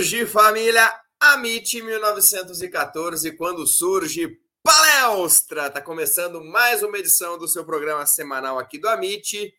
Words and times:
Surge 0.00 0.24
família 0.24 0.98
Amit 1.20 1.82
1914, 1.82 3.32
quando 3.32 3.66
surge 3.66 4.40
Palestra, 4.62 5.68
tá 5.68 5.82
começando 5.82 6.42
mais 6.42 6.82
uma 6.82 6.96
edição 6.96 7.36
do 7.36 7.46
seu 7.46 7.66
programa 7.66 8.06
semanal 8.06 8.58
aqui 8.58 8.78
do 8.78 8.88
Amit. 8.88 9.54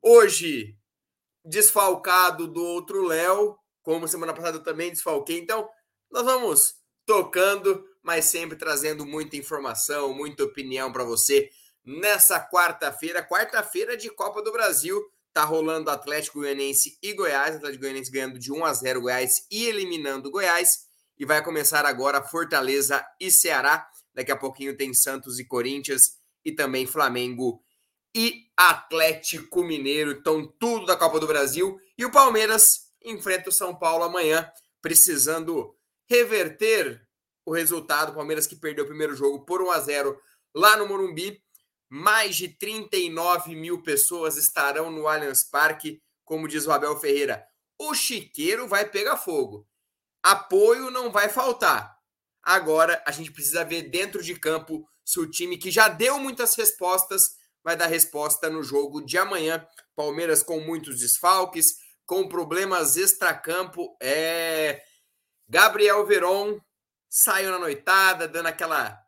Hoje 0.00 0.74
desfalcado 1.44 2.48
do 2.48 2.64
outro 2.64 3.04
Léo, 3.04 3.58
como 3.82 4.08
semana 4.08 4.32
passada 4.32 4.56
eu 4.56 4.62
também 4.62 4.90
desfalquei. 4.90 5.38
Então, 5.40 5.68
nós 6.10 6.24
vamos 6.24 6.76
tocando, 7.04 7.86
mas 8.02 8.24
sempre 8.24 8.56
trazendo 8.56 9.04
muita 9.04 9.36
informação, 9.36 10.14
muita 10.14 10.42
opinião 10.44 10.90
para 10.90 11.04
você 11.04 11.50
nessa 11.84 12.40
quarta-feira, 12.40 13.22
quarta-feira 13.22 13.94
de 13.94 14.08
Copa 14.08 14.40
do 14.40 14.52
Brasil. 14.52 15.06
Tá 15.36 15.44
rolando 15.44 15.90
Atlético 15.90 16.38
Goianense 16.38 16.98
e 17.02 17.12
Goiás, 17.12 17.56
Atlético 17.56 17.82
Goianense 17.82 18.10
ganhando 18.10 18.38
de 18.38 18.50
1 18.50 18.64
a 18.64 18.72
0 18.72 19.02
Goiás 19.02 19.46
e 19.50 19.66
eliminando 19.66 20.30
Goiás. 20.30 20.86
E 21.18 21.26
vai 21.26 21.44
começar 21.44 21.84
agora 21.84 22.22
Fortaleza 22.22 23.04
e 23.20 23.30
Ceará. 23.30 23.86
Daqui 24.14 24.32
a 24.32 24.36
pouquinho 24.36 24.74
tem 24.74 24.94
Santos 24.94 25.38
e 25.38 25.44
Corinthians 25.44 26.12
e 26.42 26.52
também 26.52 26.86
Flamengo 26.86 27.62
e 28.14 28.46
Atlético 28.56 29.62
Mineiro. 29.62 30.12
Então, 30.12 30.50
tudo 30.58 30.86
da 30.86 30.96
Copa 30.96 31.20
do 31.20 31.26
Brasil. 31.26 31.78
E 31.98 32.06
o 32.06 32.10
Palmeiras 32.10 32.86
enfrenta 33.04 33.50
o 33.50 33.52
São 33.52 33.78
Paulo 33.78 34.04
amanhã, 34.04 34.50
precisando 34.80 35.76
reverter 36.08 37.06
o 37.44 37.52
resultado. 37.52 38.12
O 38.12 38.14
Palmeiras 38.14 38.46
que 38.46 38.56
perdeu 38.56 38.84
o 38.84 38.88
primeiro 38.88 39.14
jogo 39.14 39.44
por 39.44 39.60
1 39.60 39.70
a 39.70 39.80
0 39.80 40.18
lá 40.54 40.78
no 40.78 40.88
Morumbi 40.88 41.44
mais 41.88 42.36
de 42.36 42.48
39 42.48 43.54
mil 43.54 43.82
pessoas 43.82 44.36
estarão 44.36 44.90
no 44.90 45.06
Allianz 45.06 45.44
Parque, 45.44 46.00
como 46.24 46.48
diz 46.48 46.66
o 46.66 46.72
Abel 46.72 46.98
Ferreira. 46.98 47.46
O 47.78 47.94
chiqueiro 47.94 48.66
vai 48.66 48.88
pegar 48.88 49.16
fogo. 49.16 49.68
Apoio 50.22 50.90
não 50.90 51.10
vai 51.12 51.28
faltar. 51.28 51.96
Agora 52.42 53.02
a 53.06 53.12
gente 53.12 53.30
precisa 53.30 53.64
ver 53.64 53.82
dentro 53.82 54.22
de 54.22 54.38
campo 54.38 54.88
se 55.04 55.20
o 55.20 55.30
time 55.30 55.56
que 55.56 55.70
já 55.70 55.88
deu 55.88 56.18
muitas 56.18 56.54
respostas 56.56 57.36
vai 57.62 57.76
dar 57.76 57.86
resposta 57.86 58.48
no 58.48 58.62
jogo 58.62 59.00
de 59.00 59.18
amanhã. 59.18 59.66
Palmeiras 59.94 60.42
com 60.42 60.60
muitos 60.60 61.00
desfalques, 61.00 61.66
com 62.04 62.28
problemas 62.28 62.96
extracampo. 62.96 63.96
É. 64.00 64.82
Gabriel 65.48 66.04
Veron 66.06 66.60
saiu 67.08 67.50
na 67.50 67.58
noitada, 67.58 68.26
dando 68.28 68.46
aquela 68.46 69.05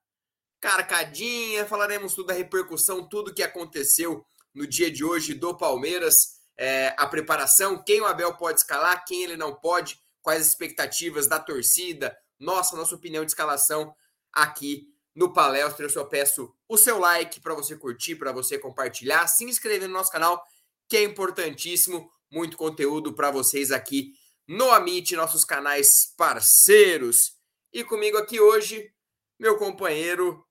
carcadinha, 0.61 1.67
falaremos 1.67 2.15
tudo 2.15 2.27
da 2.27 2.35
repercussão, 2.35 3.09
tudo 3.09 3.35
que 3.35 3.43
aconteceu 3.43 4.25
no 4.55 4.67
dia 4.67 4.91
de 4.91 5.05
hoje 5.05 5.35
do 5.35 5.57
Palmeiras, 5.57 6.39
é, 6.57 6.95
a 6.99 7.07
preparação, 7.07 7.83
quem 7.85 8.01
o 8.01 8.07
Abel 8.07 8.35
pode 8.37 8.61
escalar, 8.61 9.05
quem 9.05 9.23
ele 9.23 9.37
não 9.37 9.55
pode, 9.55 10.01
quais 10.21 10.43
as 10.43 10.49
expectativas 10.49 11.27
da 11.27 11.39
torcida, 11.39 12.17
nossa, 12.39 12.77
nossa 12.77 12.95
opinião 12.95 13.25
de 13.25 13.31
escalação 13.31 13.95
aqui 14.33 14.89
no 15.15 15.33
Palestra. 15.33 15.85
Eu 15.87 15.91
só 15.91 16.05
peço 16.05 16.53
o 16.69 16.77
seu 16.77 16.99
like 16.99 17.41
para 17.41 17.55
você 17.55 17.77
curtir, 17.77 18.17
para 18.17 18.33
você 18.33 18.59
compartilhar, 18.59 19.27
se 19.29 19.45
inscrever 19.45 19.89
no 19.89 19.95
nosso 19.95 20.11
canal, 20.11 20.45
que 20.89 20.97
é 20.97 21.03
importantíssimo, 21.05 22.11
muito 22.31 22.57
conteúdo 22.57 23.15
para 23.15 23.31
vocês 23.31 23.71
aqui 23.71 24.13
no 24.47 24.71
Amit, 24.71 25.15
nossos 25.15 25.45
canais 25.45 26.13
parceiros. 26.17 27.37
E 27.73 27.85
comigo 27.85 28.17
aqui 28.17 28.41
hoje, 28.41 28.93
meu 29.39 29.57
companheiro 29.59 30.45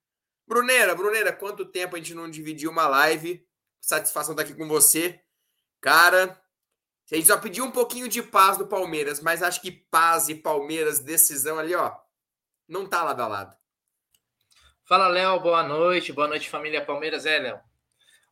Brunera, 0.47 0.95
Brunera, 0.95 1.33
quanto 1.33 1.65
tempo 1.65 1.95
a 1.95 1.99
gente 1.99 2.13
não 2.13 2.29
dividiu 2.29 2.71
uma 2.71 2.87
live? 2.87 3.45
Satisfação 3.81 4.33
estar 4.33 4.43
aqui 4.43 4.53
com 4.53 4.67
você. 4.67 5.19
Cara, 5.81 6.41
a 7.11 7.15
gente 7.15 7.27
só 7.27 7.37
pediu 7.37 7.65
um 7.65 7.71
pouquinho 7.71 8.07
de 8.07 8.23
paz 8.23 8.57
do 8.57 8.65
Palmeiras, 8.65 9.19
mas 9.19 9.43
acho 9.43 9.61
que 9.61 9.71
paz 9.71 10.29
e 10.29 10.35
Palmeiras, 10.35 10.99
decisão 10.99 11.59
ali, 11.59 11.75
ó, 11.75 11.93
não 12.67 12.87
tá 12.87 13.03
lado 13.03 13.21
a 13.21 13.27
lado. 13.27 13.57
Fala, 14.87 15.09
Léo, 15.09 15.39
boa 15.41 15.63
noite. 15.63 16.13
Boa 16.13 16.29
noite, 16.29 16.49
família 16.49 16.83
Palmeiras. 16.83 17.25
É, 17.25 17.39
Léo. 17.39 17.59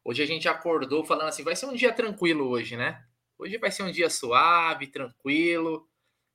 Hoje 0.02 0.24
a 0.24 0.25
gente 0.25 0.48
acordou 0.48 1.04
falando 1.04 1.28
assim, 1.28 1.44
vai 1.44 1.56
ser 1.56 1.66
um 1.66 1.74
dia 1.74 1.92
tranquilo 1.92 2.48
hoje, 2.48 2.78
né? 2.78 3.04
Hoje 3.38 3.58
vai 3.58 3.72
ser 3.72 3.84
um 3.84 3.92
dia 3.92 4.09
suave, 4.09 4.88
tranquilo. 4.88 5.86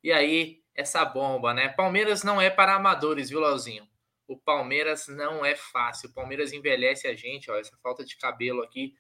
E 0.02 0.12
aí, 0.12 0.62
essa 0.74 1.04
bomba, 1.06 1.54
né? 1.54 1.70
Palmeiras 1.70 2.22
não 2.22 2.38
é 2.38 2.50
para 2.50 2.74
amadores, 2.74 3.30
viu, 3.30 3.40
Leozinho? 3.40 3.89
O 4.30 4.38
Palmeiras 4.38 5.08
não 5.08 5.44
é 5.44 5.56
fácil. 5.56 6.08
O 6.08 6.14
Palmeiras 6.14 6.52
envelhece 6.52 7.08
a 7.08 7.14
gente, 7.14 7.50
ó, 7.50 7.58
essa 7.58 7.76
falta 7.82 8.04
de 8.04 8.16
cabelo 8.16 8.62
aqui, 8.62 8.94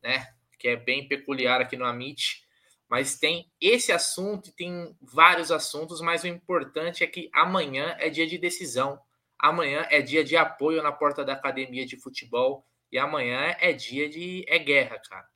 né? 0.00 0.28
Que 0.60 0.68
é 0.68 0.76
bem 0.76 1.08
peculiar 1.08 1.60
aqui 1.60 1.76
no 1.76 1.84
Amit. 1.84 2.46
Mas 2.88 3.18
tem 3.18 3.50
esse 3.60 3.90
assunto 3.90 4.48
e 4.48 4.52
tem 4.52 4.96
vários 5.02 5.50
assuntos, 5.50 6.00
mas 6.00 6.22
o 6.22 6.28
importante 6.28 7.02
é 7.02 7.06
que 7.08 7.28
amanhã 7.34 7.96
é 7.98 8.08
dia 8.08 8.28
de 8.28 8.38
decisão. 8.38 8.96
Amanhã 9.36 9.88
é 9.90 10.00
dia 10.00 10.22
de 10.22 10.36
apoio 10.36 10.80
na 10.84 10.92
porta 10.92 11.24
da 11.24 11.32
academia 11.32 11.84
de 11.84 12.00
futebol. 12.00 12.64
E 12.92 12.96
amanhã 12.96 13.56
é 13.58 13.72
dia 13.72 14.08
de. 14.08 14.44
É 14.46 14.56
guerra, 14.56 15.00
cara. 15.10 15.26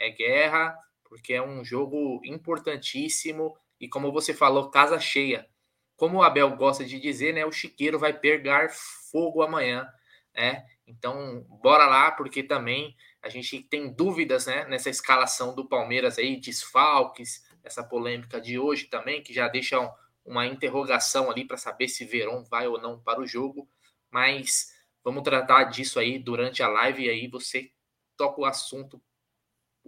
É 0.00 0.10
guerra, 0.10 0.76
porque 1.08 1.32
é 1.32 1.40
um 1.40 1.64
jogo 1.64 2.20
importantíssimo. 2.24 3.56
E 3.78 3.88
como 3.88 4.10
você 4.10 4.34
falou, 4.34 4.68
casa 4.68 4.98
cheia 4.98 5.48
como 5.96 6.18
o 6.18 6.22
Abel 6.22 6.54
gosta 6.56 6.84
de 6.84 7.00
dizer, 7.00 7.32
né, 7.32 7.44
o 7.44 7.52
chiqueiro 7.52 7.98
vai 7.98 8.12
pegar 8.12 8.70
fogo 9.10 9.42
amanhã, 9.42 9.88
né? 10.34 10.64
Então, 10.86 11.44
bora 11.48 11.86
lá, 11.86 12.10
porque 12.12 12.42
também 12.42 12.94
a 13.22 13.28
gente 13.28 13.60
tem 13.62 13.92
dúvidas, 13.92 14.46
né, 14.46 14.64
nessa 14.66 14.90
escalação 14.90 15.54
do 15.54 15.68
Palmeiras 15.68 16.18
aí, 16.18 16.38
desfalques, 16.38 17.44
essa 17.64 17.82
polêmica 17.82 18.40
de 18.40 18.58
hoje 18.58 18.84
também, 18.84 19.22
que 19.22 19.34
já 19.34 19.48
deixa 19.48 19.78
uma 20.24 20.46
interrogação 20.46 21.30
ali 21.30 21.44
para 21.44 21.56
saber 21.56 21.88
se 21.88 22.04
Verón 22.04 22.44
vai 22.44 22.66
ou 22.66 22.80
não 22.80 23.00
para 23.00 23.20
o 23.20 23.26
jogo, 23.26 23.68
mas 24.10 24.72
vamos 25.02 25.22
tratar 25.22 25.64
disso 25.64 25.98
aí 25.98 26.18
durante 26.18 26.62
a 26.62 26.68
live 26.68 27.04
e 27.04 27.10
aí 27.10 27.28
você 27.28 27.70
toca 28.16 28.40
o 28.40 28.44
assunto 28.44 29.00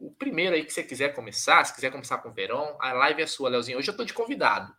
o 0.01 0.13
primeiro 0.13 0.55
aí 0.55 0.65
que 0.65 0.73
você 0.73 0.83
quiser 0.83 1.15
começar, 1.15 1.65
se 1.65 1.75
quiser 1.75 1.91
começar 1.91 2.19
com 2.19 2.29
o 2.29 2.33
Verón, 2.33 2.77
a 2.81 2.93
live 2.93 3.23
é 3.23 3.27
sua, 3.27 3.49
Leozinho. 3.49 3.79
Hoje 3.79 3.91
eu 3.91 3.97
tô 3.97 4.05
de 4.05 4.15
convidado. 4.15 4.73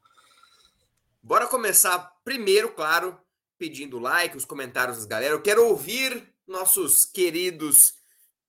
Bora 1.21 1.47
começar 1.47 1.99
primeiro, 2.23 2.71
claro, 2.71 3.19
pedindo 3.57 3.99
like, 3.99 4.37
os 4.37 4.45
comentários 4.45 4.97
das 4.97 5.05
galera. 5.05 5.33
Eu 5.33 5.41
quero 5.41 5.65
ouvir 5.65 6.33
nossos 6.47 7.05
queridos 7.05 7.77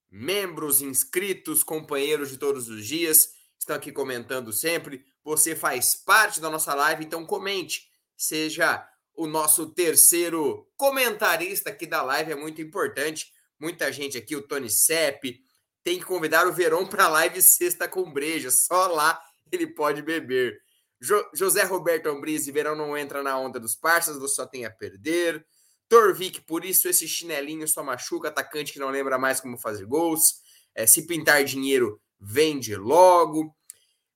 membros, 0.09 0.81
inscritos, 0.81 1.63
companheiros 1.63 2.29
de 2.29 2.37
todos 2.37 2.69
os 2.69 2.85
dias, 2.85 3.29
estão 3.59 3.75
aqui 3.75 3.91
comentando 3.91 4.51
sempre. 4.53 5.05
Você 5.23 5.55
faz 5.55 5.95
parte 5.95 6.39
da 6.39 6.49
nossa 6.49 6.73
live, 6.73 7.05
então 7.05 7.25
comente. 7.25 7.89
Seja 8.17 8.87
o 9.13 9.27
nosso 9.27 9.67
terceiro 9.67 10.67
comentarista 10.75 11.69
aqui 11.69 11.85
da 11.85 12.01
live, 12.01 12.31
é 12.31 12.35
muito 12.35 12.61
importante. 12.61 13.31
Muita 13.59 13.91
gente 13.91 14.17
aqui, 14.17 14.35
o 14.35 14.41
Tony 14.41 14.69
Sepp, 14.69 15.23
tem 15.83 15.99
que 15.99 16.05
convidar 16.05 16.47
o 16.47 16.53
Verão 16.53 16.87
para 16.87 17.05
a 17.05 17.09
live 17.09 17.41
sexta 17.41 17.87
com 17.87 18.11
breja. 18.11 18.49
Só 18.49 18.87
lá 18.87 19.21
ele 19.51 19.67
pode 19.67 20.01
beber. 20.01 20.61
Jo 21.01 21.25
José 21.33 21.63
Roberto 21.63 22.07
Ambrise, 22.07 22.51
verão 22.51 22.75
não 22.75 22.95
entra 22.95 23.23
na 23.23 23.37
onda 23.37 23.59
dos 23.59 23.75
parças, 23.75 24.17
você 24.17 24.35
só 24.35 24.45
tem 24.45 24.65
a 24.65 24.71
perder. 24.71 25.43
Torvik, 25.89 26.41
por 26.41 26.63
isso 26.63 26.87
esse 26.87 27.07
chinelinho 27.07 27.67
só 27.67 27.83
machuca 27.83 28.29
atacante 28.29 28.71
que 28.71 28.79
não 28.79 28.89
lembra 28.89 29.17
mais 29.17 29.41
como 29.41 29.57
fazer 29.57 29.85
gols. 29.85 30.21
É, 30.73 30.87
se 30.87 31.05
pintar 31.05 31.43
dinheiro, 31.43 31.99
vende 32.19 32.75
logo. 32.75 33.53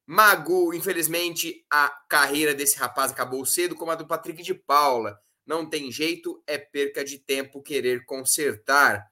Magu, 0.05 0.73
infelizmente, 0.73 1.65
a 1.69 1.89
carreira 2.07 2.53
desse 2.53 2.77
rapaz 2.77 3.11
acabou 3.11 3.43
cedo, 3.45 3.75
como 3.75 3.91
a 3.91 3.95
do 3.95 4.07
Patrick 4.07 4.43
de 4.43 4.53
Paula. 4.53 5.19
Não 5.45 5.67
tem 5.67 5.91
jeito, 5.91 6.41
é 6.45 6.57
perca 6.57 7.03
de 7.03 7.17
tempo 7.17 7.61
querer 7.61 8.05
consertar. 8.05 9.05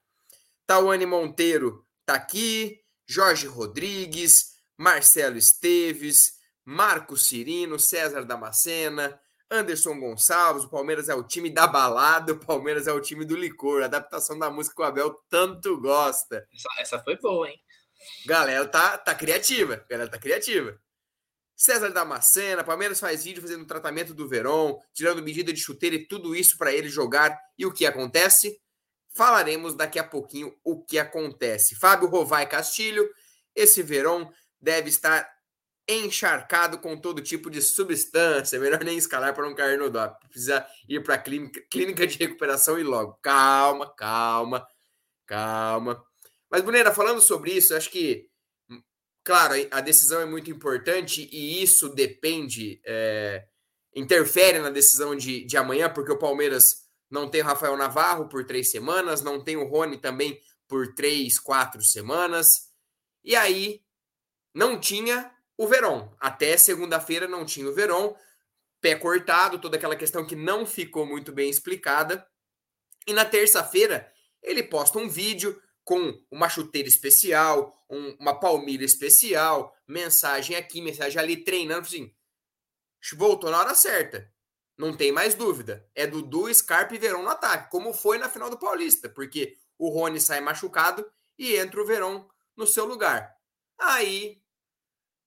Tawane 0.66 1.04
Monteiro 1.04 1.84
tá 2.06 2.14
aqui. 2.14 2.80
Jorge 3.06 3.46
Rodrigues, 3.46 4.54
Marcelo 4.78 5.36
Esteves, 5.36 6.38
Marcos 6.64 7.26
Cirino, 7.26 7.78
César 7.78 8.24
Damascena, 8.24 9.20
Anderson 9.50 9.98
Gonçalves. 9.98 10.64
O 10.64 10.70
Palmeiras 10.70 11.08
é 11.08 11.14
o 11.14 11.22
time 11.22 11.50
da 11.50 11.66
balada, 11.66 12.32
o 12.32 12.38
Palmeiras 12.38 12.86
é 12.86 12.92
o 12.92 13.00
time 13.00 13.24
do 13.24 13.36
licor. 13.36 13.82
Adaptação 13.82 14.38
da 14.38 14.50
música 14.50 14.76
que 14.76 14.82
o 14.82 14.84
Abel 14.84 15.14
tanto 15.28 15.80
gosta. 15.80 16.46
Essa, 16.52 16.68
essa 16.78 17.02
foi 17.02 17.16
boa, 17.18 17.48
hein? 17.48 17.60
Galera 18.26 18.66
tá, 18.66 18.98
tá 18.98 19.14
criativa. 19.14 19.84
Galera 19.88 20.10
tá 20.10 20.18
criativa. 20.18 20.78
César 21.56 21.90
Damascena, 21.90 22.64
Palmeiras 22.64 22.98
faz 22.98 23.24
vídeo 23.24 23.40
fazendo 23.40 23.64
tratamento 23.64 24.12
do 24.12 24.28
Verón, 24.28 24.76
tirando 24.92 25.22
medida 25.22 25.52
de 25.52 25.60
chuteira 25.60 25.94
e 25.94 26.06
tudo 26.06 26.34
isso 26.34 26.58
para 26.58 26.72
ele 26.72 26.88
jogar. 26.88 27.38
E 27.56 27.64
o 27.64 27.72
que 27.72 27.86
acontece? 27.86 28.60
Falaremos 29.14 29.74
daqui 29.74 29.98
a 29.98 30.04
pouquinho 30.04 30.52
o 30.64 30.84
que 30.84 30.98
acontece. 30.98 31.76
Fábio 31.76 32.08
Rovai 32.08 32.48
Castilho, 32.48 33.08
esse 33.54 33.82
Verón 33.82 34.28
deve 34.60 34.88
estar 34.88 35.30
encharcado 35.88 36.78
com 36.78 36.96
todo 36.96 37.20
tipo 37.20 37.50
de 37.50 37.60
substância. 37.60 38.58
Melhor 38.58 38.82
nem 38.84 38.96
escalar 38.96 39.34
para 39.34 39.46
não 39.46 39.54
cair 39.54 39.78
no 39.78 39.90
dó. 39.90 40.08
Precisa 40.28 40.66
ir 40.88 41.02
para 41.02 41.14
a 41.14 41.18
clínica, 41.18 41.60
clínica 41.70 42.06
de 42.06 42.18
recuperação 42.18 42.78
e 42.78 42.82
logo. 42.82 43.18
Calma, 43.22 43.92
calma, 43.94 44.66
calma. 45.26 46.04
Mas, 46.50 46.62
Bonera, 46.62 46.92
falando 46.92 47.20
sobre 47.20 47.52
isso, 47.52 47.74
acho 47.74 47.90
que 47.90 48.28
claro, 49.24 49.54
a 49.70 49.80
decisão 49.80 50.20
é 50.20 50.26
muito 50.26 50.50
importante 50.50 51.28
e 51.32 51.62
isso 51.62 51.88
depende, 51.88 52.80
é, 52.84 53.46
interfere 53.96 54.58
na 54.58 54.68
decisão 54.68 55.16
de, 55.16 55.44
de 55.46 55.56
amanhã, 55.56 55.88
porque 55.88 56.12
o 56.12 56.18
Palmeiras 56.18 56.84
não 57.10 57.28
tem 57.28 57.40
o 57.40 57.44
Rafael 57.44 57.76
Navarro 57.76 58.28
por 58.28 58.44
três 58.44 58.70
semanas, 58.70 59.22
não 59.22 59.42
tem 59.42 59.56
o 59.56 59.66
Rony 59.66 59.96
também 59.98 60.38
por 60.68 60.94
três, 60.94 61.38
quatro 61.38 61.82
semanas. 61.82 62.48
E 63.24 63.34
aí 63.34 63.80
não 64.54 64.78
tinha 64.78 65.33
o 65.56 65.66
Verón. 65.66 66.12
Até 66.18 66.56
segunda-feira 66.56 67.28
não 67.28 67.44
tinha 67.44 67.68
o 67.68 67.74
Verón. 67.74 68.14
Pé 68.80 68.94
cortado, 68.96 69.58
toda 69.58 69.76
aquela 69.76 69.96
questão 69.96 70.26
que 70.26 70.36
não 70.36 70.66
ficou 70.66 71.06
muito 71.06 71.32
bem 71.32 71.48
explicada. 71.48 72.26
E 73.06 73.12
na 73.12 73.24
terça-feira 73.24 74.10
ele 74.42 74.62
posta 74.62 74.98
um 74.98 75.08
vídeo 75.08 75.60
com 75.84 76.18
uma 76.30 76.48
chuteira 76.48 76.88
especial, 76.88 77.84
um, 77.90 78.16
uma 78.18 78.38
palmilha 78.38 78.84
especial, 78.84 79.74
mensagem 79.86 80.56
aqui, 80.56 80.80
mensagem 80.80 81.20
ali, 81.20 81.36
treinando, 81.36 81.86
assim. 81.86 82.14
Voltou 83.14 83.50
na 83.50 83.58
hora 83.58 83.74
certa. 83.74 84.32
Não 84.76 84.96
tem 84.96 85.12
mais 85.12 85.34
dúvida. 85.34 85.88
É 85.94 86.06
Dudu, 86.06 86.52
Scarpa 86.52 86.94
e 86.94 86.98
Verão 86.98 87.22
no 87.22 87.28
ataque, 87.28 87.70
como 87.70 87.92
foi 87.92 88.18
na 88.18 88.28
final 88.28 88.50
do 88.50 88.58
Paulista, 88.58 89.08
porque 89.08 89.56
o 89.78 89.88
Rony 89.88 90.20
sai 90.20 90.40
machucado 90.40 91.08
e 91.38 91.56
entra 91.56 91.80
o 91.80 91.86
Verão 91.86 92.28
no 92.56 92.66
seu 92.66 92.84
lugar. 92.84 93.34
Aí, 93.78 94.42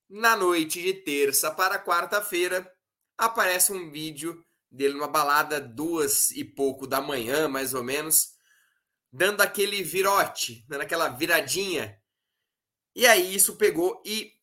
na 0.10 0.36
noite 0.36 0.82
de 0.82 0.94
terça 0.94 1.52
para 1.52 1.84
quarta-feira, 1.84 2.72
aparece 3.18 3.72
um 3.72 3.92
vídeo 3.92 4.44
dele 4.70 4.94
numa 4.94 5.08
balada 5.08 5.60
duas 5.60 6.30
e 6.32 6.44
pouco 6.44 6.86
da 6.86 7.02
manhã, 7.02 7.48
mais 7.48 7.74
ou 7.74 7.84
menos, 7.84 8.36
dando 9.12 9.42
aquele 9.42 9.82
virote, 9.82 10.66
dando 10.68 10.82
aquela 10.82 11.10
viradinha. 11.10 11.98
E 12.96 13.06
aí 13.06 13.36
isso 13.36 13.56
pegou 13.56 14.02
e 14.06 14.38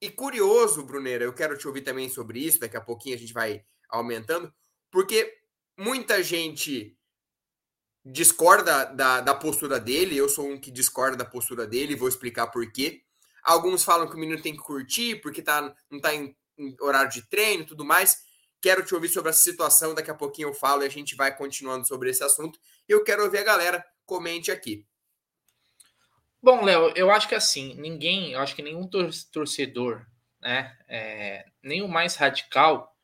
e 0.00 0.08
curioso, 0.08 0.84
Bruneira, 0.84 1.24
eu 1.24 1.32
quero 1.32 1.58
te 1.58 1.66
ouvir 1.66 1.80
também 1.80 2.08
sobre 2.08 2.38
isso, 2.38 2.60
daqui 2.60 2.76
a 2.76 2.80
pouquinho 2.80 3.16
a 3.16 3.18
gente 3.18 3.32
vai 3.32 3.64
aumentando, 3.90 4.52
porque 4.92 5.36
muita 5.76 6.22
gente 6.22 6.96
discorda 8.04 8.84
da, 8.84 9.20
da 9.20 9.34
postura 9.34 9.80
dele, 9.80 10.16
eu 10.16 10.28
sou 10.28 10.48
um 10.48 10.58
que 10.58 10.70
discorda 10.70 11.16
da 11.16 11.24
postura 11.24 11.66
dele, 11.66 11.96
vou 11.96 12.08
explicar 12.08 12.46
por 12.46 12.70
quê. 12.70 13.02
Alguns 13.48 13.82
falam 13.82 14.06
que 14.06 14.14
o 14.14 14.18
menino 14.18 14.42
tem 14.42 14.52
que 14.52 14.62
curtir 14.62 15.22
porque 15.22 15.40
tá, 15.40 15.62
não 15.90 15.96
está 15.96 16.14
em, 16.14 16.36
em, 16.58 16.76
horário 16.82 17.10
de 17.10 17.22
treino 17.22 17.64
tudo 17.64 17.82
mais. 17.82 18.18
Quero 18.60 18.84
te 18.84 18.94
ouvir 18.94 19.08
sobre 19.08 19.30
essa 19.30 19.42
situação, 19.42 19.94
daqui 19.94 20.10
a 20.10 20.14
pouquinho 20.14 20.48
eu 20.48 20.54
falo 20.54 20.82
e 20.82 20.86
a 20.86 20.90
gente 20.90 21.16
vai 21.16 21.34
continuando 21.34 21.88
sobre 21.88 22.10
esse 22.10 22.22
assunto. 22.22 22.60
Eu 22.86 23.02
quero 23.02 23.24
ouvir 23.24 23.38
a 23.38 23.44
galera, 23.44 23.82
comente 24.04 24.50
aqui. 24.50 24.84
Bom, 26.42 26.62
Léo, 26.62 26.92
eu 26.94 27.10
acho 27.10 27.26
que 27.26 27.34
assim, 27.34 27.74
ninguém, 27.80 28.32
eu 28.32 28.40
acho 28.40 28.54
que 28.54 28.60
nenhum 28.60 28.86
torcedor, 29.32 30.06
né, 30.42 30.76
é, 30.86 31.46
nem 31.62 31.80
o 31.80 31.88
mais 31.88 32.16
radical, 32.16 32.94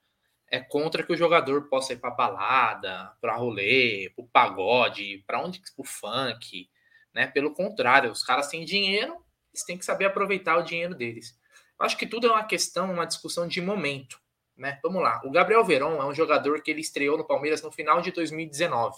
é 0.47 0.61
contra 0.61 1.03
que 1.03 1.13
o 1.15 1.17
jogador 1.17 1.71
possa 1.71 1.95
ir 1.95 1.97
para 1.97 2.11
balada, 2.11 3.17
para 3.19 3.37
rolê, 3.37 4.13
para 4.15 4.27
pagode, 4.31 5.25
para 5.27 5.43
onde, 5.43 5.59
para 5.59 5.85
funk, 5.87 6.69
né? 7.15 7.29
Pelo 7.29 7.55
contrário, 7.55 8.11
os 8.11 8.23
caras 8.23 8.49
têm 8.49 8.63
dinheiro, 8.63 9.24
eles 9.55 9.65
têm 9.65 9.79
que 9.79 9.85
saber 9.85 10.07
aproveitar 10.07 10.59
o 10.59 10.63
dinheiro 10.63 10.95
deles. 10.95 11.39
Eu 11.79 11.87
acho 11.87 11.97
que 11.97 12.07
tudo 12.07 12.27
é 12.27 12.31
uma 12.31 12.45
questão, 12.45 12.93
uma 12.93 13.07
discussão 13.07 13.47
de 13.47 13.61
momento, 13.61 14.21
né? 14.57 14.79
Vamos 14.83 15.01
lá. 15.01 15.23
O 15.25 15.31
Gabriel 15.31 15.65
Veron 15.65 16.03
é 16.03 16.05
um 16.05 16.15
jogador 16.15 16.61
que 16.61 16.71
ele 16.71 16.81
estreou 16.81 17.17
no 17.17 17.27
Palmeiras 17.27 17.63
no 17.63 17.71
final 17.71 18.01
de 18.01 18.11
2019, 18.11 18.97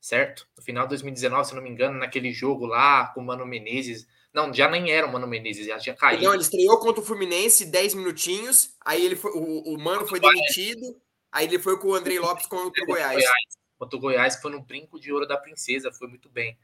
certo? 0.00 0.48
No 0.56 0.62
final 0.62 0.84
de 0.84 0.90
2019, 0.90 1.48
se 1.48 1.54
não 1.54 1.62
me 1.62 1.70
engano, 1.70 1.98
naquele 1.98 2.32
jogo 2.32 2.64
lá 2.66 3.06
com 3.08 3.20
o 3.20 3.24
Mano 3.24 3.46
Menezes, 3.46 4.06
não, 4.32 4.52
já 4.52 4.68
nem 4.68 4.90
era 4.90 5.06
o 5.06 5.12
Mano 5.12 5.26
Menezes, 5.26 5.66
já 5.66 5.78
tinha 5.78 5.94
caído. 5.94 6.22
Não, 6.24 6.32
ele 6.32 6.42
estreou 6.42 6.78
contra 6.78 7.02
o 7.02 7.04
Fluminense 7.04 7.66
10 7.66 7.94
minutinhos, 7.94 8.74
aí 8.80 9.04
ele 9.04 9.14
foi, 9.14 9.30
o, 9.32 9.74
o 9.74 9.78
Mano 9.78 10.06
foi 10.06 10.18
demitido, 10.18 10.96
aí 11.30 11.46
ele 11.46 11.58
foi 11.58 11.78
com 11.78 11.88
o 11.88 11.94
Andrei 11.94 12.18
Lopes 12.18 12.46
contra 12.46 12.82
o 12.82 12.86
Goiás. 12.86 13.14
Goiás. 13.14 13.62
Contra 13.78 13.96
o 13.98 14.00
Goiás, 14.00 14.36
foi 14.36 14.52
no 14.52 14.62
brinco 14.62 14.98
de 14.98 15.12
ouro 15.12 15.26
da 15.26 15.36
princesa, 15.36 15.92
foi 15.92 16.08
muito 16.08 16.30
bem. 16.30 16.56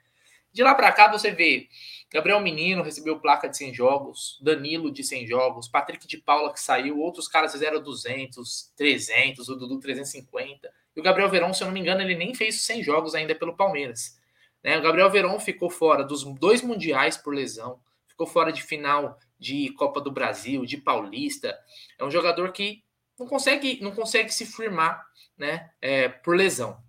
De 0.53 0.63
lá 0.63 0.75
para 0.75 0.93
cá, 0.93 1.11
você 1.11 1.31
vê 1.31 1.69
Gabriel 2.11 2.41
Menino 2.41 2.83
recebeu 2.83 3.21
placa 3.21 3.49
de 3.49 3.57
100 3.57 3.75
jogos, 3.75 4.39
Danilo 4.41 4.91
de 4.91 5.05
100 5.05 5.27
jogos, 5.27 5.69
Patrick 5.69 6.07
de 6.07 6.17
Paula 6.17 6.53
que 6.53 6.61
saiu, 6.61 6.99
outros 6.99 7.29
caras 7.29 7.53
fizeram 7.53 7.83
200, 7.83 8.73
300, 8.75 9.49
o 9.49 9.57
Dudu 9.57 9.79
350. 9.79 10.73
E 10.97 11.01
o 11.01 11.03
Gabriel 11.03 11.29
Verão, 11.29 11.53
se 11.53 11.63
eu 11.63 11.67
não 11.67 11.75
me 11.75 11.81
engano, 11.81 12.01
ele 12.01 12.15
nem 12.15 12.35
fez 12.35 12.63
100 12.63 12.83
jogos 12.83 13.15
ainda 13.15 13.35
pelo 13.35 13.55
Palmeiras. 13.55 14.19
Né? 14.65 14.79
O 14.79 14.83
Gabriel 14.83 15.11
Veron 15.11 15.39
ficou 15.39 15.69
fora 15.69 16.03
dos 16.03 16.25
dois 16.25 16.63
mundiais 16.63 17.17
por 17.17 17.35
lesão, 17.35 17.79
ficou 18.07 18.27
fora 18.27 18.51
de 18.51 18.63
final 18.63 19.19
de 19.39 19.71
Copa 19.75 20.01
do 20.01 20.11
Brasil, 20.11 20.65
de 20.65 20.79
Paulista. 20.79 21.57
É 21.99 22.05
um 22.05 22.11
jogador 22.11 22.53
que 22.53 22.83
não 23.19 23.27
consegue, 23.27 23.79
não 23.83 23.91
consegue 23.91 24.33
se 24.33 24.47
firmar 24.47 25.07
né, 25.37 25.71
é, 25.81 26.09
por 26.09 26.35
lesão. 26.35 26.83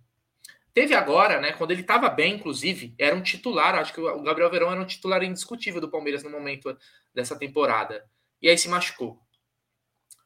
Teve 0.74 0.94
agora, 0.94 1.42
né, 1.42 1.52
quando 1.54 1.72
ele 1.72 1.82
estava 1.82 2.10
bem, 2.10 2.36
inclusive, 2.36 2.94
era 2.98 3.16
um 3.16 3.22
titular. 3.22 3.76
Acho 3.76 3.94
que 3.94 4.00
o 4.00 4.22
Gabriel 4.22 4.52
Verão 4.52 4.72
era 4.72 4.82
um 4.82 4.86
titular 4.86 5.24
indiscutível 5.24 5.82
do 5.82 5.90
Palmeiras 5.90 6.24
no 6.24 6.30
momento 6.30 6.78
dessa 7.14 7.38
temporada. 7.38 8.06
E 8.42 8.50
aí 8.50 8.58
se 8.58 8.70
machucou. 8.70 9.20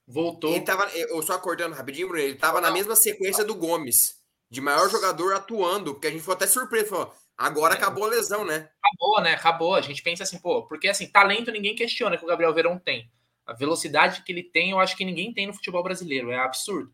Voltou. 0.06 0.54
Ele 0.54 0.66
tava, 0.66 0.90
eu 0.92 1.22
só 1.24 1.34
acordando 1.34 1.76
rapidinho, 1.76 2.08
Bruno, 2.08 2.22
ele 2.22 2.34
estava 2.34 2.60
na 2.60 2.70
mesma 2.72 2.96
sequência 2.96 3.44
do 3.44 3.56
Gomes, 3.56 4.22
de 4.50 4.60
maior 4.60 4.90
jogador 4.90 5.34
atuando, 5.34 5.94
porque 5.94 6.08
a 6.08 6.12
gente 6.12 6.24
foi 6.24 6.34
até 6.34 6.46
surpreso. 6.46 6.90
Falou, 6.90 7.16
Agora 7.38 7.74
é. 7.74 7.78
acabou 7.78 8.06
a 8.06 8.10
lesão, 8.10 8.46
né? 8.46 8.70
Acabou, 8.80 9.22
né? 9.22 9.34
Acabou. 9.34 9.76
A 9.76 9.82
gente 9.82 10.04
pensa 10.04 10.24
assim, 10.24 10.40
pô, 10.40 10.68
porque 10.68 10.88
assim, 10.88 11.08
talento 11.08 11.52
ninguém 11.52 11.76
questiona 11.76 12.18
que 12.18 12.24
o 12.24 12.28
Gabriel 12.28 12.54
Verão 12.54 12.78
tem. 12.78 13.12
A 13.46 13.54
velocidade 13.54 14.24
que 14.24 14.32
ele 14.32 14.44
tem, 14.44 14.72
eu 14.72 14.80
acho 14.80 14.96
que 14.96 15.04
ninguém 15.04 15.34
tem 15.34 15.48
no 15.48 15.54
futebol 15.54 15.84
brasileiro. 15.84 16.32
É 16.32 16.38
absurdo. 16.38 16.94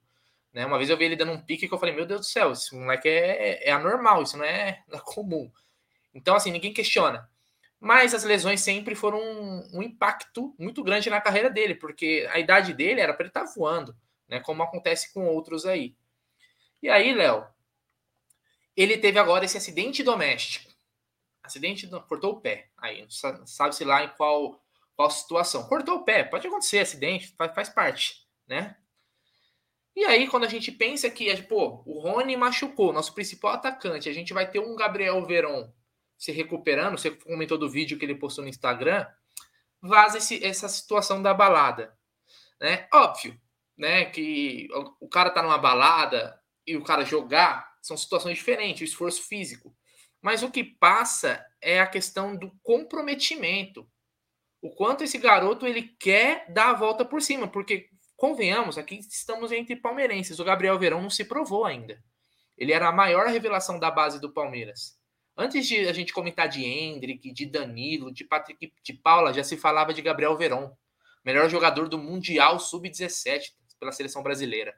Né? 0.59 0.65
Uma 0.65 0.77
vez 0.77 0.89
eu 0.89 0.97
vi 0.97 1.05
ele 1.05 1.15
dando 1.15 1.31
um 1.31 1.39
pique 1.39 1.69
que 1.69 1.73
eu 1.73 1.79
falei, 1.79 1.95
meu 1.95 2.05
Deus 2.05 2.19
do 2.19 2.25
céu, 2.25 2.51
esse 2.51 2.75
moleque 2.75 3.07
é, 3.07 3.69
é 3.69 3.71
anormal, 3.71 4.23
isso 4.23 4.35
não 4.35 4.43
é, 4.43 4.83
não 4.89 4.99
é 4.99 5.01
comum. 5.01 5.49
Então, 6.13 6.35
assim, 6.35 6.51
ninguém 6.51 6.73
questiona. 6.73 7.29
Mas 7.79 8.13
as 8.13 8.25
lesões 8.25 8.59
sempre 8.59 8.93
foram 8.93 9.21
um, 9.21 9.77
um, 9.77 9.81
impacto 9.81 10.53
muito 10.59 10.83
grande 10.83 11.09
na 11.09 11.21
carreira 11.21 11.49
dele, 11.49 11.75
porque 11.75 12.27
a 12.29 12.39
idade 12.39 12.73
dele 12.73 12.99
era 12.99 13.13
para 13.13 13.23
ele 13.23 13.29
estar 13.29 13.45
tá 13.45 13.53
voando, 13.55 13.95
né? 14.27 14.41
Como 14.41 14.61
acontece 14.61 15.13
com 15.13 15.25
outros 15.27 15.65
aí. 15.65 15.95
E 16.83 16.89
aí, 16.89 17.13
Léo, 17.13 17.47
ele 18.75 18.97
teve 18.97 19.17
agora 19.17 19.45
esse 19.45 19.57
acidente 19.57 20.03
doméstico. 20.03 20.69
Acidente, 21.41 21.87
cortou 22.05 22.33
o 22.33 22.41
pé. 22.41 22.67
Aí, 22.77 23.07
sabe-se 23.45 23.85
lá 23.85 24.03
em 24.03 24.09
qual, 24.09 24.61
qual 24.93 25.09
situação. 25.09 25.69
Cortou 25.69 25.99
o 25.99 26.03
pé, 26.03 26.25
pode 26.25 26.45
acontecer, 26.45 26.79
acidente, 26.79 27.33
faz, 27.37 27.55
faz 27.55 27.69
parte, 27.69 28.27
né? 28.45 28.75
E 29.99 30.05
aí, 30.05 30.29
quando 30.29 30.45
a 30.45 30.47
gente 30.47 30.71
pensa 30.71 31.09
que, 31.09 31.29
pô, 31.43 31.83
o 31.85 31.99
Rony 31.99 32.37
machucou, 32.37 32.93
nosso 32.93 33.13
principal 33.13 33.51
atacante, 33.51 34.07
a 34.07 34.13
gente 34.13 34.33
vai 34.33 34.49
ter 34.49 34.57
um 34.57 34.73
Gabriel 34.73 35.21
Veron 35.25 35.69
se 36.17 36.31
recuperando, 36.31 36.97
você 36.97 37.11
comentou 37.11 37.57
do 37.57 37.69
vídeo 37.69 37.99
que 37.99 38.05
ele 38.05 38.15
postou 38.15 38.45
no 38.45 38.49
Instagram, 38.49 39.05
vaza 39.81 40.17
esse, 40.17 40.41
essa 40.41 40.69
situação 40.69 41.21
da 41.21 41.33
balada, 41.33 41.93
né? 42.61 42.87
Óbvio, 42.93 43.37
né, 43.77 44.05
que 44.05 44.69
o 45.01 45.09
cara 45.09 45.31
tá 45.31 45.43
numa 45.43 45.57
balada 45.57 46.41
e 46.65 46.77
o 46.77 46.83
cara 46.83 47.03
jogar, 47.03 47.69
são 47.81 47.97
situações 47.97 48.37
diferentes, 48.37 48.79
o 48.79 48.85
esforço 48.85 49.23
físico. 49.23 49.75
Mas 50.21 50.43
o 50.43 50.49
que 50.49 50.63
passa 50.63 51.45
é 51.61 51.81
a 51.81 51.87
questão 51.87 52.37
do 52.37 52.57
comprometimento. 52.63 53.85
O 54.61 54.69
quanto 54.69 55.03
esse 55.03 55.17
garoto 55.17 55.67
ele 55.67 55.93
quer 55.99 56.49
dar 56.53 56.69
a 56.69 56.73
volta 56.73 57.03
por 57.03 57.21
cima, 57.21 57.49
porque 57.49 57.89
convenhamos, 58.19 58.77
aqui 58.77 58.99
estamos 58.99 59.51
entre 59.51 59.75
palmeirenses. 59.75 60.39
O 60.39 60.43
Gabriel 60.43 60.77
Verão 60.77 61.01
não 61.01 61.09
se 61.09 61.25
provou 61.25 61.65
ainda. 61.65 61.99
Ele 62.57 62.73
era 62.73 62.89
a 62.89 62.91
maior 62.91 63.27
revelação 63.27 63.79
da 63.79 63.89
base 63.89 64.19
do 64.19 64.31
Palmeiras. 64.31 64.97
Antes 65.35 65.65
de 65.65 65.87
a 65.87 65.93
gente 65.93 66.13
comentar 66.13 66.49
de 66.49 66.63
Hendrick, 66.63 67.31
de 67.31 67.45
Danilo, 67.45 68.13
de 68.13 68.25
Patrick, 68.25 68.73
de 68.83 68.93
Paula, 68.93 69.33
já 69.33 69.43
se 69.43 69.55
falava 69.55 69.93
de 69.93 70.01
Gabriel 70.01 70.37
Verão, 70.37 70.77
melhor 71.23 71.49
jogador 71.49 71.87
do 71.87 71.97
Mundial 71.97 72.59
Sub-17 72.59 73.53
pela 73.79 73.93
seleção 73.93 74.21
brasileira 74.21 74.75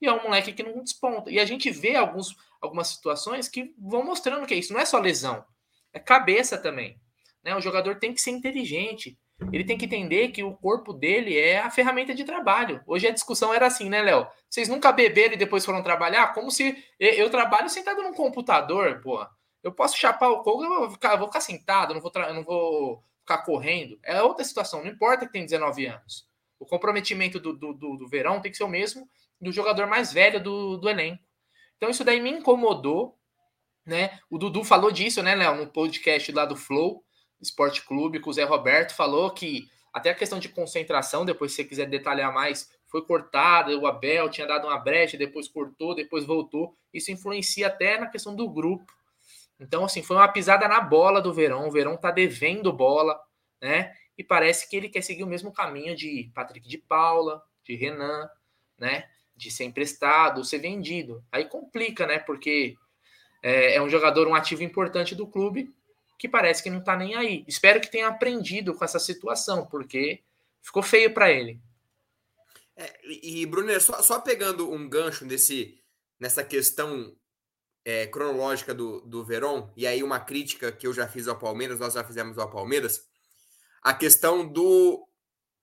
e 0.00 0.06
é 0.06 0.12
um 0.12 0.22
moleque 0.22 0.52
que 0.52 0.62
não 0.62 0.82
desponta. 0.82 1.30
E 1.30 1.38
a 1.38 1.44
gente 1.44 1.70
vê 1.70 1.96
alguns, 1.96 2.36
algumas 2.60 2.88
situações 2.88 3.48
que 3.48 3.74
vão 3.78 4.04
mostrando 4.04 4.46
que 4.46 4.54
é 4.54 4.56
isso. 4.56 4.72
Não 4.72 4.80
é 4.80 4.86
só 4.86 4.98
lesão, 4.98 5.44
é 5.92 5.98
cabeça 5.98 6.56
também. 6.56 7.00
Né? 7.42 7.54
O 7.54 7.60
jogador 7.60 7.98
tem 7.98 8.12
que 8.12 8.20
ser 8.20 8.30
inteligente. 8.30 9.18
Ele 9.52 9.64
tem 9.64 9.78
que 9.78 9.84
entender 9.84 10.28
que 10.28 10.42
o 10.42 10.56
corpo 10.56 10.92
dele 10.92 11.38
é 11.38 11.60
a 11.60 11.70
ferramenta 11.70 12.14
de 12.14 12.24
trabalho. 12.24 12.82
Hoje 12.86 13.06
a 13.06 13.12
discussão 13.12 13.54
era 13.54 13.66
assim, 13.66 13.88
né, 13.88 14.02
Léo? 14.02 14.26
Vocês 14.48 14.68
nunca 14.68 14.90
beberam 14.90 15.34
e 15.34 15.38
depois 15.38 15.64
foram 15.64 15.82
trabalhar? 15.82 16.34
Como 16.34 16.50
se 16.50 16.76
eu 16.98 17.30
trabalho 17.30 17.68
sentado 17.68 18.02
num 18.02 18.12
computador, 18.12 19.00
pô. 19.00 19.24
Eu 19.62 19.72
posso 19.72 19.96
chapar 19.96 20.28
o 20.30 20.42
coco, 20.42 20.64
eu 20.64 20.68
vou 20.68 20.90
ficar, 20.90 21.16
vou 21.16 21.28
ficar 21.28 21.40
sentado, 21.40 21.94
não 21.94 22.00
vou, 22.00 22.12
não 22.34 22.42
vou 22.42 23.02
ficar 23.20 23.38
correndo. 23.38 23.98
É 24.02 24.22
outra 24.22 24.44
situação, 24.44 24.82
não 24.82 24.90
importa 24.90 25.26
que 25.26 25.32
tem 25.32 25.44
19 25.44 25.86
anos. 25.86 26.26
O 26.58 26.66
comprometimento 26.66 27.38
do, 27.38 27.52
do, 27.52 27.72
do, 27.72 27.96
do 27.96 28.08
verão 28.08 28.40
tem 28.40 28.50
que 28.50 28.56
ser 28.56 28.64
o 28.64 28.68
mesmo 28.68 29.08
do 29.40 29.52
jogador 29.52 29.86
mais 29.86 30.12
velho 30.12 30.42
do, 30.42 30.76
do 30.76 30.88
elenco. 30.88 31.22
Então 31.76 31.88
isso 31.88 32.02
daí 32.02 32.20
me 32.20 32.30
incomodou, 32.30 33.16
né? 33.86 34.18
O 34.28 34.36
Dudu 34.36 34.64
falou 34.64 34.90
disso, 34.90 35.22
né, 35.22 35.34
Léo, 35.36 35.56
no 35.56 35.66
podcast 35.68 36.30
lá 36.32 36.44
do 36.44 36.56
Flow 36.56 37.04
Esporte 37.40 37.84
Clube, 37.84 38.20
com 38.20 38.30
o 38.30 38.32
Zé 38.32 38.44
Roberto, 38.44 38.94
falou 38.94 39.30
que 39.30 39.68
até 39.92 40.10
a 40.10 40.14
questão 40.14 40.38
de 40.38 40.48
concentração, 40.48 41.24
depois 41.24 41.52
se 41.52 41.56
você 41.56 41.64
quiser 41.64 41.86
detalhar 41.86 42.32
mais, 42.32 42.70
foi 42.86 43.04
cortada, 43.04 43.76
o 43.76 43.86
Abel 43.86 44.30
tinha 44.30 44.46
dado 44.46 44.66
uma 44.66 44.78
brecha, 44.78 45.16
depois 45.16 45.48
cortou, 45.48 45.94
depois 45.94 46.24
voltou. 46.24 46.76
Isso 46.92 47.10
influencia 47.10 47.66
até 47.66 47.98
na 47.98 48.06
questão 48.06 48.34
do 48.34 48.48
grupo. 48.48 48.92
Então, 49.60 49.84
assim, 49.84 50.02
foi 50.02 50.16
uma 50.16 50.28
pisada 50.28 50.66
na 50.68 50.80
bola 50.80 51.20
do 51.20 51.34
Verão. 51.34 51.66
O 51.66 51.70
Verão 51.70 51.96
tá 51.96 52.10
devendo 52.10 52.72
bola, 52.72 53.20
né? 53.60 53.92
E 54.16 54.24
parece 54.24 54.68
que 54.68 54.76
ele 54.76 54.88
quer 54.88 55.02
seguir 55.02 55.22
o 55.22 55.28
mesmo 55.28 55.52
caminho 55.52 55.94
de 55.94 56.30
Patrick 56.34 56.66
de 56.66 56.78
Paula, 56.78 57.42
de 57.64 57.74
Renan, 57.74 58.28
né? 58.78 59.08
De 59.36 59.50
ser 59.50 59.64
emprestado, 59.64 60.44
ser 60.44 60.58
vendido. 60.58 61.22
Aí 61.30 61.44
complica, 61.44 62.06
né? 62.06 62.18
Porque 62.18 62.76
é, 63.42 63.74
é 63.74 63.82
um 63.82 63.88
jogador, 63.88 64.26
um 64.28 64.34
ativo 64.34 64.62
importante 64.62 65.14
do 65.14 65.26
clube, 65.26 65.74
que 66.18 66.28
parece 66.28 66.62
que 66.62 66.70
não 66.70 66.82
tá 66.82 66.96
nem 66.96 67.14
aí. 67.14 67.44
Espero 67.46 67.80
que 67.80 67.90
tenha 67.90 68.08
aprendido 68.08 68.74
com 68.74 68.84
essa 68.84 68.98
situação, 68.98 69.66
porque 69.66 70.22
ficou 70.60 70.82
feio 70.82 71.14
para 71.14 71.30
ele. 71.30 71.60
É, 72.76 72.98
e, 73.04 73.46
Bruno, 73.46 73.80
só, 73.80 74.02
só 74.02 74.20
pegando 74.20 74.70
um 74.70 74.88
gancho 74.88 75.24
nesse, 75.24 75.80
nessa 76.18 76.42
questão 76.42 77.16
é, 77.84 78.06
cronológica 78.06 78.74
do, 78.74 79.00
do 79.02 79.24
Verón, 79.24 79.70
e 79.76 79.86
aí 79.86 80.02
uma 80.02 80.20
crítica 80.20 80.72
que 80.72 80.86
eu 80.86 80.92
já 80.92 81.06
fiz 81.06 81.28
ao 81.28 81.38
Palmeiras, 81.38 81.78
nós 81.78 81.94
já 81.94 82.04
fizemos 82.04 82.36
ao 82.36 82.50
Palmeiras, 82.50 83.06
a 83.80 83.94
questão 83.94 84.46
do 84.46 85.08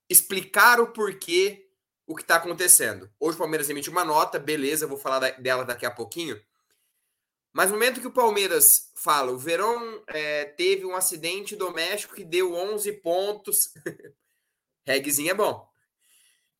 explicar 0.08 0.80
o 0.80 0.92
porquê 0.92 1.68
o 2.06 2.14
que 2.14 2.22
está 2.22 2.36
acontecendo. 2.36 3.10
Hoje 3.18 3.36
o 3.36 3.38
Palmeiras 3.38 3.68
emite 3.68 3.90
uma 3.90 4.04
nota, 4.04 4.38
beleza, 4.38 4.86
vou 4.86 4.96
falar 4.96 5.38
dela 5.38 5.64
daqui 5.64 5.84
a 5.84 5.90
pouquinho. 5.90 6.40
Mas 7.56 7.70
no 7.70 7.76
momento 7.78 8.02
que 8.02 8.06
o 8.06 8.12
Palmeiras 8.12 8.92
fala, 8.96 9.32
o 9.32 9.38
Verón 9.38 10.02
é, 10.08 10.44
teve 10.44 10.84
um 10.84 10.94
acidente 10.94 11.56
doméstico 11.56 12.14
que 12.14 12.22
deu 12.22 12.52
11 12.52 12.92
pontos. 13.00 13.72
Regzinho 14.84 15.30
é 15.30 15.34
bom. 15.34 15.66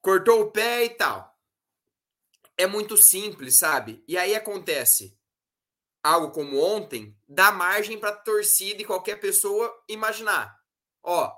Cortou 0.01 0.41
o 0.41 0.51
pé 0.51 0.87
e 0.87 0.89
tal. 0.89 1.39
É 2.57 2.67
muito 2.67 2.97
simples, 2.97 3.59
sabe? 3.59 4.03
E 4.09 4.17
aí 4.17 4.35
acontece 4.35 5.15
algo 6.03 6.31
como 6.31 6.59
ontem, 6.59 7.15
dá 7.29 7.53
margem 7.53 8.01
para 8.01 8.17
torcida 8.17 8.81
e 8.81 8.87
qualquer 8.87 9.21
pessoa 9.21 9.71
imaginar. 9.87 10.59
Ó, 11.03 11.31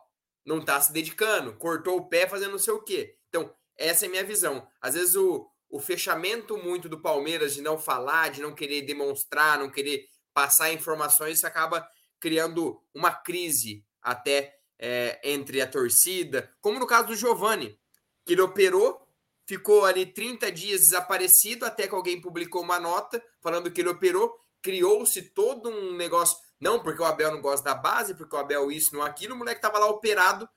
não 0.45 0.65
tá 0.65 0.81
se 0.81 0.93
dedicando, 0.93 1.57
cortou 1.57 1.99
o 1.99 2.09
pé 2.09 2.29
fazendo 2.29 2.53
não 2.53 2.61
sei 2.61 2.75
o 2.75 2.85
quê. 2.85 3.19
Então, 3.29 3.53
essa 3.77 4.05
é 4.05 4.07
a 4.07 4.11
minha 4.11 4.25
visão. 4.25 4.69
Às 4.81 4.95
vezes 4.95 5.17
o, 5.17 5.51
o 5.69 5.79
fechamento 5.79 6.57
muito 6.57 6.89
do 6.89 7.01
Palmeiras 7.01 7.55
de 7.55 7.63
não 7.63 7.79
falar, 7.79 8.31
de 8.31 8.41
não 8.41 8.55
querer 8.55 8.83
demonstrar, 8.83 9.59
não 9.59 9.71
querer 9.71 10.07
passar 10.33 10.73
informações, 10.73 11.39
isso 11.39 11.47
acaba 11.47 11.87
criando 12.21 12.83
uma 12.95 13.13
crise 13.13 13.85
até 14.01 14.55
é, 14.79 15.21
entre 15.25 15.61
a 15.61 15.67
torcida, 15.67 16.53
como 16.61 16.79
no 16.79 16.87
caso 16.87 17.09
do 17.09 17.17
Giovani, 17.17 17.79
que 18.25 18.35
ele 18.35 18.43
operou, 18.43 19.07
ficou 19.47 19.85
ali 19.85 20.07
30 20.07 20.53
dias 20.53 20.83
desaparecido, 20.83 21.65
até 21.65 21.89
que 21.89 21.95
alguém 21.95 22.21
publicou 22.21 22.63
uma 22.63 22.79
nota 22.79 23.23
falando 23.41 23.71
que 23.71 23.81
ele 23.81 23.89
operou, 23.89 24.39
criou-se 24.63 25.23
todo 25.31 25.71
um 25.71 25.97
negócio. 25.97 26.39
Não 26.61 26.83
porque 26.83 27.01
o 27.01 27.05
Abel 27.05 27.31
não 27.31 27.41
gosta 27.41 27.65
da 27.65 27.75
base, 27.75 28.15
porque 28.15 28.35
o 28.35 28.39
Abel 28.39 28.71
isso, 28.71 28.95
não 28.95 29.03
aquilo, 29.03 29.35
o 29.35 29.39
moleque 29.39 29.61
tava 29.61 29.79
lá 29.79 29.87
operado 29.87 30.49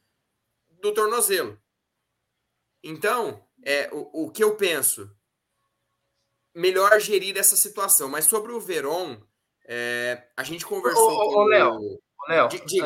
do 0.70 0.94
tornozelo. 0.94 1.60
Então, 2.84 3.48
é, 3.64 3.90
o, 3.92 4.26
o 4.26 4.32
que 4.32 4.44
eu 4.44 4.56
penso? 4.56 5.10
Melhor 6.54 7.00
gerir 7.00 7.38
essa 7.38 7.56
situação. 7.56 8.10
Mas 8.10 8.26
sobre 8.26 8.52
o 8.52 8.60
Veron, 8.60 9.22
é, 9.66 10.28
a 10.36 10.44
gente 10.44 10.66
conversou 10.66 11.12
ô, 11.12 11.32
com 11.32 11.40
ô, 11.40 11.44
Léo, 11.46 12.00
Léo 12.28 12.46
antes, 12.46 12.66
de, 12.66 12.82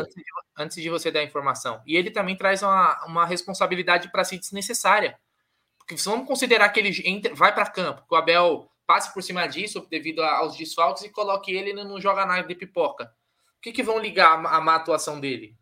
antes, 0.57 0.83
de, 0.83 0.89
você 0.89 1.11
dar 1.11 1.21
a 1.21 1.23
informação, 1.23 1.81
e 1.85 1.95
ele 1.95 2.11
também 2.11 2.37
traz 2.37 2.61
uma, 2.61 3.05
uma 3.05 3.25
responsabilidade 3.25 4.11
para 4.11 4.23
si 4.23 4.37
desnecessária. 4.37 5.19
Porque 5.77 5.97
se 5.97 6.09
vamos 6.09 6.27
considerar 6.27 6.69
que 6.69 6.79
ele 6.79 6.91
entra, 7.05 7.33
vai 7.35 7.53
para 7.53 7.69
campo, 7.69 8.03
que 8.07 8.13
o 8.13 8.17
Abel 8.17 8.69
passe 8.87 9.13
por 9.13 9.23
cima 9.23 9.47
disso 9.47 9.85
devido 9.89 10.21
aos 10.23 10.55
desfalques 10.57 11.03
e 11.03 11.09
coloque 11.09 11.51
ele 11.51 11.73
no 11.73 11.83
não 11.83 11.99
joga 11.99 12.25
nada 12.25 12.47
de 12.47 12.55
pipoca. 12.55 13.05
O 13.57 13.61
que, 13.61 13.71
que 13.71 13.83
vão 13.83 13.99
ligar 13.99 14.33
a, 14.45 14.57
a 14.57 14.61
má 14.61 14.75
atuação 14.75 15.19
dele? 15.19 15.57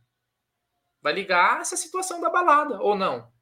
Vai 1.02 1.14
ligar 1.14 1.62
essa 1.62 1.76
situação 1.76 2.22
da 2.22 2.30
balada, 2.30 2.82
ou 2.82 2.96
não? 2.96 3.33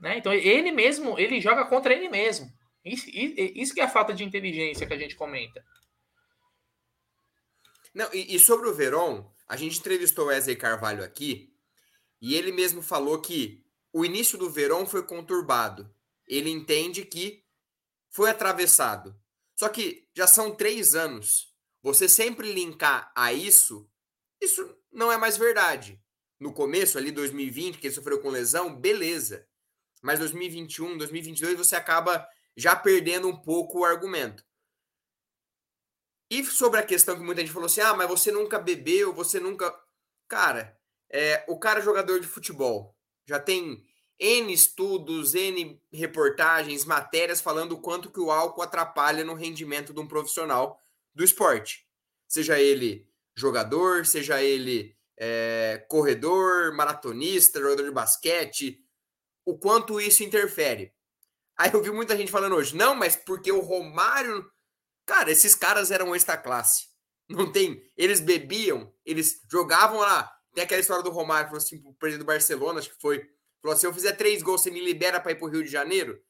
Né? 0.00 0.18
Então 0.18 0.32
ele 0.32 0.70
mesmo, 0.72 1.18
ele 1.18 1.40
joga 1.40 1.64
contra 1.64 1.94
ele 1.94 2.08
mesmo. 2.08 2.50
Isso, 2.84 3.06
isso 3.08 3.74
que 3.74 3.80
é 3.80 3.84
a 3.84 3.90
falta 3.90 4.14
de 4.14 4.22
inteligência 4.22 4.86
que 4.86 4.94
a 4.94 4.98
gente 4.98 5.16
comenta. 5.16 5.64
Não, 7.92 8.12
e, 8.12 8.36
e 8.36 8.38
sobre 8.38 8.68
o 8.68 8.74
Veron, 8.74 9.28
a 9.48 9.56
gente 9.56 9.78
entrevistou 9.78 10.26
o 10.26 10.28
Wesley 10.28 10.54
Carvalho 10.54 11.02
aqui, 11.02 11.52
e 12.20 12.34
ele 12.34 12.52
mesmo 12.52 12.82
falou 12.82 13.20
que 13.20 13.64
o 13.92 14.04
início 14.04 14.38
do 14.38 14.50
Veron 14.50 14.86
foi 14.86 15.02
conturbado. 15.02 15.92
Ele 16.26 16.50
entende 16.50 17.04
que 17.04 17.44
foi 18.10 18.30
atravessado. 18.30 19.18
Só 19.54 19.68
que 19.68 20.08
já 20.14 20.26
são 20.26 20.54
três 20.54 20.94
anos. 20.94 21.54
Você 21.82 22.08
sempre 22.08 22.52
linkar 22.52 23.10
a 23.14 23.32
isso, 23.32 23.88
isso 24.40 24.76
não 24.92 25.10
é 25.10 25.16
mais 25.16 25.36
verdade. 25.36 26.00
No 26.38 26.52
começo, 26.52 26.98
ali 26.98 27.10
2020, 27.10 27.78
que 27.78 27.86
ele 27.86 27.94
sofreu 27.94 28.20
com 28.20 28.28
lesão, 28.28 28.74
beleza. 28.74 29.46
Mas 30.06 30.18
2021, 30.20 30.96
2022, 30.96 31.58
você 31.58 31.76
acaba 31.76 32.26
já 32.56 32.74
perdendo 32.74 33.28
um 33.28 33.36
pouco 33.36 33.80
o 33.80 33.84
argumento. 33.84 34.42
E 36.30 36.44
sobre 36.44 36.80
a 36.80 36.86
questão 36.86 37.16
que 37.16 37.22
muita 37.22 37.40
gente 37.42 37.52
falou 37.52 37.66
assim: 37.66 37.80
ah, 37.80 37.92
mas 37.92 38.08
você 38.08 38.32
nunca 38.32 38.58
bebeu, 38.58 39.12
você 39.12 39.38
nunca. 39.38 39.74
Cara, 40.28 40.78
é, 41.10 41.44
o 41.48 41.58
cara 41.58 41.80
é 41.80 41.82
jogador 41.82 42.20
de 42.20 42.26
futebol 42.26 42.96
já 43.26 43.40
tem 43.40 43.84
N 44.18 44.52
estudos, 44.52 45.34
N 45.34 45.78
reportagens, 45.92 46.84
matérias 46.84 47.40
falando 47.40 47.72
o 47.72 47.80
quanto 47.80 48.10
que 48.10 48.20
o 48.20 48.30
álcool 48.30 48.62
atrapalha 48.62 49.24
no 49.24 49.34
rendimento 49.34 49.92
de 49.92 50.00
um 50.00 50.06
profissional 50.06 50.80
do 51.14 51.24
esporte. 51.24 51.84
Seja 52.28 52.58
ele 52.58 53.06
jogador, 53.34 54.06
seja 54.06 54.42
ele 54.42 54.96
é, 55.18 55.84
corredor, 55.88 56.74
maratonista, 56.74 57.60
jogador 57.60 57.84
de 57.84 57.90
basquete, 57.90 58.78
o 59.46 59.58
quanto 59.58 59.98
isso 59.98 60.22
interfere. 60.22 60.92
Aí 61.56 61.70
eu 61.72 61.82
vi 61.82 61.90
muita 61.90 62.14
gente 62.14 62.30
falando 62.30 62.56
hoje, 62.56 62.76
não, 62.76 62.94
mas 62.94 63.16
porque 63.16 63.50
o 63.50 63.60
Romário. 63.60 64.44
Cara, 65.06 65.30
esses 65.30 65.54
caras 65.54 65.90
eram 65.90 66.14
esta 66.14 66.36
classe. 66.36 66.88
Não 67.30 67.50
tem. 67.50 67.82
Eles 67.96 68.20
bebiam, 68.20 68.92
eles 69.04 69.40
jogavam 69.50 70.00
lá. 70.00 70.30
Tem 70.52 70.64
aquela 70.64 70.80
história 70.80 71.02
do 71.02 71.10
Romário, 71.10 71.48
falou 71.48 71.62
assim, 71.62 71.80
pro 71.80 71.94
presidente 71.94 72.24
do 72.24 72.26
Barcelona, 72.26 72.80
acho 72.80 72.90
que 72.90 73.00
foi 73.00 73.26
Falou: 73.66 73.76
se 73.76 73.86
eu 73.86 73.92
fizer 73.92 74.12
três 74.12 74.42
gols, 74.42 74.62
você 74.62 74.70
me 74.70 74.80
libera 74.80 75.20
para 75.20 75.32
ir 75.32 75.36
pro 75.36 75.48
Rio 75.48 75.64
de 75.64 75.70
Janeiro? 75.70 76.22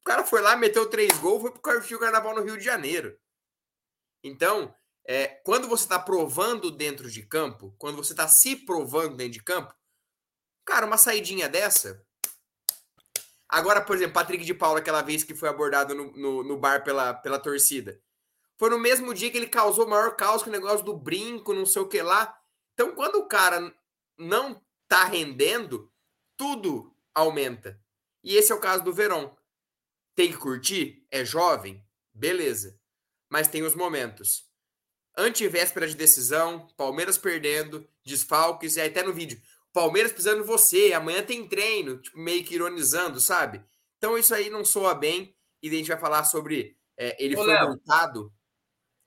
O 0.00 0.04
cara 0.04 0.24
foi 0.24 0.40
lá, 0.40 0.56
meteu 0.56 0.88
três 0.88 1.16
gols, 1.18 1.42
foi 1.42 1.50
pro 1.50 1.98
carnaval 1.98 2.34
no 2.34 2.42
Rio 2.42 2.56
de 2.56 2.64
Janeiro. 2.64 3.18
Então, 4.22 4.74
é, 5.06 5.26
quando 5.44 5.68
você 5.68 5.84
está 5.84 5.98
provando 5.98 6.70
dentro 6.70 7.10
de 7.10 7.22
campo, 7.26 7.74
quando 7.78 7.96
você 7.96 8.14
está 8.14 8.26
se 8.28 8.56
provando 8.56 9.16
dentro 9.16 9.34
de 9.34 9.42
campo, 9.42 9.74
cara, 10.64 10.86
uma 10.86 10.96
saidinha 10.96 11.48
dessa. 11.48 12.02
Agora, 13.54 13.80
por 13.80 13.94
exemplo, 13.94 14.14
Patrick 14.14 14.44
de 14.44 14.52
Paula, 14.52 14.80
aquela 14.80 15.00
vez 15.00 15.22
que 15.22 15.32
foi 15.32 15.48
abordado 15.48 15.94
no, 15.94 16.10
no, 16.10 16.42
no 16.42 16.56
bar 16.58 16.82
pela, 16.82 17.14
pela 17.14 17.38
torcida. 17.38 18.00
Foi 18.58 18.68
no 18.68 18.80
mesmo 18.80 19.14
dia 19.14 19.30
que 19.30 19.36
ele 19.36 19.46
causou 19.46 19.86
o 19.86 19.88
maior 19.88 20.16
caos 20.16 20.42
com 20.42 20.48
o 20.48 20.52
negócio 20.52 20.84
do 20.84 20.96
brinco, 20.96 21.54
não 21.54 21.64
sei 21.64 21.80
o 21.80 21.86
que 21.86 22.02
lá. 22.02 22.36
Então, 22.72 22.96
quando 22.96 23.14
o 23.14 23.28
cara 23.28 23.72
não 24.18 24.60
tá 24.88 25.04
rendendo, 25.04 25.88
tudo 26.36 26.92
aumenta. 27.14 27.80
E 28.24 28.34
esse 28.34 28.50
é 28.50 28.54
o 28.56 28.60
caso 28.60 28.82
do 28.82 28.92
Verón. 28.92 29.32
Tem 30.16 30.32
que 30.32 30.36
curtir? 30.36 31.06
É 31.08 31.24
jovem? 31.24 31.80
Beleza. 32.12 32.76
Mas 33.30 33.46
tem 33.46 33.62
os 33.62 33.76
momentos. 33.76 34.50
Antivéspera 35.16 35.86
de 35.86 35.94
decisão, 35.94 36.66
Palmeiras 36.76 37.16
perdendo, 37.16 37.88
desfalques, 38.04 38.74
e 38.74 38.80
até 38.80 39.04
no 39.04 39.12
vídeo. 39.12 39.40
Palmeiras 39.74 40.12
precisando 40.12 40.40
de 40.42 40.46
você, 40.46 40.92
amanhã 40.92 41.20
tem 41.20 41.48
treino, 41.48 42.00
tipo, 42.00 42.16
meio 42.16 42.44
que 42.44 42.54
ironizando, 42.54 43.20
sabe? 43.20 43.60
Então 43.98 44.16
isso 44.16 44.32
aí 44.32 44.48
não 44.48 44.64
soa 44.64 44.94
bem. 44.94 45.34
E 45.60 45.68
a 45.68 45.72
gente 45.72 45.88
vai 45.88 45.98
falar 45.98 46.22
sobre. 46.24 46.76
É, 46.96 47.16
ele 47.22 47.34
Ô, 47.34 47.42
foi 47.42 47.52
Léo. 47.52 47.68
multado. 47.68 48.32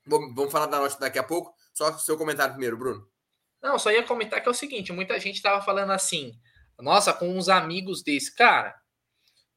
Vamos, 0.06 0.34
vamos 0.34 0.52
falar 0.52 0.66
da 0.66 0.78
nota 0.78 0.98
daqui 0.98 1.18
a 1.18 1.22
pouco. 1.22 1.54
Só 1.72 1.96
seu 1.96 2.18
comentário 2.18 2.52
primeiro, 2.52 2.76
Bruno. 2.76 3.08
Não, 3.62 3.78
só 3.78 3.90
ia 3.90 4.02
comentar 4.02 4.42
que 4.42 4.48
é 4.48 4.50
o 4.50 4.54
seguinte: 4.54 4.92
muita 4.92 5.18
gente 5.18 5.36
estava 5.36 5.64
falando 5.64 5.92
assim. 5.92 6.32
Nossa, 6.78 7.14
com 7.14 7.28
uns 7.30 7.48
amigos 7.48 8.02
desse. 8.02 8.34
Cara, 8.34 8.77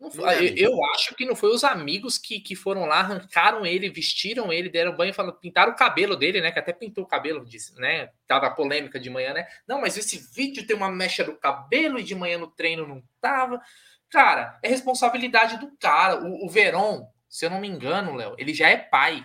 foi, 0.09 0.49
eu, 0.49 0.71
eu, 0.71 0.85
acho 0.85 1.13
que 1.13 1.25
não 1.25 1.35
foi 1.35 1.53
os 1.53 1.63
amigos 1.63 2.17
que, 2.17 2.39
que 2.39 2.55
foram 2.55 2.85
lá, 2.85 3.01
arrancaram 3.01 3.63
ele, 3.65 3.89
vestiram 3.89 4.51
ele, 4.51 4.67
deram 4.67 4.95
banho, 4.95 5.13
falaram, 5.13 5.37
pintaram 5.37 5.73
o 5.73 5.75
cabelo 5.75 6.15
dele, 6.15 6.41
né? 6.41 6.51
Que 6.51 6.57
até 6.57 6.73
pintou 6.73 7.03
o 7.03 7.07
cabelo, 7.07 7.45
disse, 7.45 7.79
né? 7.79 8.09
Tava 8.25 8.49
polêmica 8.49 8.99
de 8.99 9.11
manhã, 9.11 9.33
né? 9.33 9.47
Não, 9.67 9.79
mas 9.79 9.95
esse 9.97 10.17
vídeo 10.33 10.65
tem 10.65 10.75
uma 10.75 10.89
mecha 10.89 11.23
do 11.23 11.35
cabelo 11.35 11.99
e 11.99 12.03
de 12.03 12.15
manhã 12.15 12.39
no 12.39 12.47
treino 12.47 12.87
não 12.87 13.03
tava. 13.19 13.61
Cara, 14.09 14.59
é 14.63 14.69
responsabilidade 14.69 15.59
do 15.59 15.71
cara. 15.77 16.23
O, 16.23 16.45
o 16.45 16.49
Veron, 16.49 17.07
se 17.29 17.45
eu 17.45 17.51
não 17.51 17.59
me 17.59 17.67
engano, 17.67 18.15
Léo, 18.15 18.35
ele 18.39 18.55
já 18.55 18.69
é 18.69 18.77
pai. 18.77 19.23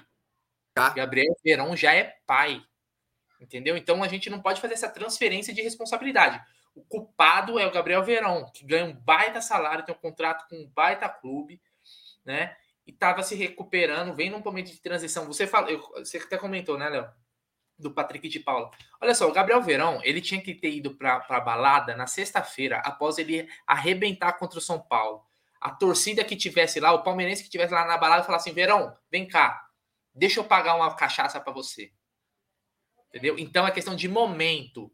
Tá. 0.75 0.91
Gabriel 0.91 1.35
Veron 1.43 1.75
já 1.75 1.95
é 1.95 2.17
pai. 2.27 2.61
Entendeu? 3.41 3.77
Então 3.77 4.03
a 4.03 4.09
gente 4.09 4.29
não 4.29 4.43
pode 4.43 4.61
fazer 4.61 4.75
essa 4.75 4.91
transferência 4.91 5.55
de 5.55 5.63
responsabilidade. 5.63 6.39
O 6.77 6.85
culpado 6.85 7.59
é 7.59 7.67
o 7.67 7.71
Gabriel 7.73 8.05
Verão, 8.05 8.51
que 8.53 8.63
ganha 8.63 8.85
um 8.85 8.93
baita 8.93 9.41
salário, 9.41 9.85
tem 9.85 9.95
um 9.95 9.99
contrato 9.99 10.47
com 10.47 10.57
um 10.57 10.69
baita 10.69 11.09
clube, 11.09 11.59
né? 12.23 12.55
E 12.87 12.91
estava 12.91 13.23
se 13.23 13.35
recuperando, 13.35 14.15
vem 14.15 14.29
num 14.29 14.41
momento 14.41 14.71
de 14.71 14.81
transição. 14.81 15.25
Você 15.25 15.47
fala, 15.47 15.75
você 15.97 16.19
até 16.19 16.37
comentou, 16.37 16.77
né, 16.77 16.91
Léo? 16.91 17.11
Do 17.79 17.91
Patrick 17.91 18.29
de 18.29 18.41
Paula. 18.41 18.71
Olha 19.01 19.15
só, 19.15 19.27
o 19.27 19.33
Gabriel 19.33 19.63
Verão, 19.63 20.01
ele 20.05 20.21
tinha 20.21 20.41
que 20.41 20.55
ter 20.55 20.71
ido 20.71 20.95
para 20.95 21.25
a 21.27 21.41
balada 21.41 21.97
na 21.97 22.07
sexta-feira, 22.07 22.79
após 22.81 23.17
ele 23.17 23.49
arrebentar 23.67 24.35
contra 24.35 24.59
o 24.59 24.63
São 24.63 24.79
Paulo. 24.79 25.25
A 25.59 25.71
torcida 25.71 26.23
que 26.23 26.37
tivesse 26.37 26.79
lá, 26.79 26.93
o 26.93 27.03
palmeirense 27.03 27.43
que 27.43 27.51
tivesse 27.51 27.73
lá 27.73 27.87
na 27.87 27.97
balada, 27.97 28.23
falasse 28.23 28.51
assim: 28.51 28.55
Verão, 28.55 28.95
vem 29.11 29.27
cá, 29.27 29.67
deixa 30.15 30.41
eu 30.41 30.45
pagar 30.45 30.77
uma 30.77 30.95
cachaça 30.95 31.41
para 31.41 31.53
você. 31.53 31.91
Entendeu? 33.09 33.39
Então 33.39 33.67
é 33.67 33.71
questão 33.71 33.97
de 33.97 34.09
momento. 34.09 34.93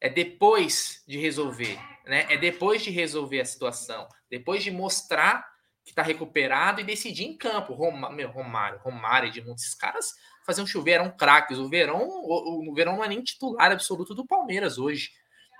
É 0.00 0.08
depois 0.08 1.02
de 1.06 1.18
resolver, 1.18 1.78
né? 2.06 2.26
É 2.28 2.36
depois 2.36 2.82
de 2.82 2.90
resolver 2.90 3.40
a 3.40 3.44
situação, 3.44 4.06
depois 4.30 4.62
de 4.62 4.70
mostrar 4.70 5.46
que 5.84 5.92
está 5.92 6.02
recuperado 6.02 6.80
e 6.80 6.84
decidir 6.84 7.24
em 7.24 7.36
campo. 7.36 7.72
Roma, 7.72 8.10
meu, 8.10 8.28
Romário, 8.28 8.80
Romário, 8.80 9.28
Edmundo, 9.28 9.54
esses 9.54 9.74
caras 9.74 10.12
faziam 10.44 10.66
chover, 10.66 10.92
eram 10.92 11.10
craques. 11.10 11.58
O 11.58 11.68
Verão, 11.68 12.02
o, 12.06 12.70
o 12.70 12.74
Verão 12.74 12.96
não 12.96 13.04
é 13.04 13.08
nem 13.08 13.22
titular 13.22 13.70
absoluto 13.70 14.12
do 14.12 14.26
Palmeiras 14.26 14.78
hoje, 14.78 15.10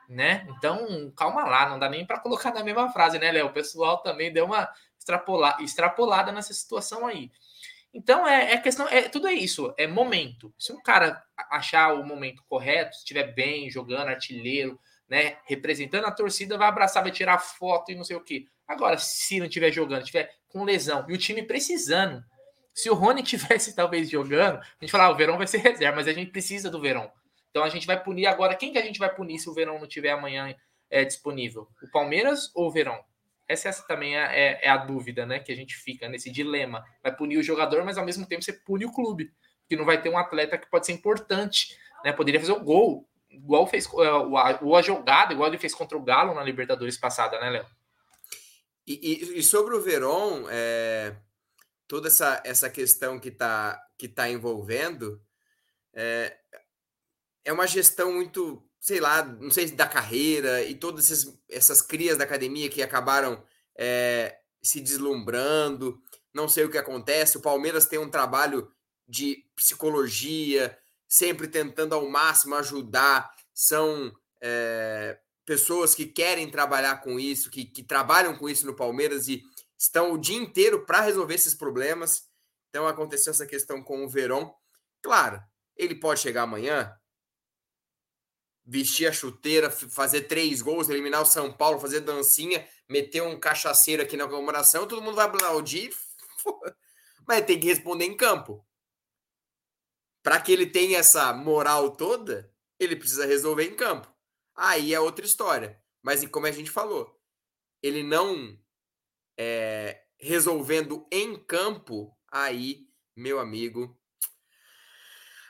né? 0.08 0.46
Então, 0.50 1.12
calma 1.16 1.44
lá, 1.44 1.68
não 1.68 1.78
dá 1.78 1.88
nem 1.88 2.04
para 2.04 2.18
colocar 2.18 2.52
na 2.52 2.64
mesma 2.64 2.90
frase, 2.90 3.18
né, 3.18 3.30
Léo? 3.30 3.46
O 3.46 3.52
pessoal 3.52 3.98
também 4.02 4.32
deu 4.32 4.46
uma 4.46 4.68
extrapola, 4.98 5.56
extrapolada 5.60 6.32
nessa 6.32 6.52
situação 6.52 7.06
aí. 7.06 7.30
Então 7.96 8.28
é, 8.28 8.52
é, 8.52 8.58
questão, 8.58 8.86
é 8.88 9.08
tudo 9.08 9.26
é 9.26 9.32
isso, 9.32 9.72
é 9.78 9.86
momento. 9.86 10.52
Se 10.58 10.70
um 10.70 10.82
cara 10.82 11.24
achar 11.50 11.94
o 11.94 12.04
momento 12.04 12.44
correto, 12.46 12.94
estiver 12.98 13.32
bem, 13.32 13.70
jogando, 13.70 14.08
artilheiro, 14.08 14.78
né, 15.08 15.38
representando 15.46 16.04
a 16.04 16.10
torcida, 16.10 16.58
vai 16.58 16.68
abraçar, 16.68 17.02
vai 17.02 17.10
tirar 17.10 17.38
foto 17.38 17.90
e 17.90 17.94
não 17.94 18.04
sei 18.04 18.14
o 18.14 18.22
que. 18.22 18.46
Agora, 18.68 18.98
se 18.98 19.38
não 19.38 19.46
estiver 19.46 19.72
jogando, 19.72 20.02
estiver 20.02 20.30
com 20.46 20.62
lesão 20.62 21.06
e 21.08 21.14
o 21.14 21.18
time 21.18 21.42
precisando, 21.42 22.22
se 22.74 22.90
o 22.90 22.94
Rony 22.94 23.22
tivesse 23.24 23.74
talvez 23.74 24.10
jogando, 24.10 24.58
a 24.58 24.84
gente 24.84 24.90
fala, 24.90 25.04
ah, 25.04 25.10
o 25.10 25.16
Verão 25.16 25.38
vai 25.38 25.46
ser 25.46 25.58
reserva, 25.58 25.96
mas 25.96 26.06
a 26.06 26.12
gente 26.12 26.30
precisa 26.30 26.70
do 26.70 26.78
Verão. 26.78 27.10
Então 27.48 27.64
a 27.64 27.70
gente 27.70 27.86
vai 27.86 28.02
punir 28.02 28.26
agora. 28.26 28.54
Quem 28.54 28.72
que 28.72 28.78
a 28.78 28.84
gente 28.84 28.98
vai 28.98 29.14
punir 29.14 29.38
se 29.38 29.48
o 29.48 29.54
Verão 29.54 29.78
não 29.78 29.86
tiver 29.86 30.10
amanhã 30.10 30.54
é, 30.90 31.02
disponível? 31.02 31.66
O 31.82 31.90
Palmeiras 31.90 32.50
ou 32.54 32.66
o 32.66 32.70
Verão? 32.70 33.02
Essa, 33.48 33.68
essa 33.68 33.86
também 33.86 34.16
é, 34.16 34.22
é, 34.22 34.66
é, 34.66 34.68
a 34.68 34.76
dúvida, 34.76 35.24
né? 35.24 35.38
Que 35.38 35.52
a 35.52 35.56
gente 35.56 35.76
fica 35.76 36.08
nesse 36.08 36.30
dilema. 36.30 36.84
Vai 37.02 37.14
punir 37.14 37.38
o 37.38 37.42
jogador, 37.42 37.84
mas 37.84 37.96
ao 37.96 38.04
mesmo 38.04 38.26
tempo 38.26 38.42
você 38.42 38.52
pune 38.52 38.84
o 38.84 38.92
clube. 38.92 39.32
Que 39.68 39.76
não 39.76 39.84
vai 39.84 40.00
ter 40.00 40.08
um 40.08 40.18
atleta 40.18 40.58
que 40.58 40.68
pode 40.68 40.86
ser 40.86 40.92
importante. 40.92 41.76
Né? 42.04 42.12
Poderia 42.12 42.40
fazer 42.40 42.52
o 42.52 42.62
gol. 42.62 43.08
Igual 43.30 43.66
fez 43.66 43.86
é, 43.86 44.12
o, 44.12 44.36
a, 44.36 44.78
a 44.78 44.82
jogada, 44.82 45.32
igual 45.32 45.48
ele 45.48 45.58
fez 45.58 45.74
contra 45.74 45.96
o 45.96 46.02
Galo 46.02 46.34
na 46.34 46.42
Libertadores 46.42 46.96
passada, 46.96 47.38
né, 47.38 47.50
Léo? 47.50 47.66
E, 48.86 48.94
e, 48.94 49.38
e, 49.38 49.42
sobre 49.42 49.74
o 49.74 49.82
Verón, 49.82 50.46
é, 50.48 51.16
toda 51.88 52.08
essa, 52.08 52.40
essa 52.44 52.70
questão 52.70 53.18
que 53.18 53.28
está 53.28 53.82
que 53.98 54.08
tá 54.08 54.28
envolvendo 54.28 55.20
é, 55.92 56.36
é 57.44 57.52
uma 57.52 57.66
gestão 57.66 58.12
muito 58.12 58.65
sei 58.86 59.00
lá, 59.00 59.24
não 59.24 59.50
sei 59.50 59.68
da 59.72 59.88
carreira 59.88 60.62
e 60.62 60.72
todas 60.72 61.10
essas, 61.10 61.36
essas 61.50 61.82
crias 61.82 62.16
da 62.16 62.22
academia 62.22 62.70
que 62.70 62.80
acabaram 62.80 63.44
é, 63.76 64.38
se 64.62 64.80
deslumbrando. 64.80 66.00
Não 66.32 66.48
sei 66.48 66.64
o 66.64 66.70
que 66.70 66.78
acontece. 66.78 67.36
O 67.36 67.42
Palmeiras 67.42 67.86
tem 67.86 67.98
um 67.98 68.08
trabalho 68.08 68.70
de 69.08 69.44
psicologia, 69.56 70.78
sempre 71.08 71.48
tentando 71.48 71.96
ao 71.96 72.08
máximo 72.08 72.54
ajudar. 72.54 73.28
São 73.52 74.16
é, 74.40 75.18
pessoas 75.44 75.92
que 75.92 76.06
querem 76.06 76.48
trabalhar 76.48 77.00
com 77.00 77.18
isso, 77.18 77.50
que, 77.50 77.64
que 77.64 77.82
trabalham 77.82 78.36
com 78.36 78.48
isso 78.48 78.64
no 78.66 78.76
Palmeiras 78.76 79.26
e 79.26 79.42
estão 79.76 80.12
o 80.12 80.18
dia 80.18 80.38
inteiro 80.38 80.86
para 80.86 81.00
resolver 81.00 81.34
esses 81.34 81.56
problemas. 81.56 82.28
Então 82.68 82.86
aconteceu 82.86 83.32
essa 83.32 83.46
questão 83.46 83.82
com 83.82 84.04
o 84.04 84.08
Verón. 84.08 84.54
Claro, 85.02 85.42
ele 85.76 85.96
pode 85.96 86.20
chegar 86.20 86.42
amanhã, 86.42 86.96
vestir 88.66 89.06
a 89.06 89.12
chuteira, 89.12 89.70
fazer 89.70 90.22
três 90.22 90.60
gols, 90.60 90.88
eliminar 90.88 91.22
o 91.22 91.26
São 91.26 91.52
Paulo, 91.52 91.78
fazer 91.78 92.00
dancinha, 92.00 92.66
meter 92.88 93.22
um 93.22 93.38
cachaceiro 93.38 94.02
aqui 94.02 94.16
na 94.16 94.26
comemoração, 94.26 94.86
todo 94.86 95.02
mundo 95.02 95.14
vai 95.14 95.26
aplaudir, 95.26 95.94
mas 97.26 97.46
tem 97.46 97.60
que 97.60 97.66
responder 97.66 98.04
em 98.04 98.16
campo. 98.16 98.66
Para 100.22 100.40
que 100.40 100.50
ele 100.50 100.66
tenha 100.66 100.98
essa 100.98 101.32
moral 101.32 101.96
toda, 101.96 102.52
ele 102.80 102.96
precisa 102.96 103.24
resolver 103.24 103.64
em 103.64 103.76
campo. 103.76 104.12
Aí 104.56 104.92
é 104.92 104.98
outra 104.98 105.24
história. 105.24 105.80
Mas 106.02 106.26
como 106.28 106.46
a 106.46 106.50
gente 106.50 106.70
falou, 106.70 107.16
ele 107.80 108.02
não 108.02 108.58
é, 109.38 110.02
resolvendo 110.18 111.06
em 111.12 111.36
campo, 111.36 112.16
aí, 112.30 112.88
meu 113.14 113.38
amigo. 113.38 113.96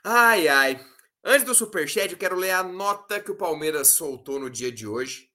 Ai, 0.05 0.49
ai. 0.49 0.96
Antes 1.29 1.45
do 1.45 1.57
superchat, 1.57 2.13
eu 2.13 2.17
quero 2.17 2.37
ler 2.37 2.53
a 2.53 2.63
nota 2.63 3.19
que 3.19 3.33
o 3.33 3.37
Palmeiras 3.37 3.89
soltou 3.89 4.39
no 4.39 4.49
dia 4.49 4.71
de 4.71 4.87
hoje. 4.87 5.29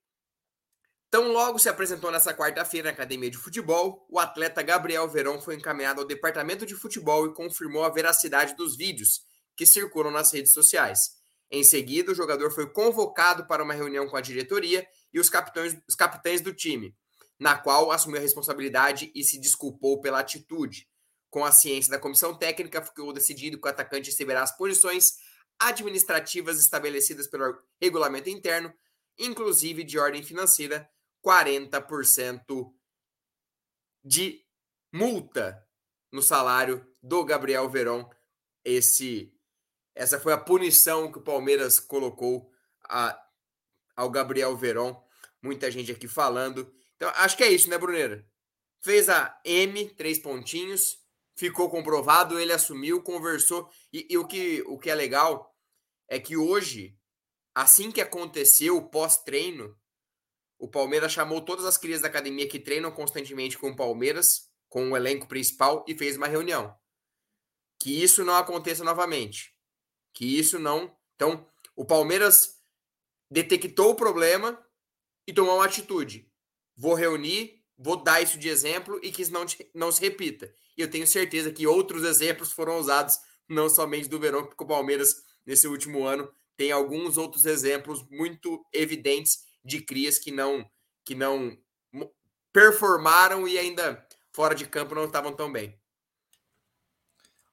Tão 1.09 1.33
logo 1.33 1.59
se 1.59 1.67
apresentou 1.67 2.09
nessa 2.09 2.33
quarta-feira 2.33 2.87
na 2.87 2.93
academia 2.93 3.29
de 3.29 3.37
futebol, 3.37 4.07
o 4.09 4.17
atleta 4.17 4.61
Gabriel 4.61 5.05
Verão 5.09 5.41
foi 5.41 5.55
encaminhado 5.55 5.99
ao 5.99 6.07
departamento 6.07 6.65
de 6.65 6.75
futebol 6.75 7.25
e 7.25 7.33
confirmou 7.33 7.83
a 7.83 7.89
veracidade 7.89 8.55
dos 8.55 8.77
vídeos 8.77 9.23
que 9.53 9.65
circulam 9.65 10.13
nas 10.13 10.31
redes 10.31 10.53
sociais. 10.53 11.09
Em 11.51 11.61
seguida, 11.61 12.13
o 12.13 12.15
jogador 12.15 12.51
foi 12.51 12.71
convocado 12.71 13.45
para 13.45 13.61
uma 13.61 13.73
reunião 13.73 14.07
com 14.07 14.15
a 14.15 14.21
diretoria 14.21 14.87
e 15.13 15.19
os 15.19 15.29
capitães, 15.29 15.77
os 15.89 15.95
capitães 15.95 16.39
do 16.39 16.53
time, 16.53 16.95
na 17.37 17.57
qual 17.57 17.91
assumiu 17.91 18.19
a 18.19 18.21
responsabilidade 18.21 19.11
e 19.13 19.25
se 19.25 19.37
desculpou 19.37 19.99
pela 19.99 20.21
atitude. 20.21 20.87
Com 21.29 21.43
a 21.43 21.51
ciência 21.51 21.91
da 21.91 21.99
comissão 21.99 22.33
técnica, 22.33 22.81
ficou 22.81 23.11
decidido 23.11 23.59
que 23.59 23.67
o 23.67 23.69
atacante 23.69 24.09
receberá 24.09 24.41
as 24.41 24.55
posições 24.55 25.15
administrativas 25.61 26.59
estabelecidas 26.59 27.27
pelo 27.27 27.57
regulamento 27.79 28.29
interno, 28.29 28.73
inclusive 29.17 29.83
de 29.83 29.99
ordem 29.99 30.23
financeira, 30.23 30.89
40% 31.23 32.73
de 34.03 34.43
multa 34.91 35.63
no 36.11 36.21
salário 36.21 36.85
do 37.01 37.23
Gabriel 37.23 37.69
Verón. 37.69 38.09
Esse, 38.65 39.31
essa 39.95 40.19
foi 40.19 40.33
a 40.33 40.37
punição 40.37 41.11
que 41.11 41.19
o 41.19 41.23
Palmeiras 41.23 41.79
colocou 41.79 42.51
a, 42.89 43.19
ao 43.95 44.09
Gabriel 44.09 44.57
Verón. 44.57 44.99
Muita 45.41 45.69
gente 45.69 45.91
aqui 45.91 46.07
falando. 46.07 46.73
Então, 46.95 47.11
acho 47.15 47.37
que 47.37 47.43
é 47.43 47.51
isso, 47.51 47.69
né, 47.69 47.77
Bruneira? 47.77 48.27
Fez 48.81 49.09
a 49.09 49.39
M, 49.45 49.89
três 49.93 50.17
pontinhos, 50.17 50.97
ficou 51.35 51.69
comprovado, 51.69 52.39
ele 52.39 52.51
assumiu, 52.51 53.03
conversou. 53.03 53.69
E, 53.93 54.07
e, 54.09 54.17
o, 54.17 54.25
que, 54.27 54.63
o 54.63 54.77
que 54.79 54.89
é 54.89 54.95
legal 54.95 55.50
é 56.11 56.19
que 56.19 56.35
hoje, 56.35 56.99
assim 57.55 57.89
que 57.89 58.01
aconteceu 58.01 58.75
o 58.75 58.89
pós-treino, 58.89 59.79
o 60.59 60.67
Palmeiras 60.67 61.13
chamou 61.13 61.39
todas 61.39 61.63
as 61.63 61.77
crias 61.77 62.01
da 62.01 62.09
academia 62.09 62.49
que 62.49 62.59
treinam 62.59 62.91
constantemente 62.91 63.57
com 63.57 63.69
o 63.69 63.75
Palmeiras, 63.77 64.51
com 64.67 64.91
o 64.91 64.97
elenco 64.97 65.25
principal, 65.25 65.85
e 65.87 65.97
fez 65.97 66.17
uma 66.17 66.27
reunião. 66.27 66.77
Que 67.79 68.03
isso 68.03 68.25
não 68.25 68.35
aconteça 68.35 68.83
novamente. 68.83 69.55
Que 70.13 70.37
isso 70.37 70.59
não. 70.59 70.93
Então, 71.15 71.47
o 71.77 71.85
Palmeiras 71.85 72.61
detectou 73.29 73.91
o 73.91 73.95
problema 73.95 74.61
e 75.25 75.31
tomou 75.31 75.55
uma 75.55 75.65
atitude. 75.65 76.29
Vou 76.75 76.93
reunir, 76.93 77.63
vou 77.77 77.95
dar 77.95 78.21
isso 78.21 78.37
de 78.37 78.49
exemplo 78.49 78.99
e 79.01 79.13
que 79.13 79.21
isso 79.21 79.31
não, 79.31 79.45
não 79.73 79.89
se 79.93 80.01
repita. 80.01 80.53
E 80.77 80.81
eu 80.81 80.91
tenho 80.91 81.07
certeza 81.07 81.53
que 81.53 81.65
outros 81.65 82.03
exemplos 82.03 82.51
foram 82.51 82.77
usados, 82.77 83.17
não 83.47 83.69
somente 83.69 84.09
do 84.09 84.19
Verão, 84.19 84.45
porque 84.45 84.61
o 84.61 84.67
Palmeiras 84.67 85.30
nesse 85.45 85.67
último 85.67 86.05
ano. 86.05 86.31
Tem 86.55 86.71
alguns 86.71 87.17
outros 87.17 87.45
exemplos 87.45 88.07
muito 88.09 88.63
evidentes 88.73 89.45
de 89.63 89.81
crias 89.81 90.19
que 90.19 90.31
não 90.31 90.69
que 91.03 91.15
não 91.15 91.57
performaram 92.53 93.47
e 93.47 93.57
ainda 93.57 94.05
fora 94.31 94.53
de 94.53 94.67
campo 94.67 94.93
não 94.93 95.05
estavam 95.05 95.33
tão 95.33 95.51
bem. 95.51 95.79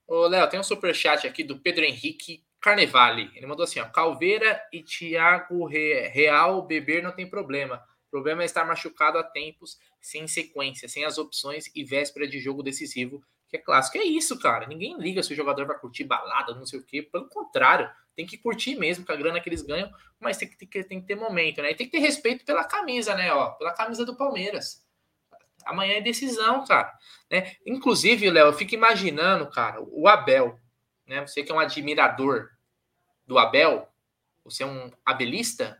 Ô, 0.07 0.27
Léo, 0.27 0.49
tem 0.49 0.61
um 0.61 0.65
super 0.65 0.95
chat 0.95 1.27
aqui 1.27 1.45
do 1.45 1.59
Pedro 1.59 1.85
Henrique 1.85 2.45
Carnevale. 2.61 3.31
Ele 3.35 3.47
mandou 3.47 3.65
assim, 3.65 3.81
ó, 3.81 3.89
Calveira 3.89 4.61
e 4.73 4.83
Thiago 4.83 5.67
Real 5.67 6.67
beber 6.67 7.03
não 7.03 7.13
tem 7.13 7.29
problema. 7.29 7.83
O 8.07 8.11
problema 8.11 8.43
é 8.43 8.47
estar 8.47 8.65
machucado 8.65 9.19
a 9.19 9.23
tempos, 9.23 9.79
sem 10.01 10.27
sequência, 10.27 10.89
sem 10.89 11.05
as 11.05 11.19
opções 11.19 11.71
e 11.75 11.85
véspera 11.85 12.27
de 12.27 12.41
jogo 12.41 12.63
decisivo 12.63 13.23
que 13.49 13.57
é 13.57 13.61
clássico. 13.61 13.99
É 13.99 14.05
isso, 14.05 14.39
cara. 14.39 14.67
Ninguém 14.67 14.99
liga 14.99 15.23
se 15.23 15.33
o 15.33 15.37
jogador 15.37 15.67
vai 15.67 15.79
curtir 15.79 16.05
balada, 16.05 16.55
não 16.55 16.67
sei 16.67 16.79
o 16.79 16.85
quê. 16.85 17.03
Pelo 17.03 17.29
contrário, 17.29 17.91
tem 18.15 18.27
que 18.27 18.37
curtir 18.37 18.77
mesmo 18.77 19.07
com 19.07 19.13
a 19.13 19.17
grana 19.17 19.41
que 19.41 19.49
eles 19.49 19.63
ganham, 19.63 19.91
mas 20.21 20.37
tem 20.37 20.49
que, 20.49 20.67
ter, 20.67 20.85
tem 20.85 21.01
que 21.01 21.07
ter 21.07 21.15
momento, 21.15 21.63
né? 21.63 21.71
E 21.71 21.75
tem 21.75 21.87
que 21.87 21.93
ter 21.93 22.01
respeito 22.01 22.45
pela 22.45 22.65
camisa, 22.65 23.15
né? 23.15 23.33
Ó, 23.33 23.51
pela 23.53 23.73
camisa 23.73 24.05
do 24.05 24.17
Palmeiras. 24.17 24.87
Amanhã 25.65 25.95
é 25.95 26.01
decisão, 26.01 26.65
cara. 26.67 26.93
Né? 27.31 27.55
Inclusive, 27.67 28.31
Léo, 28.31 28.49
eu 28.49 28.53
fico 28.53 28.75
imaginando, 28.75 29.49
cara, 29.51 29.81
o 29.81 30.07
Abel, 30.09 30.59
né? 31.07 31.27
Você 31.27 31.43
que 31.43 31.51
é 31.51 31.55
um 31.55 31.61
admirador 31.61 32.51
do 33.27 33.39
Abel, 33.39 33.89
você 34.45 34.63
é 34.63 34.67
um 34.67 34.91
abelista, 35.05 35.79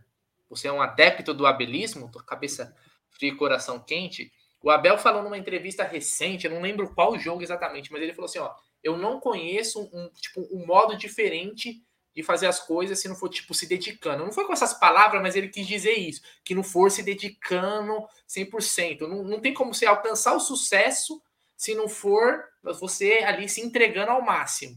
você 0.49 0.69
é 0.69 0.73
um 0.73 0.81
adepto 0.81 1.35
do 1.35 1.47
abelismo, 1.47 2.11
cabeça 2.27 2.75
fria 3.11 3.33
e 3.33 3.37
coração 3.37 3.79
quente. 3.79 4.33
O 4.63 4.71
Abel 4.71 4.99
falou 4.99 5.23
numa 5.23 5.39
entrevista 5.39 5.85
recente, 5.85 6.47
eu 6.47 6.53
não 6.53 6.61
lembro 6.61 6.93
qual 6.95 7.19
jogo 7.19 7.43
exatamente, 7.43 7.93
mas 7.93 8.03
ele 8.03 8.13
falou 8.13 8.27
assim: 8.27 8.39
ó, 8.41 8.53
eu 8.83 8.97
não 8.97 9.21
conheço 9.21 9.89
um, 9.93 10.11
tipo, 10.21 10.49
um 10.51 10.67
modo 10.67 10.97
diferente 10.97 11.83
de 12.15 12.23
fazer 12.23 12.47
as 12.47 12.59
coisas 12.59 12.99
se 12.99 13.09
não 13.09 13.15
for, 13.15 13.29
tipo, 13.29 13.55
se 13.55 13.69
dedicando. 13.69 14.25
Não 14.25 14.33
foi 14.33 14.45
com 14.45 14.53
essas 14.53 14.75
palavras, 14.75 15.23
mas 15.23 15.37
ele 15.37 15.49
quis 15.49 15.67
dizer 15.67 15.93
isso, 15.93 16.21
que 16.45 16.55
não 16.55 16.65
for 16.65 16.91
se 16.91 17.03
dedicando 17.03 18.05
100%. 18.29 19.03
Não, 19.03 19.23
não 19.23 19.41
tem 19.41 19.55
como 19.55 19.73
você 19.73 19.87
alcançar 19.87 20.35
o 20.35 20.41
sucesso 20.41 21.23
se 21.57 21.75
não 21.75 21.89
for 21.89 22.45
você 22.81 23.25
ali 23.25 23.49
se 23.49 23.61
entregando 23.61 24.11
ao 24.11 24.23
máximo. 24.23 24.77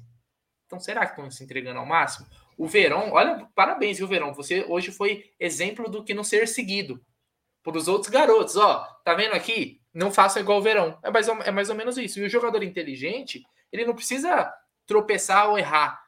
Então, 0.67 0.79
será 0.79 1.05
que 1.05 1.13
estão 1.13 1.29
se 1.31 1.43
entregando 1.43 1.79
ao 1.79 1.85
máximo? 1.85 2.27
O 2.57 2.67
Verão, 2.67 3.11
olha, 3.11 3.47
parabéns, 3.55 3.97
viu, 3.97 4.07
Verão? 4.07 4.33
Você 4.35 4.63
hoje 4.67 4.91
foi 4.91 5.31
exemplo 5.39 5.89
do 5.89 6.03
que 6.03 6.13
não 6.13 6.23
ser 6.23 6.47
seguido 6.47 7.03
para 7.63 7.77
os 7.77 7.87
outros 7.87 8.09
garotos. 8.09 8.55
Ó, 8.55 8.83
tá 9.03 9.13
vendo 9.13 9.33
aqui? 9.33 9.81
Não 9.93 10.11
faça 10.11 10.39
igual 10.39 10.59
o 10.59 10.61
Verão. 10.61 10.97
É 11.03 11.11
mais, 11.11 11.27
ou, 11.27 11.41
é 11.41 11.51
mais 11.51 11.69
ou 11.69 11.75
menos 11.75 11.97
isso. 11.97 12.19
E 12.19 12.23
o 12.23 12.29
jogador 12.29 12.63
inteligente, 12.63 13.43
ele 13.71 13.85
não 13.85 13.93
precisa 13.93 14.51
tropeçar 14.85 15.49
ou 15.49 15.57
errar 15.57 16.01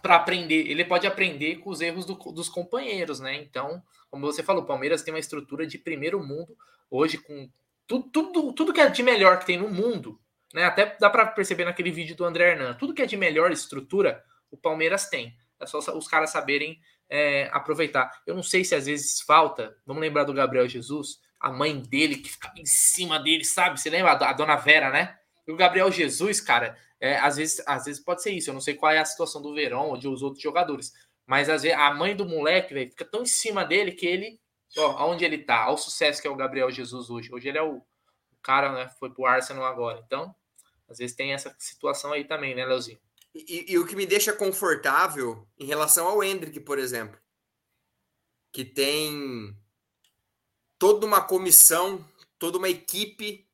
para 0.00 0.16
aprender. 0.16 0.68
Ele 0.68 0.84
pode 0.84 1.06
aprender 1.06 1.56
com 1.56 1.70
os 1.70 1.80
erros 1.80 2.04
do, 2.04 2.14
dos 2.14 2.48
companheiros, 2.48 3.20
né? 3.20 3.36
Então, 3.36 3.82
como 4.10 4.26
você 4.26 4.42
falou, 4.42 4.62
o 4.62 4.66
Palmeiras 4.66 5.02
tem 5.02 5.14
uma 5.14 5.20
estrutura 5.20 5.66
de 5.66 5.78
primeiro 5.78 6.22
mundo 6.22 6.56
hoje 6.90 7.18
com 7.18 7.48
tudo, 7.86 8.10
tudo, 8.10 8.52
tudo 8.52 8.72
que 8.72 8.80
é 8.80 8.88
de 8.88 9.02
melhor 9.02 9.38
que 9.38 9.46
tem 9.46 9.58
no 9.58 9.68
mundo, 9.68 10.20
né? 10.52 10.64
Até 10.64 10.96
dá 10.98 11.08
para 11.08 11.26
perceber 11.26 11.64
naquele 11.64 11.90
vídeo 11.90 12.16
do 12.16 12.24
André 12.24 12.50
Hernan. 12.50 12.74
Tudo 12.74 12.94
que 12.94 13.02
é 13.02 13.06
de 13.06 13.16
melhor 13.16 13.50
estrutura, 13.50 14.22
o 14.50 14.56
Palmeiras 14.56 15.08
tem. 15.08 15.36
É 15.60 15.66
só 15.66 15.78
os 15.78 16.08
caras 16.08 16.30
saberem 16.30 16.80
é, 17.12 17.50
aproveitar. 17.52 18.22
Eu 18.26 18.34
não 18.34 18.42
sei 18.42 18.64
se 18.64 18.74
às 18.74 18.86
vezes 18.86 19.20
falta. 19.20 19.76
Vamos 19.84 20.00
lembrar 20.00 20.24
do 20.24 20.32
Gabriel 20.32 20.66
Jesus, 20.66 21.20
a 21.38 21.52
mãe 21.52 21.78
dele 21.78 22.16
que 22.16 22.30
ficava 22.30 22.58
em 22.58 22.64
cima 22.64 23.20
dele, 23.20 23.44
sabe? 23.44 23.78
Você 23.78 23.90
lembra 23.90 24.12
a 24.12 24.32
dona 24.32 24.56
Vera, 24.56 24.90
né? 24.90 25.18
E 25.46 25.52
o 25.52 25.56
Gabriel 25.56 25.92
Jesus, 25.92 26.40
cara, 26.40 26.74
é, 26.98 27.18
às, 27.18 27.36
vezes, 27.36 27.62
às 27.66 27.84
vezes 27.84 28.02
pode 28.02 28.22
ser 28.22 28.30
isso. 28.30 28.48
Eu 28.48 28.54
não 28.54 28.62
sei 28.62 28.72
qual 28.72 28.90
é 28.90 28.98
a 28.98 29.04
situação 29.04 29.42
do 29.42 29.54
Verão 29.54 29.90
ou 29.90 29.98
de 29.98 30.08
os 30.08 30.22
outros 30.22 30.42
jogadores. 30.42 30.90
Mas 31.26 31.50
às 31.50 31.62
vezes 31.62 31.76
a 31.76 31.92
mãe 31.92 32.16
do 32.16 32.24
moleque, 32.24 32.72
véio, 32.72 32.88
fica 32.88 33.04
tão 33.04 33.22
em 33.22 33.26
cima 33.26 33.62
dele 33.62 33.92
que 33.92 34.06
ele. 34.06 34.40
Ó, 34.78 34.92
aonde 34.92 35.22
ele 35.22 35.36
tá, 35.36 35.64
ao 35.64 35.76
sucesso 35.76 36.22
que 36.22 36.26
é 36.26 36.30
o 36.30 36.36
Gabriel 36.36 36.70
Jesus 36.70 37.10
hoje. 37.10 37.28
Hoje 37.30 37.46
ele 37.46 37.58
é 37.58 37.62
o, 37.62 37.76
o 37.76 38.36
cara, 38.42 38.72
né? 38.72 38.88
Foi 38.98 39.10
pro 39.10 39.26
Arsenal 39.26 39.66
agora. 39.66 40.02
Então, 40.06 40.34
às 40.88 40.96
vezes 40.96 41.14
tem 41.14 41.34
essa 41.34 41.54
situação 41.58 42.10
aí 42.14 42.24
também, 42.24 42.54
né, 42.54 42.64
Leozinho? 42.64 42.98
E, 43.34 43.72
e, 43.72 43.78
o 43.78 43.86
que 43.86 43.96
me 43.96 44.04
deixa 44.04 44.32
confortável 44.32 45.48
em 45.58 45.64
relação 45.64 46.06
ao 46.06 46.22
Hendrick, 46.22 46.60
por 46.60 46.78
exemplo, 46.78 47.18
que 48.52 48.64
tem 48.64 49.56
toda 50.78 51.06
uma 51.06 51.22
comissão, 51.22 52.06
toda 52.38 52.58
uma 52.58 52.68
equipe 52.68 53.48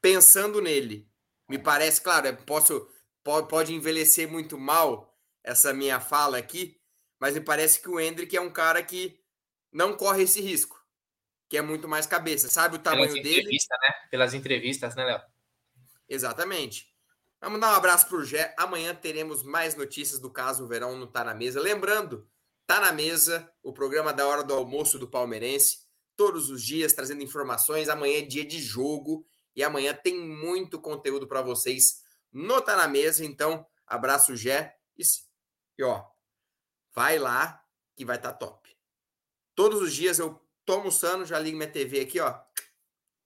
pensando 0.00 0.62
nele. 0.62 1.06
Me 1.46 1.58
parece, 1.58 2.00
claro, 2.00 2.34
posso 2.46 2.88
pode, 3.22 3.48
pode 3.48 3.74
envelhecer 3.74 4.30
muito 4.30 4.56
mal 4.56 5.14
essa 5.44 5.72
minha 5.74 6.00
fala 6.00 6.38
aqui, 6.38 6.80
mas 7.18 7.34
me 7.34 7.40
parece 7.40 7.80
que 7.80 7.88
o 7.90 8.00
Hendrick 8.00 8.34
é 8.34 8.40
um 8.40 8.50
cara 8.50 8.82
que 8.82 9.20
não 9.70 9.96
corre 9.96 10.22
esse 10.22 10.40
risco, 10.40 10.82
que 11.48 11.58
é 11.58 11.62
muito 11.62 11.86
mais 11.86 12.06
cabeça, 12.06 12.48
sabe 12.48 12.76
o 12.76 12.78
tamanho 12.78 13.12
Pelas 13.12 13.22
dele? 13.22 13.48
Né? 13.50 13.94
Pelas 14.10 14.34
entrevistas, 14.34 14.94
né, 14.94 15.04
Léo? 15.04 15.20
Exatamente. 16.08 16.90
Vamos 17.40 17.60
dar 17.60 17.72
um 17.72 17.76
abraço 17.76 18.08
para 18.08 18.16
o 18.16 18.24
Gé. 18.24 18.52
Amanhã 18.58 18.94
teremos 18.94 19.44
mais 19.44 19.76
notícias 19.76 20.18
do 20.18 20.30
caso 20.30 20.64
o 20.64 20.66
Verão 20.66 20.96
não 20.96 21.06
tá 21.06 21.22
na 21.22 21.34
mesa. 21.34 21.60
Lembrando, 21.60 22.28
tá 22.66 22.80
na 22.80 22.92
mesa 22.92 23.48
o 23.62 23.72
programa 23.72 24.12
da 24.12 24.26
hora 24.26 24.42
do 24.42 24.52
almoço 24.52 24.98
do 24.98 25.08
Palmeirense, 25.08 25.86
todos 26.16 26.50
os 26.50 26.62
dias 26.62 26.92
trazendo 26.92 27.22
informações. 27.22 27.88
Amanhã 27.88 28.18
é 28.18 28.22
dia 28.22 28.44
de 28.44 28.60
jogo 28.60 29.24
e 29.54 29.62
amanhã 29.62 29.94
tem 29.94 30.18
muito 30.18 30.80
conteúdo 30.80 31.28
para 31.28 31.40
vocês 31.40 32.02
no 32.32 32.60
Tá 32.60 32.76
na 32.76 32.88
Mesa. 32.88 33.24
Então, 33.24 33.64
abraço, 33.86 34.34
Gé. 34.34 34.76
E, 34.96 35.84
ó, 35.84 36.04
vai 36.92 37.20
lá 37.20 37.64
que 37.96 38.04
vai 38.04 38.16
estar 38.16 38.32
tá 38.32 38.38
top. 38.38 38.76
Todos 39.54 39.80
os 39.80 39.94
dias 39.94 40.18
eu 40.18 40.40
tô 40.64 40.74
almoçando, 40.74 41.24
já 41.24 41.38
ligo 41.38 41.56
minha 41.56 41.70
TV 41.70 42.00
aqui, 42.00 42.18
ó. 42.18 42.36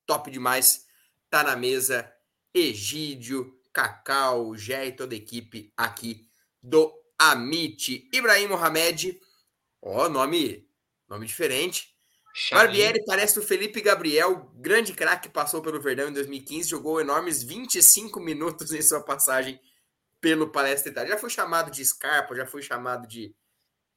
Top 0.05 0.31
demais. 0.31 0.87
Tá 1.31 1.43
na 1.43 1.57
mesa. 1.57 2.13
Egídio, 2.55 3.59
Cacau, 3.73 4.55
Gé 4.55 4.87
e 4.87 4.93
toda 4.93 5.15
a 5.15 5.19
equipe 5.19 5.73
aqui 5.77 6.29
do 6.63 6.93
Amit. 7.19 8.09
Ibrahim 8.13 8.49
Mohamed, 8.49 9.21
ó, 9.81 10.09
nome, 10.09 10.69
nome 11.09 11.27
diferente. 11.27 11.93
Barbieri 12.51 13.05
parece 13.05 13.39
o 13.39 13.43
Felipe 13.43 13.83
Gabriel, 13.83 14.51
grande 14.55 14.95
craque 14.95 15.29
que 15.29 15.35
passou 15.35 15.61
pelo 15.61 15.81
Verdão 15.81 16.09
em 16.09 16.13
2015, 16.13 16.71
jogou 16.71 17.01
enormes 17.01 17.43
25 17.43 18.19
minutos 18.21 18.73
em 18.73 18.81
sua 18.81 19.03
passagem 19.03 19.61
pelo 20.19 20.49
Palestra 20.49 20.91
Itália. 20.91 21.13
Já 21.13 21.19
foi 21.19 21.29
chamado 21.29 21.71
de 21.71 21.85
Scarpa, 21.85 22.35
já 22.35 22.47
foi 22.47 22.63
chamado 22.63 23.07
de 23.07 23.35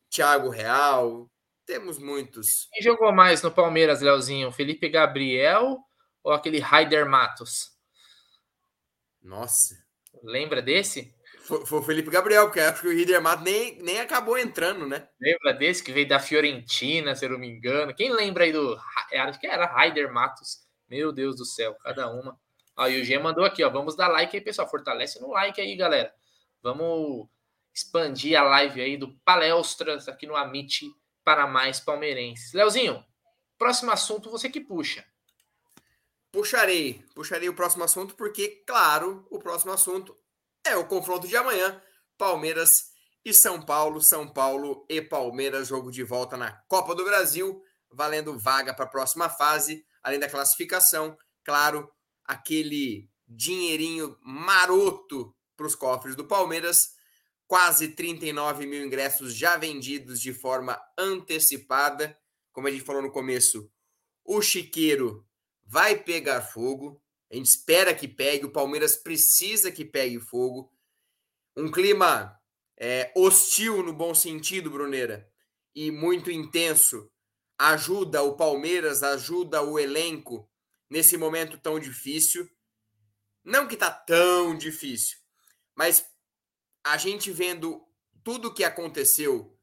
Thiago 0.09 0.49
Real. 0.49 1.29
Temos 1.65 1.97
muitos. 1.97 2.67
Quem 2.73 2.83
jogou 2.83 3.11
mais 3.13 3.41
no 3.41 3.51
Palmeiras, 3.51 4.01
Leozinho? 4.01 4.51
Felipe 4.51 4.89
Gabriel 4.89 5.77
ou 6.21 6.33
aquele 6.33 6.59
Raider 6.59 7.09
Matos? 7.09 7.74
Nossa. 9.25 9.75
Lembra 10.23 10.61
desse? 10.61 11.13
Foi, 11.41 11.65
foi 11.65 11.79
o 11.79 11.83
Felipe 11.83 12.09
Gabriel, 12.09 12.45
porque 12.45 12.59
acho 12.59 12.81
que 12.81 12.87
o 12.87 12.91
Rieder 12.91 13.21
Mato 13.21 13.43
nem, 13.43 13.77
nem 13.81 13.99
acabou 13.99 14.37
entrando, 14.37 14.87
né? 14.87 15.07
Lembra 15.19 15.53
desse 15.53 15.83
que 15.83 15.91
veio 15.91 16.07
da 16.07 16.19
Fiorentina, 16.19 17.15
se 17.15 17.25
eu 17.25 17.31
não 17.31 17.39
me 17.39 17.47
engano? 17.47 17.93
Quem 17.93 18.11
lembra 18.11 18.45
aí 18.45 18.53
do. 18.53 18.79
Acho 19.13 19.39
que 19.39 19.47
era 19.47 19.65
Raider 19.65 20.11
Matos. 20.13 20.59
Meu 20.87 21.11
Deus 21.11 21.35
do 21.35 21.45
céu, 21.45 21.75
cada 21.83 22.09
uma. 22.11 22.39
Aí 22.77 23.01
o 23.01 23.03
G 23.03 23.17
mandou 23.17 23.43
aqui, 23.43 23.63
ó. 23.63 23.69
Vamos 23.69 23.95
dar 23.95 24.07
like 24.07 24.35
aí, 24.35 24.41
pessoal. 24.41 24.69
Fortalece 24.69 25.19
no 25.19 25.31
like 25.31 25.59
aí, 25.59 25.75
galera. 25.75 26.13
Vamos 26.61 27.27
expandir 27.73 28.39
a 28.39 28.43
live 28.43 28.81
aí 28.81 28.97
do 28.97 29.15
Palestras 29.25 30.07
aqui 30.07 30.25
no 30.25 30.35
Amit 30.35 30.85
para 31.23 31.47
mais 31.47 31.79
palmeirenses. 31.79 32.53
Leozinho, 32.53 33.03
próximo 33.57 33.91
assunto 33.91 34.29
você 34.29 34.49
que 34.49 34.61
puxa. 34.61 35.03
Puxarei, 36.35 37.01
puxarei 37.15 37.47
o 37.47 37.55
próximo 37.55 37.85
assunto, 37.85 38.13
porque, 38.13 38.61
claro, 38.67 39.25
o 39.31 39.39
próximo 39.39 39.71
assunto 39.71 40.13
é 40.65 40.75
o 40.75 40.85
confronto 40.85 41.25
de 41.29 41.37
amanhã. 41.37 41.81
Palmeiras 42.17 42.91
e 43.23 43.33
São 43.33 43.61
Paulo, 43.61 44.01
São 44.01 44.27
Paulo 44.27 44.85
e 44.89 45.01
Palmeiras, 45.01 45.69
jogo 45.69 45.89
de 45.89 46.03
volta 46.03 46.35
na 46.35 46.51
Copa 46.67 46.93
do 46.93 47.05
Brasil, 47.05 47.63
valendo 47.89 48.37
vaga 48.37 48.73
para 48.73 48.83
a 48.83 48.89
próxima 48.89 49.29
fase, 49.29 49.85
além 50.03 50.19
da 50.19 50.27
classificação, 50.27 51.17
claro, 51.41 51.89
aquele 52.25 53.09
dinheirinho 53.25 54.17
maroto 54.21 55.33
para 55.55 55.67
os 55.67 55.73
cofres 55.73 56.17
do 56.17 56.27
Palmeiras. 56.27 56.95
Quase 57.47 57.95
39 57.95 58.65
mil 58.65 58.85
ingressos 58.85 59.33
já 59.33 59.55
vendidos 59.55 60.19
de 60.19 60.33
forma 60.33 60.77
antecipada. 60.97 62.19
Como 62.51 62.67
a 62.67 62.71
gente 62.71 62.83
falou 62.83 63.01
no 63.01 63.09
começo, 63.09 63.71
o 64.21 64.41
Chiqueiro 64.41 65.24
vai 65.65 65.97
pegar 65.97 66.41
fogo. 66.41 67.01
A 67.31 67.35
gente 67.35 67.47
espera 67.47 67.93
que 67.93 68.07
pegue. 68.07 68.45
O 68.45 68.51
Palmeiras 68.51 68.95
precisa 68.95 69.71
que 69.71 69.83
pegue 69.83 70.19
fogo. 70.19 70.71
Um 71.57 71.71
clima 71.71 72.39
é, 72.77 73.11
hostil 73.15 73.81
no 73.81 73.93
bom 73.93 74.13
sentido, 74.13 74.69
Bruneira, 74.69 75.29
e 75.73 75.89
muito 75.89 76.29
intenso 76.29 77.09
ajuda 77.57 78.21
o 78.21 78.35
Palmeiras, 78.35 79.01
ajuda 79.01 79.61
o 79.61 79.79
elenco 79.79 80.49
nesse 80.89 81.17
momento 81.17 81.57
tão 81.57 81.79
difícil. 81.79 82.49
Não 83.43 83.67
que 83.67 83.77
tá 83.77 83.91
tão 83.91 84.57
difícil, 84.57 85.17
mas 85.75 86.05
a 86.83 86.97
gente 86.97 87.31
vendo 87.31 87.81
tudo 88.23 88.49
o 88.49 88.53
que 88.53 88.63
aconteceu 88.63 89.57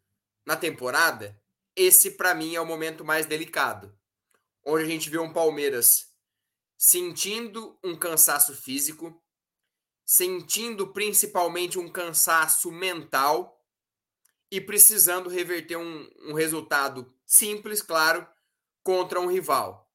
na 0.46 0.56
temporada, 0.56 1.38
esse 1.76 2.12
para 2.12 2.34
mim 2.34 2.54
é 2.54 2.60
o 2.60 2.66
momento 2.66 3.04
mais 3.04 3.26
delicado 3.26 3.94
onde 4.64 4.84
a 4.84 4.88
gente 4.88 5.10
vê 5.10 5.18
um 5.18 5.32
Palmeiras 5.32 6.12
sentindo 6.76 7.78
um 7.82 7.96
cansaço 7.96 8.54
físico, 8.54 9.22
sentindo 10.04 10.92
principalmente 10.92 11.78
um 11.78 11.88
cansaço 11.88 12.70
mental 12.72 13.58
e 14.50 14.60
precisando 14.60 15.30
reverter 15.30 15.76
um, 15.76 16.10
um 16.28 16.32
resultado 16.34 17.14
simples, 17.24 17.80
claro, 17.80 18.26
contra 18.82 19.20
um 19.20 19.26
rival. 19.26 19.90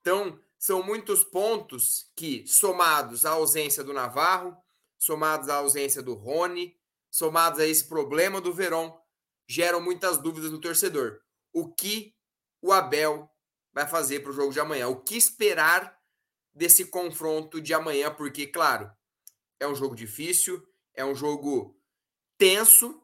Então, 0.00 0.40
são 0.58 0.82
muitos 0.82 1.22
pontos 1.22 2.10
que, 2.16 2.46
somados 2.46 3.24
à 3.24 3.30
ausência 3.30 3.84
do 3.84 3.92
Navarro, 3.92 4.56
somados 4.98 5.48
à 5.48 5.56
ausência 5.56 6.02
do 6.02 6.14
Rony, 6.14 6.76
somados 7.10 7.60
a 7.60 7.66
esse 7.66 7.84
problema 7.84 8.40
do 8.40 8.52
Verón, 8.52 8.98
geram 9.48 9.80
muitas 9.80 10.18
dúvidas 10.18 10.50
no 10.50 10.60
torcedor. 10.60 11.20
O 11.52 11.72
que 11.72 12.14
o 12.62 12.72
Abel 12.72 13.30
vai 13.72 13.86
fazer 13.86 14.20
para 14.20 14.30
o 14.30 14.34
jogo 14.34 14.52
de 14.52 14.60
amanhã. 14.60 14.88
O 14.88 15.00
que 15.00 15.16
esperar 15.16 15.98
desse 16.54 16.86
confronto 16.86 17.60
de 17.60 17.72
amanhã? 17.72 18.12
Porque, 18.12 18.46
claro, 18.46 18.90
é 19.58 19.66
um 19.66 19.74
jogo 19.74 19.94
difícil, 19.94 20.66
é 20.94 21.04
um 21.04 21.14
jogo 21.14 21.78
tenso 22.36 23.02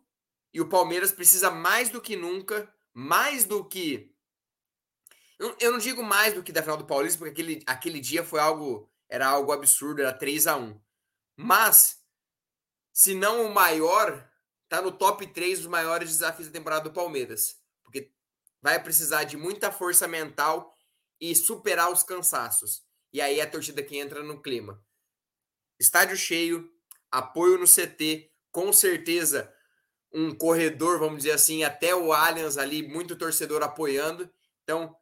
e 0.52 0.60
o 0.60 0.68
Palmeiras 0.68 1.12
precisa 1.12 1.50
mais 1.50 1.90
do 1.90 2.00
que 2.00 2.16
nunca, 2.16 2.72
mais 2.92 3.44
do 3.44 3.62
que 3.62 4.10
Eu 5.38 5.70
não 5.70 5.78
digo 5.78 6.02
mais 6.02 6.32
do 6.32 6.42
que 6.42 6.50
da 6.50 6.62
final 6.62 6.78
do 6.78 6.86
Paulista, 6.86 7.18
porque 7.18 7.32
aquele, 7.32 7.62
aquele 7.66 8.00
dia 8.00 8.24
foi 8.24 8.40
algo. 8.40 8.90
Era 9.08 9.28
algo 9.28 9.52
absurdo, 9.52 10.00
era 10.00 10.12
3 10.12 10.46
a 10.46 10.56
1 10.56 10.80
Mas, 11.36 12.02
se 12.92 13.14
não 13.14 13.46
o 13.46 13.54
maior, 13.54 14.28
tá 14.68 14.80
no 14.80 14.90
top 14.90 15.26
3 15.26 15.58
dos 15.60 15.68
maiores 15.68 16.08
desafios 16.08 16.48
da 16.48 16.58
temporada 16.58 16.84
do 16.84 16.92
Palmeiras. 16.92 17.60
Vai 18.62 18.82
precisar 18.82 19.24
de 19.24 19.36
muita 19.36 19.70
força 19.70 20.08
mental 20.08 20.74
e 21.20 21.34
superar 21.34 21.92
os 21.92 22.02
cansaços. 22.02 22.84
E 23.12 23.20
aí 23.20 23.40
é 23.40 23.42
a 23.42 23.50
torcida 23.50 23.82
que 23.82 23.96
entra 23.96 24.22
no 24.22 24.42
clima. 24.42 24.82
Estádio 25.78 26.16
cheio, 26.16 26.70
apoio 27.10 27.58
no 27.58 27.66
CT, 27.66 28.30
com 28.50 28.72
certeza 28.72 29.52
um 30.12 30.34
corredor, 30.34 30.98
vamos 30.98 31.18
dizer 31.18 31.32
assim, 31.32 31.62
até 31.62 31.94
o 31.94 32.12
Allianz 32.12 32.56
ali, 32.56 32.86
muito 32.86 33.16
torcedor 33.16 33.62
apoiando. 33.62 34.30
Então, 34.62 34.96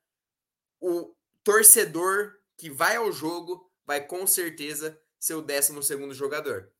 o 0.80 1.14
torcedor 1.44 2.34
que 2.56 2.68
vai 2.68 2.96
ao 2.96 3.12
jogo 3.12 3.70
vai 3.86 4.04
com 4.04 4.26
certeza 4.26 5.00
ser 5.18 5.34
o 5.34 5.42
12 5.42 5.82
segundo 5.82 6.14
jogador. 6.14 6.70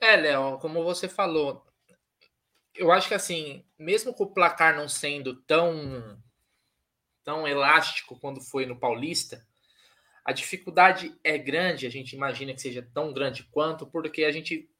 É, 0.00 0.16
Léo, 0.16 0.58
como 0.58 0.84
você 0.84 1.08
falou, 1.08 1.65
eu 2.76 2.92
acho 2.92 3.08
que 3.08 3.14
assim, 3.14 3.64
mesmo 3.78 4.12
com 4.14 4.24
o 4.24 4.32
placar 4.32 4.76
não 4.76 4.88
sendo 4.88 5.34
tão 5.42 6.20
tão 7.24 7.46
elástico 7.46 8.18
quando 8.20 8.40
foi 8.40 8.66
no 8.66 8.78
Paulista, 8.78 9.44
a 10.24 10.32
dificuldade 10.32 11.12
é 11.24 11.36
grande, 11.36 11.86
a 11.86 11.90
gente 11.90 12.14
imagina 12.14 12.54
que 12.54 12.60
seja 12.60 12.88
tão 12.94 13.12
grande 13.12 13.44
quanto, 13.50 13.86
porque 13.86 14.24
a 14.24 14.30
gente 14.30 14.70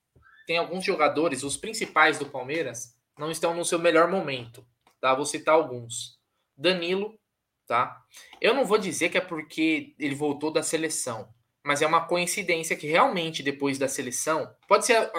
tem 0.46 0.56
alguns 0.56 0.84
jogadores, 0.84 1.42
os 1.42 1.56
principais 1.56 2.18
do 2.18 2.26
Palmeiras, 2.26 2.96
não 3.18 3.32
estão 3.32 3.52
no 3.54 3.64
seu 3.64 3.80
melhor 3.80 4.08
momento, 4.08 4.64
tá? 5.00 5.12
Vou 5.12 5.26
citar 5.26 5.54
alguns. 5.54 6.20
Danilo, 6.56 7.18
tá? 7.66 8.00
Eu 8.40 8.54
não 8.54 8.64
vou 8.64 8.78
dizer 8.78 9.08
que 9.08 9.18
é 9.18 9.20
porque 9.20 9.94
ele 9.98 10.14
voltou 10.14 10.52
da 10.52 10.62
seleção, 10.62 11.28
mas 11.64 11.82
é 11.82 11.86
uma 11.86 12.06
coincidência 12.06 12.76
que 12.76 12.86
realmente 12.86 13.42
depois 13.42 13.76
da 13.78 13.88
seleção, 13.88 14.54
pode 14.68 14.86
ser 14.86 15.10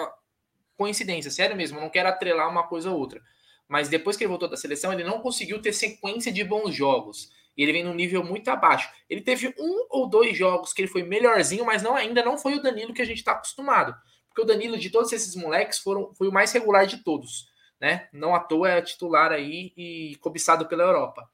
coincidência, 0.78 1.30
sério 1.30 1.56
mesmo, 1.56 1.80
não 1.80 1.90
quero 1.90 2.08
atrelar 2.08 2.48
uma 2.48 2.62
coisa 2.62 2.90
ou 2.90 2.98
outra, 2.98 3.20
mas 3.68 3.88
depois 3.88 4.16
que 4.16 4.22
ele 4.24 4.28
voltou 4.28 4.48
da 4.48 4.56
seleção, 4.56 4.92
ele 4.92 5.04
não 5.04 5.20
conseguiu 5.20 5.60
ter 5.60 5.74
sequência 5.74 6.32
de 6.32 6.42
bons 6.42 6.74
jogos. 6.74 7.30
E 7.54 7.62
ele 7.62 7.72
vem 7.72 7.84
num 7.84 7.92
nível 7.92 8.22
muito 8.22 8.48
abaixo. 8.48 8.88
Ele 9.10 9.20
teve 9.20 9.52
um 9.58 9.86
ou 9.90 10.08
dois 10.08 10.38
jogos 10.38 10.72
que 10.72 10.80
ele 10.80 10.88
foi 10.88 11.02
melhorzinho, 11.02 11.66
mas 11.66 11.82
não 11.82 11.96
ainda 11.96 12.24
não 12.24 12.38
foi 12.38 12.54
o 12.54 12.62
Danilo 12.62 12.94
que 12.94 13.02
a 13.02 13.04
gente 13.04 13.18
está 13.18 13.32
acostumado. 13.32 13.94
Porque 14.28 14.40
o 14.40 14.44
Danilo, 14.44 14.78
de 14.78 14.88
todos 14.88 15.12
esses 15.12 15.34
moleques, 15.34 15.80
foram, 15.80 16.14
foi 16.14 16.28
o 16.28 16.32
mais 16.32 16.52
regular 16.52 16.86
de 16.86 16.98
todos. 16.98 17.48
Né? 17.80 18.08
Não 18.12 18.34
à 18.34 18.38
toa 18.38 18.70
é 18.70 18.80
titular 18.80 19.32
aí 19.32 19.72
e 19.76 20.16
cobiçado 20.20 20.66
pela 20.66 20.84
Europa. 20.84 21.28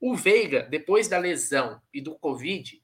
O 0.00 0.14
Veiga, 0.14 0.62
depois 0.62 1.08
da 1.08 1.18
lesão 1.18 1.80
e 1.92 2.00
do 2.00 2.14
Covid, 2.14 2.80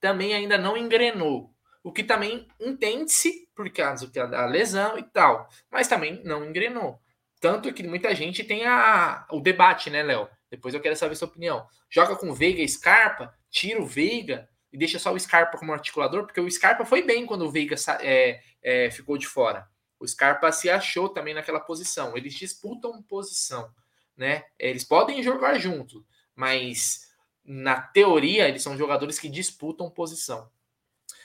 também 0.00 0.34
ainda 0.34 0.58
não 0.58 0.76
engrenou. 0.76 1.53
O 1.84 1.92
que 1.92 2.02
também 2.02 2.48
entende-se 2.58 3.46
por 3.54 3.70
causa 3.70 4.10
da 4.10 4.46
lesão 4.46 4.98
e 4.98 5.02
tal, 5.02 5.46
mas 5.70 5.86
também 5.86 6.24
não 6.24 6.42
engrenou. 6.42 6.98
Tanto 7.38 7.70
que 7.74 7.82
muita 7.82 8.14
gente 8.14 8.42
tem 8.42 8.64
a, 8.64 9.26
o 9.30 9.38
debate, 9.38 9.90
né, 9.90 10.02
Léo? 10.02 10.26
Depois 10.50 10.72
eu 10.72 10.80
quero 10.80 10.96
saber 10.96 11.14
sua 11.14 11.28
opinião. 11.28 11.66
Joga 11.90 12.16
com 12.16 12.32
Veiga 12.32 12.62
e 12.62 12.68
Scarpa, 12.68 13.34
tira 13.50 13.82
o 13.82 13.86
Veiga 13.86 14.48
e 14.72 14.78
deixa 14.78 14.98
só 14.98 15.12
o 15.12 15.20
Scarpa 15.20 15.58
como 15.58 15.74
articulador, 15.74 16.24
porque 16.24 16.40
o 16.40 16.50
Scarpa 16.50 16.86
foi 16.86 17.02
bem 17.02 17.26
quando 17.26 17.42
o 17.42 17.50
Veiga 17.50 17.76
é, 18.00 18.40
é, 18.62 18.90
ficou 18.90 19.18
de 19.18 19.26
fora. 19.26 19.68
O 20.00 20.08
Scarpa 20.08 20.50
se 20.52 20.70
achou 20.70 21.10
também 21.10 21.34
naquela 21.34 21.60
posição. 21.60 22.16
Eles 22.16 22.32
disputam 22.32 23.02
posição, 23.02 23.70
né? 24.16 24.44
Eles 24.58 24.84
podem 24.84 25.22
jogar 25.22 25.58
juntos, 25.58 26.02
mas 26.34 27.10
na 27.44 27.78
teoria 27.78 28.48
eles 28.48 28.62
são 28.62 28.74
jogadores 28.74 29.18
que 29.18 29.28
disputam 29.28 29.90
posição. 29.90 30.50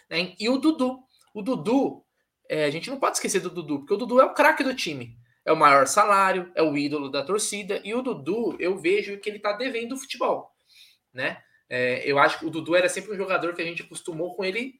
Né? 0.09 0.35
E 0.39 0.49
o 0.49 0.57
Dudu, 0.57 0.99
o 1.33 1.41
Dudu, 1.41 2.03
é, 2.49 2.65
a 2.65 2.69
gente 2.69 2.89
não 2.89 2.99
pode 2.99 3.17
esquecer 3.17 3.41
do 3.41 3.49
Dudu, 3.49 3.79
porque 3.79 3.93
o 3.93 3.97
Dudu 3.97 4.19
é 4.19 4.25
o 4.25 4.33
craque 4.33 4.63
do 4.63 4.75
time 4.75 5.19
é 5.49 5.51
o 5.51 5.57
maior 5.57 5.87
salário, 5.87 6.51
é 6.53 6.61
o 6.61 6.77
ídolo 6.77 7.09
da 7.09 7.23
torcida, 7.23 7.81
e 7.83 7.93
o 7.95 8.03
Dudu, 8.03 8.55
eu 8.59 8.77
vejo 8.77 9.17
que 9.17 9.27
ele 9.27 9.37
está 9.37 9.51
devendo 9.53 9.93
o 9.93 9.97
futebol, 9.97 10.51
né? 11.11 11.41
É, 11.67 12.03
eu 12.05 12.19
acho 12.19 12.39
que 12.39 12.45
o 12.45 12.49
Dudu 12.51 12.75
era 12.75 12.87
sempre 12.87 13.13
um 13.13 13.17
jogador 13.17 13.55
que 13.55 13.61
a 13.61 13.65
gente 13.65 13.81
acostumou 13.81 14.35
com 14.35 14.43
ele 14.43 14.75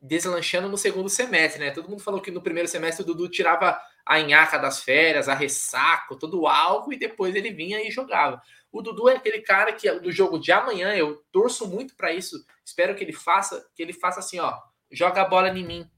deslanchando 0.00 0.68
no 0.68 0.76
segundo 0.76 1.08
semestre, 1.08 1.60
né? 1.60 1.70
Todo 1.70 1.88
mundo 1.88 2.02
falou 2.02 2.20
que 2.20 2.30
no 2.30 2.42
primeiro 2.42 2.68
semestre 2.68 3.02
o 3.02 3.06
Dudu 3.06 3.28
tirava 3.28 3.78
a 4.04 4.20
enhaca 4.20 4.58
das 4.58 4.82
férias, 4.82 5.28
a 5.28 5.34
ressaco, 5.34 6.16
todo 6.16 6.46
algo, 6.46 6.92
e 6.92 6.98
depois 6.98 7.34
ele 7.34 7.50
vinha 7.50 7.86
e 7.86 7.90
jogava. 7.90 8.40
O 8.72 8.80
Dudu 8.80 9.08
é 9.08 9.16
aquele 9.16 9.40
cara 9.40 9.72
que 9.72 9.90
do 10.00 10.10
jogo 10.10 10.38
de 10.38 10.52
amanhã, 10.52 10.94
eu 10.94 11.22
torço 11.32 11.66
muito 11.68 11.96
para 11.96 12.12
isso, 12.12 12.44
espero 12.64 12.94
que 12.94 13.04
ele 13.04 13.12
faça, 13.12 13.66
que 13.74 13.82
ele 13.82 13.92
faça 13.92 14.20
assim, 14.20 14.38
ó, 14.38 14.58
joga 14.94 15.22
a 15.22 15.28
bola 15.28 15.48
em 15.48 15.64
mim. 15.64 15.90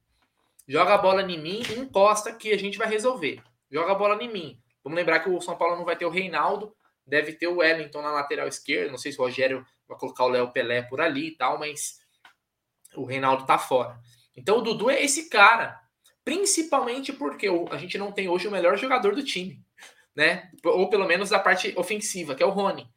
Joga 0.66 0.94
a 0.94 0.98
bola 0.98 1.22
em 1.22 1.38
mim 1.38 1.62
e 1.70 1.78
encosta 1.78 2.32
que 2.32 2.52
a 2.52 2.58
gente 2.58 2.78
vai 2.78 2.88
resolver 2.88 3.42
joga 3.70 3.92
a 3.92 3.94
bola 3.94 4.22
em 4.22 4.32
mim. 4.32 4.60
Vamos 4.82 4.96
lembrar 4.96 5.20
que 5.20 5.28
o 5.28 5.40
São 5.40 5.56
Paulo 5.56 5.76
não 5.76 5.84
vai 5.84 5.96
ter 5.96 6.06
o 6.06 6.10
Reinaldo, 6.10 6.74
deve 7.06 7.32
ter 7.32 7.46
o 7.46 7.58
Wellington 7.58 8.02
na 8.02 8.12
lateral 8.12 8.46
esquerda. 8.46 8.90
Não 8.90 8.98
sei 8.98 9.12
se 9.12 9.18
o 9.18 9.22
Rogério 9.22 9.66
vai 9.88 9.98
colocar 9.98 10.24
o 10.24 10.28
Léo 10.28 10.52
Pelé 10.52 10.82
por 10.82 11.00
ali 11.00 11.28
e 11.28 11.36
tal, 11.36 11.58
mas 11.58 11.98
o 12.94 13.04
Reinaldo 13.04 13.44
tá 13.44 13.58
fora. 13.58 13.98
Então 14.36 14.58
o 14.58 14.62
Dudu 14.62 14.90
é 14.90 15.02
esse 15.02 15.28
cara, 15.28 15.80
principalmente 16.24 17.12
porque 17.12 17.48
a 17.70 17.76
gente 17.76 17.98
não 17.98 18.12
tem 18.12 18.28
hoje 18.28 18.46
o 18.46 18.50
melhor 18.50 18.76
jogador 18.76 19.14
do 19.14 19.24
time, 19.24 19.62
né? 20.14 20.50
Ou 20.64 20.88
pelo 20.88 21.06
menos 21.06 21.30
da 21.30 21.38
parte 21.38 21.74
ofensiva, 21.76 22.34
que 22.34 22.42
é 22.42 22.46
o 22.46 22.50
Rony, 22.50 22.88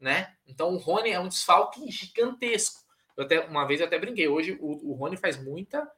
né? 0.00 0.34
Então 0.46 0.74
o 0.74 0.78
Rony 0.78 1.10
é 1.10 1.20
um 1.20 1.28
desfalque 1.28 1.90
gigantesco. 1.90 2.80
Eu 3.18 3.24
até 3.24 3.40
uma 3.40 3.66
vez 3.66 3.80
eu 3.80 3.86
até 3.86 3.98
brinquei, 3.98 4.28
hoje 4.28 4.56
o, 4.60 4.92
o 4.92 4.94
Rony 4.94 5.16
faz 5.16 5.36
muita 5.36 5.90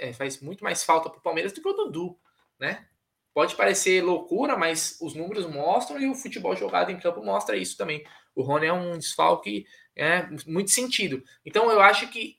é, 0.00 0.12
faz 0.12 0.40
muito 0.40 0.64
mais 0.64 0.82
falta 0.82 1.08
para 1.08 1.18
o 1.20 1.22
Palmeiras 1.22 1.52
do 1.52 1.62
que 1.62 1.68
o 1.68 1.72
Dudu, 1.72 2.18
né? 2.58 2.84
Pode 3.32 3.54
parecer 3.54 4.02
loucura, 4.02 4.56
mas 4.56 4.98
os 5.00 5.14
números 5.14 5.46
mostram 5.46 6.00
e 6.00 6.08
o 6.08 6.14
futebol 6.14 6.54
jogado 6.56 6.90
em 6.90 6.98
campo 6.98 7.24
mostra 7.24 7.56
isso 7.56 7.76
também. 7.76 8.04
O 8.34 8.42
Rony 8.42 8.66
é 8.66 8.72
um 8.72 8.98
desfalque 8.98 9.66
é, 9.94 10.28
muito 10.46 10.70
sentido. 10.70 11.22
Então 11.44 11.70
eu 11.70 11.80
acho 11.80 12.08
que, 12.08 12.38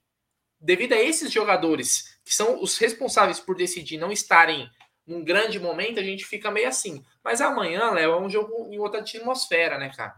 devido 0.60 0.94
a 0.94 1.02
esses 1.02 1.32
jogadores 1.32 2.20
que 2.24 2.34
são 2.34 2.62
os 2.62 2.78
responsáveis 2.78 3.40
por 3.40 3.56
decidir 3.56 3.98
não 3.98 4.12
estarem 4.12 4.70
num 5.06 5.24
grande 5.24 5.60
momento, 5.60 6.00
a 6.00 6.04
gente 6.04 6.26
fica 6.26 6.52
meio 6.52 6.68
assim. 6.68 7.04
Mas 7.24 7.40
amanhã, 7.40 7.92
Léo, 7.92 8.14
é 8.14 8.20
um 8.20 8.30
jogo 8.30 8.74
em 8.74 8.80
outra 8.80 9.02
atmosfera, 9.02 9.78
né, 9.78 9.92
cara? 9.96 10.16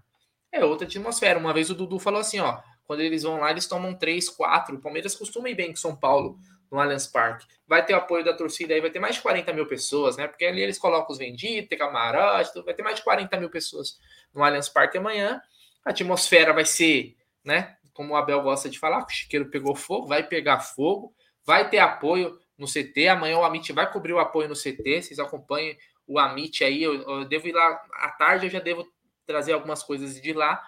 É 0.52 0.64
outra 0.64 0.88
atmosfera. 0.88 1.40
Uma 1.40 1.54
vez 1.54 1.70
o 1.70 1.76
Dudu 1.76 2.00
falou 2.00 2.22
assim, 2.22 2.40
ó, 2.40 2.62
quando 2.88 3.02
eles 3.02 3.24
vão 3.24 3.38
lá, 3.38 3.52
eles 3.52 3.68
tomam 3.68 3.94
três, 3.94 4.30
quatro. 4.30 4.78
O 4.78 4.82
Palmeiras 4.82 5.14
costuma 5.14 5.50
ir 5.50 5.56
bem 5.56 5.70
com 5.70 5.76
São 5.76 5.96
Paulo 5.96 6.40
no 6.72 6.80
Allianz 6.80 7.06
Parque. 7.06 7.46
Vai 7.68 7.86
ter 7.86 7.94
o 7.94 7.98
apoio 7.98 8.24
da 8.24 8.34
torcida 8.34 8.74
aí, 8.74 8.80
vai 8.80 8.90
ter 8.90 9.00
mais 9.00 9.16
de 9.16 9.22
40 9.22 9.54
mil 9.54 9.68
pessoas, 9.68 10.16
né? 10.16 10.28
Porque 10.28 10.46
ali 10.46 10.62
eles 10.62 10.80
colocam 10.80 11.12
os 11.12 11.18
vendidos, 11.18 11.68
tem 11.70 11.78
camarote, 11.78 12.62
vai 12.64 12.74
ter 12.74 12.84
mais 12.84 12.96
de 12.96 13.04
40 13.04 13.38
mil 13.38 13.50
pessoas 13.50 14.00
no 14.34 14.42
Allianz 14.42 14.70
Parque 14.70 14.98
amanhã. 14.98 15.42
A 15.84 15.92
atmosfera 15.92 16.54
vai 16.54 16.66
ser, 16.66 17.16
né? 17.44 17.76
Como 17.94 18.14
o 18.14 18.16
Abel 18.16 18.42
gosta 18.42 18.70
de 18.70 18.80
falar, 18.80 19.04
o 19.04 19.10
chiqueiro 19.10 19.50
pegou 19.50 19.76
fogo, 19.76 20.08
vai 20.08 20.24
pegar 20.24 20.60
fogo, 20.60 21.14
vai 21.44 21.70
ter 21.70 21.80
apoio 21.80 22.40
no 22.58 22.68
CT. 22.68 23.10
Amanhã 23.10 23.38
o 23.38 23.44
Amit 23.44 23.72
vai 23.74 23.92
cobrir 23.92 24.14
o 24.14 24.20
apoio 24.20 24.48
no 24.48 24.56
CT. 24.56 25.02
Vocês 25.02 25.20
acompanhem 25.20 25.78
o 26.06 26.18
Amit 26.18 26.64
aí. 26.64 26.84
Eu, 26.84 27.02
eu 27.02 27.26
devo 27.26 27.48
ir 27.48 27.54
lá 27.54 27.82
à 27.96 28.10
tarde, 28.10 28.46
eu 28.46 28.50
já 28.50 28.60
devo 28.60 28.88
trazer 29.26 29.54
algumas 29.54 29.84
coisas 29.84 30.22
de 30.22 30.34
lá. 30.34 30.64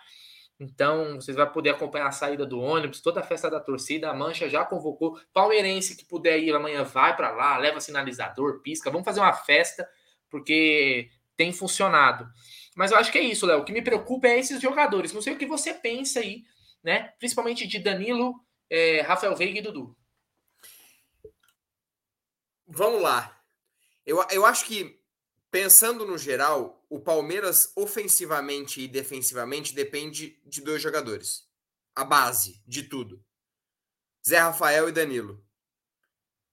Então, 0.59 1.15
vocês 1.15 1.37
vão 1.37 1.47
poder 1.47 1.69
acompanhar 1.69 2.07
a 2.07 2.11
saída 2.11 2.45
do 2.45 2.59
ônibus, 2.59 2.99
toda 2.99 3.21
a 3.21 3.23
festa 3.23 3.49
da 3.49 3.61
torcida. 3.61 4.09
A 4.09 4.13
Mancha 4.13 4.49
já 4.49 4.65
convocou. 4.65 5.17
Palmeirense 5.31 5.95
que 5.95 6.03
puder 6.03 6.37
ir 6.39 6.53
amanhã, 6.53 6.83
vai 6.83 7.15
para 7.15 7.31
lá, 7.31 7.57
leva 7.57 7.79
sinalizador, 7.79 8.61
pisca. 8.61 8.91
Vamos 8.91 9.05
fazer 9.05 9.21
uma 9.21 9.31
festa, 9.31 9.87
porque 10.29 11.09
tem 11.37 11.53
funcionado. 11.53 12.27
Mas 12.75 12.91
eu 12.91 12.97
acho 12.97 13.11
que 13.11 13.17
é 13.17 13.23
isso, 13.23 13.45
Léo. 13.45 13.59
O 13.59 13.63
que 13.63 13.71
me 13.71 13.81
preocupa 13.81 14.27
é 14.27 14.37
esses 14.37 14.61
jogadores. 14.61 15.13
Não 15.13 15.21
sei 15.21 15.33
o 15.33 15.37
que 15.37 15.45
você 15.45 15.73
pensa 15.73 16.19
aí, 16.19 16.43
né? 16.83 17.13
Principalmente 17.19 17.65
de 17.65 17.79
Danilo, 17.79 18.35
é, 18.69 18.99
Rafael 19.01 19.35
Veiga 19.37 19.59
e 19.59 19.61
Dudu. 19.61 19.95
Vamos 22.67 23.01
lá. 23.01 23.41
Eu, 24.05 24.21
eu 24.31 24.45
acho 24.45 24.65
que, 24.65 24.98
pensando 25.51 26.05
no 26.05 26.17
geral, 26.17 26.85
o 26.89 26.99
Palmeiras, 26.99 27.71
ofensivamente 27.75 28.81
e 28.81 28.88
defensivamente, 28.88 29.73
depende 29.73 30.41
de 30.45 30.62
dois 30.62 30.81
jogadores. 30.81 31.47
A 31.95 32.03
base 32.03 32.62
de 32.67 32.83
tudo. 32.83 33.23
Zé 34.27 34.38
Rafael 34.38 34.89
e 34.89 34.91
Danilo. 34.91 35.43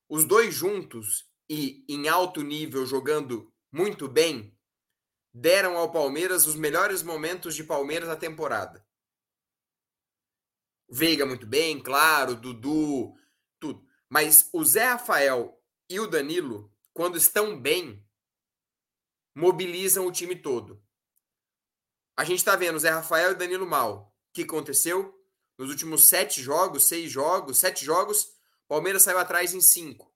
Os 0.08 0.24
dois 0.24 0.54
juntos 0.54 1.28
e 1.48 1.84
em 1.88 2.08
alto 2.08 2.42
nível, 2.42 2.86
jogando 2.86 3.52
muito 3.70 4.08
bem, 4.08 4.56
deram 5.32 5.76
ao 5.76 5.92
Palmeiras 5.92 6.46
os 6.46 6.54
melhores 6.54 7.02
momentos 7.02 7.54
de 7.54 7.64
Palmeiras 7.64 8.08
na 8.08 8.16
temporada. 8.16 8.86
Veiga 10.88 11.26
muito 11.26 11.46
bem, 11.46 11.82
claro, 11.82 12.36
Dudu, 12.36 13.14
tudo. 13.58 13.84
Mas 14.08 14.48
o 14.52 14.64
Zé 14.64 14.84
Rafael 14.84 15.60
e 15.90 15.98
o 15.98 16.06
Danilo, 16.06 16.72
quando 16.92 17.18
estão 17.18 17.60
bem, 17.60 18.05
mobilizam 19.36 20.06
o 20.06 20.10
time 20.10 20.34
todo. 20.34 20.82
A 22.16 22.24
gente 22.24 22.38
está 22.38 22.56
vendo 22.56 22.78
Zé 22.78 22.88
Rafael 22.88 23.32
e 23.32 23.34
Danilo 23.34 23.66
mal, 23.66 24.16
que 24.32 24.44
aconteceu? 24.44 25.14
Nos 25.58 25.68
últimos 25.68 26.08
sete 26.08 26.42
jogos, 26.42 26.88
seis 26.88 27.10
jogos, 27.12 27.58
sete 27.58 27.84
jogos, 27.84 28.34
Palmeiras 28.66 29.02
saiu 29.02 29.18
atrás 29.18 29.52
em 29.52 29.60
cinco. 29.60 30.10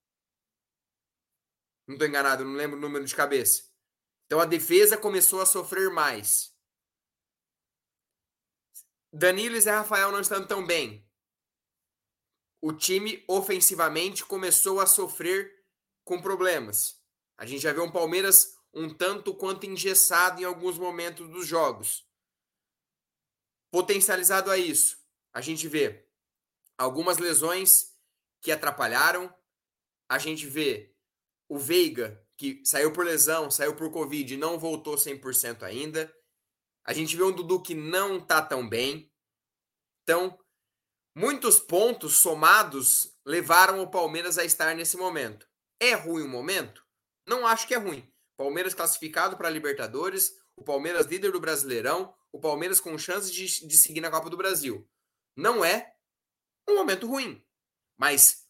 Não 1.87 1.97
estou 1.97 2.09
enganado, 2.09 2.45
não 2.45 2.55
lembro 2.55 2.79
o 2.79 2.81
número 2.81 3.05
de 3.05 3.15
cabeça. 3.15 3.71
Então 4.25 4.41
a 4.41 4.47
defesa 4.47 4.97
começou 4.97 5.43
a 5.43 5.47
sofrer 5.47 5.91
mais. 5.91 6.57
Danilo 9.13 9.57
e 9.57 9.61
Zé 9.61 9.73
Rafael 9.73 10.11
não 10.11 10.21
estão 10.21 10.47
tão 10.47 10.67
bem. 10.67 11.07
O 12.63 12.73
time 12.73 13.23
ofensivamente 13.29 14.25
começou 14.25 14.81
a 14.81 14.87
sofrer 14.87 15.67
com 16.05 16.23
problemas. 16.23 17.03
A 17.37 17.45
gente 17.45 17.63
já 17.63 17.73
vê 17.73 17.81
um 17.81 17.91
Palmeiras 17.91 18.60
um 18.73 18.93
tanto 18.93 19.35
quanto 19.35 19.67
engessado 19.67 20.41
em 20.41 20.45
alguns 20.45 20.79
momentos 20.79 21.29
dos 21.29 21.47
jogos. 21.47 22.07
Potencializado 23.71 24.51
a 24.51 24.59
isso, 24.59 24.99
a 25.33 25.41
gente 25.41 25.69
vê 25.69 26.09
algumas 26.77 27.19
lesões 27.19 27.95
que 28.41 28.51
atrapalharam, 28.51 29.33
a 30.09 30.19
gente 30.19 30.47
vê 30.47 30.95
o 31.49 31.59
Veiga, 31.59 32.25
que 32.37 32.63
saiu 32.65 32.93
por 32.93 33.05
lesão, 33.05 33.51
saiu 33.51 33.77
por 33.77 33.91
Covid 33.91 34.33
e 34.33 34.37
não 34.37 34.59
voltou 34.59 34.97
100% 34.97 35.63
ainda. 35.63 36.13
A 36.85 36.93
gente 36.93 37.17
vê 37.17 37.23
um 37.23 37.33
Dudu 37.33 37.61
que 37.61 37.75
não 37.75 38.19
tá 38.19 38.41
tão 38.41 38.69
bem. 38.69 39.13
Então, 40.03 40.39
muitos 41.15 41.61
pontos 41.61 42.17
somados 42.17 43.15
levaram 43.25 43.81
o 43.83 43.91
Palmeiras 43.91 44.39
a 44.39 44.45
estar 44.45 44.75
nesse 44.75 44.97
momento. 44.97 45.47
É 45.79 45.93
ruim 45.95 46.23
o 46.23 46.29
momento? 46.29 46.85
Não 47.27 47.47
acho 47.47 47.67
que 47.69 47.75
é 47.75 47.79
ruim. 47.79 48.11
Palmeiras 48.40 48.72
classificado 48.72 49.37
para 49.37 49.48
a 49.48 49.50
Libertadores, 49.50 50.33
o 50.57 50.64
Palmeiras 50.64 51.05
líder 51.05 51.31
do 51.31 51.38
Brasileirão, 51.38 52.14
o 52.33 52.40
Palmeiras 52.40 52.81
com 52.81 52.96
chances 52.96 53.31
de, 53.31 53.68
de 53.68 53.76
seguir 53.76 54.00
na 54.00 54.11
Copa 54.11 54.31
do 54.31 54.37
Brasil. 54.38 54.88
Não 55.37 55.62
é 55.62 55.92
um 56.66 56.74
momento 56.74 57.07
ruim. 57.07 57.44
Mas 57.98 58.46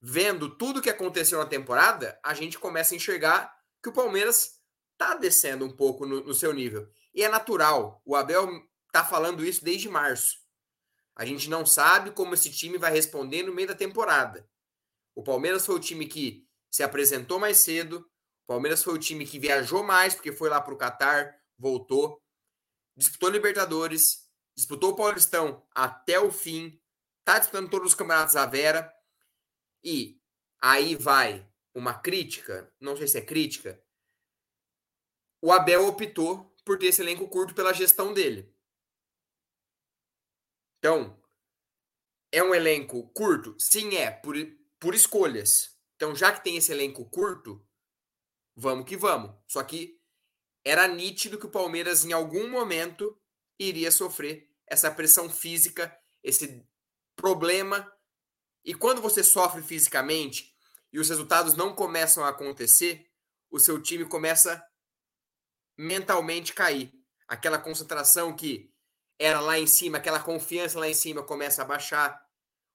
vendo 0.00 0.56
tudo 0.56 0.80
que 0.80 0.88
aconteceu 0.88 1.38
na 1.38 1.44
temporada, 1.44 2.18
a 2.24 2.32
gente 2.32 2.58
começa 2.58 2.94
a 2.94 2.96
enxergar 2.96 3.54
que 3.82 3.90
o 3.90 3.92
Palmeiras 3.92 4.62
está 4.94 5.14
descendo 5.14 5.66
um 5.66 5.76
pouco 5.76 6.06
no, 6.06 6.24
no, 6.24 6.32
seu 6.32 6.54
nível. 6.54 6.90
E 7.12 7.22
é 7.22 7.28
natural. 7.28 8.00
O 8.02 8.16
Abel 8.16 8.48
está 8.86 9.04
falando 9.04 9.44
isso 9.44 9.62
desde 9.62 9.90
março. 9.90 10.38
A 11.14 11.26
gente 11.26 11.50
não 11.50 11.66
sabe 11.66 12.12
como 12.12 12.32
esse 12.32 12.50
time 12.50 12.78
vai 12.78 12.92
responder 12.92 13.42
no 13.42 13.52
meio 13.52 13.68
da 13.68 13.74
temporada. 13.74 14.48
O 15.14 15.22
Palmeiras 15.22 15.66
foi 15.66 15.74
o 15.74 15.80
time 15.80 16.06
que 16.06 16.48
se 16.70 16.82
apresentou 16.82 17.38
mais 17.38 17.58
cedo. 17.58 18.10
O 18.44 18.46
Palmeiras 18.46 18.82
foi 18.82 18.94
o 18.94 18.98
time 18.98 19.26
que 19.26 19.38
viajou 19.38 19.82
mais, 19.82 20.14
porque 20.14 20.30
foi 20.30 20.50
lá 20.50 20.60
para 20.60 20.74
o 20.74 20.78
Catar, 20.78 21.40
voltou. 21.58 22.22
Disputou 22.94 23.30
Libertadores, 23.30 24.28
disputou 24.54 24.92
o 24.92 24.96
Paulistão 24.96 25.66
até 25.74 26.20
o 26.20 26.30
fim, 26.30 26.80
está 27.20 27.38
disputando 27.38 27.70
todos 27.70 27.88
os 27.88 27.94
campeonatos 27.94 28.36
à 28.36 28.46
Vera. 28.46 28.92
E 29.82 30.20
aí 30.60 30.94
vai 30.94 31.50
uma 31.74 31.94
crítica, 31.94 32.72
não 32.78 32.96
sei 32.96 33.08
se 33.08 33.18
é 33.18 33.22
crítica. 33.22 33.82
O 35.42 35.50
Abel 35.50 35.86
optou 35.86 36.54
por 36.64 36.78
ter 36.78 36.86
esse 36.86 37.02
elenco 37.02 37.28
curto 37.28 37.54
pela 37.54 37.72
gestão 37.72 38.14
dele. 38.14 38.54
Então, 40.78 41.18
é 42.30 42.42
um 42.42 42.54
elenco 42.54 43.08
curto? 43.08 43.56
Sim, 43.58 43.96
é, 43.96 44.10
por, 44.10 44.34
por 44.78 44.94
escolhas. 44.94 45.78
Então, 45.96 46.14
já 46.14 46.32
que 46.32 46.44
tem 46.44 46.56
esse 46.56 46.72
elenco 46.72 47.04
curto, 47.06 47.66
vamos 48.56 48.86
que 48.86 48.96
vamos. 48.96 49.34
Só 49.46 49.62
que 49.62 50.00
era 50.64 50.88
nítido 50.88 51.38
que 51.38 51.46
o 51.46 51.50
Palmeiras, 51.50 52.04
em 52.04 52.12
algum 52.12 52.48
momento, 52.48 53.18
iria 53.58 53.90
sofrer 53.90 54.50
essa 54.66 54.90
pressão 54.90 55.28
física, 55.28 55.96
esse 56.22 56.64
problema. 57.14 57.90
E 58.64 58.74
quando 58.74 59.02
você 59.02 59.22
sofre 59.22 59.62
fisicamente 59.62 60.54
e 60.92 60.98
os 60.98 61.08
resultados 61.08 61.54
não 61.54 61.74
começam 61.74 62.24
a 62.24 62.30
acontecer, 62.30 63.10
o 63.50 63.58
seu 63.58 63.80
time 63.80 64.04
começa 64.04 64.64
mentalmente 65.76 66.52
cair. 66.52 66.92
Aquela 67.28 67.58
concentração 67.58 68.34
que 68.34 68.72
era 69.18 69.40
lá 69.40 69.58
em 69.58 69.66
cima, 69.66 69.98
aquela 69.98 70.20
confiança 70.20 70.78
lá 70.78 70.88
em 70.88 70.94
cima 70.94 71.22
começa 71.22 71.62
a 71.62 71.64
baixar. 71.64 72.22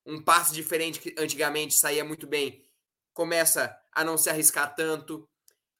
Um 0.05 0.21
passe 0.21 0.53
diferente 0.53 0.99
que 0.99 1.15
antigamente 1.17 1.75
saía 1.75 2.03
muito 2.03 2.25
bem, 2.25 2.65
começa 3.13 3.77
a 3.91 4.03
não 4.03 4.17
se 4.17 4.29
arriscar 4.29 4.73
tanto. 4.75 5.27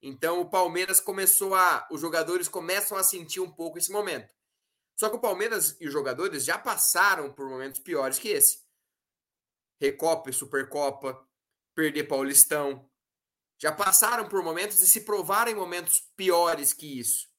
Então 0.02 0.40
o 0.40 0.50
Palmeiras 0.50 1.00
começou 1.00 1.56
a. 1.56 1.88
Os 1.92 2.00
jogadores 2.00 2.48
começam 2.48 2.98
a 2.98 3.04
sentir 3.04 3.40
um 3.40 3.52
pouco 3.52 3.78
esse 3.78 3.92
momento. 3.92 4.34
Só 4.96 5.10
que 5.10 5.16
o 5.16 5.22
Palmeiras 5.22 5.78
e 5.80 5.88
os 5.88 5.94
jogadores 5.94 6.44
já 6.44 6.58
passaram 6.58 7.32
por 7.32 7.50
momentos 7.50 7.80
piores 7.80 8.20
que 8.20 8.30
esse. 8.30 8.64
Recopa 9.80 10.30
e 10.30 10.34
Supercopa, 10.34 11.26
perder 11.74 12.04
Paulistão. 12.04 12.90
Já 13.58 13.72
passaram 13.72 14.28
por 14.28 14.44
momentos 14.44 14.82
e 14.82 14.88
se 14.88 15.02
provaram 15.02 15.52
em 15.52 15.56
momentos 15.56 16.02
piores 16.16 16.74
que 16.74 17.00
isso. 17.00 17.30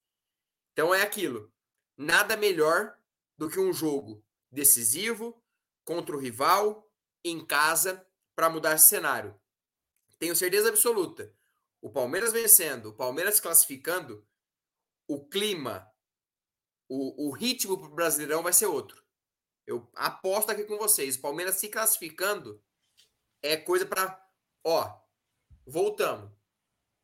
Então 0.72 0.94
é 0.94 1.02
aquilo. 1.02 1.52
Nada 1.96 2.36
melhor 2.36 2.96
do 3.36 3.48
que 3.48 3.58
um 3.60 3.72
jogo 3.72 4.24
decisivo 4.50 5.42
contra 5.84 6.16
o 6.16 6.18
rival 6.18 6.90
em 7.24 7.44
casa 7.44 8.06
para 8.34 8.48
mudar 8.50 8.74
esse 8.74 8.88
cenário. 8.88 9.38
Tenho 10.18 10.36
certeza 10.36 10.68
absoluta. 10.68 11.34
O 11.80 11.90
Palmeiras 11.90 12.32
vencendo, 12.32 12.90
o 12.90 12.94
Palmeiras 12.94 13.40
classificando, 13.40 14.26
o 15.08 15.26
clima 15.26 15.90
o, 16.90 17.28
o 17.28 17.30
ritmo 17.30 17.78
para 17.78 17.86
o 17.86 17.94
Brasileirão 17.94 18.42
vai 18.42 18.52
ser 18.52 18.66
outro. 18.66 19.00
Eu 19.64 19.88
aposto 19.94 20.50
aqui 20.50 20.64
com 20.64 20.76
vocês. 20.76 21.14
O 21.14 21.20
Palmeiras 21.20 21.54
se 21.54 21.68
classificando 21.68 22.60
é 23.40 23.56
coisa 23.56 23.86
para. 23.86 24.20
Ó, 24.64 25.00
voltamos. 25.64 26.28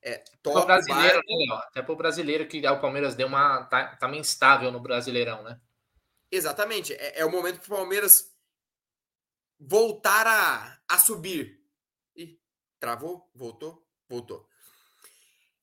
É, 0.03 0.19
top, 0.43 0.59
pro 0.59 0.67
brasileiro, 0.67 1.17
né, 1.17 1.55
Até 1.69 1.83
para 1.83 1.93
o 1.93 1.97
brasileiro 1.97 2.49
que 2.49 2.67
o 2.69 2.81
Palmeiras 2.81 3.15
deu 3.15 3.29
uma. 3.29 3.65
Tá, 3.67 3.95
tá 3.97 4.09
meio 4.09 4.21
instável 4.21 4.73
no 4.73 4.81
Brasileirão, 4.81 5.45
né? 5.45 5.61
Exatamente. 6.31 6.93
É, 6.95 7.21
é 7.21 7.25
o 7.25 7.31
momento 7.31 7.61
para 7.61 7.75
o 7.75 7.79
Palmeiras 7.79 8.37
voltar 9.59 10.27
a, 10.27 10.81
a 10.89 10.99
subir. 10.99 11.65
Ih, 12.17 12.41
travou? 12.81 13.31
Voltou? 13.33 13.87
Voltou. 14.09 14.49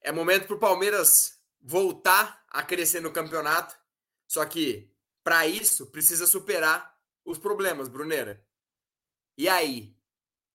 É 0.03 0.11
momento 0.11 0.47
para 0.47 0.55
o 0.55 0.59
Palmeiras 0.59 1.39
voltar 1.61 2.43
a 2.49 2.61
crescer 2.61 2.99
no 2.99 3.11
campeonato 3.11 3.75
só 4.33 4.43
que, 4.45 4.91
para 5.23 5.45
isso, 5.45 5.91
precisa 5.91 6.25
superar 6.25 6.97
os 7.23 7.37
problemas, 7.37 7.87
Brunera. 7.87 8.43
E 9.37 9.47
aí? 9.47 9.95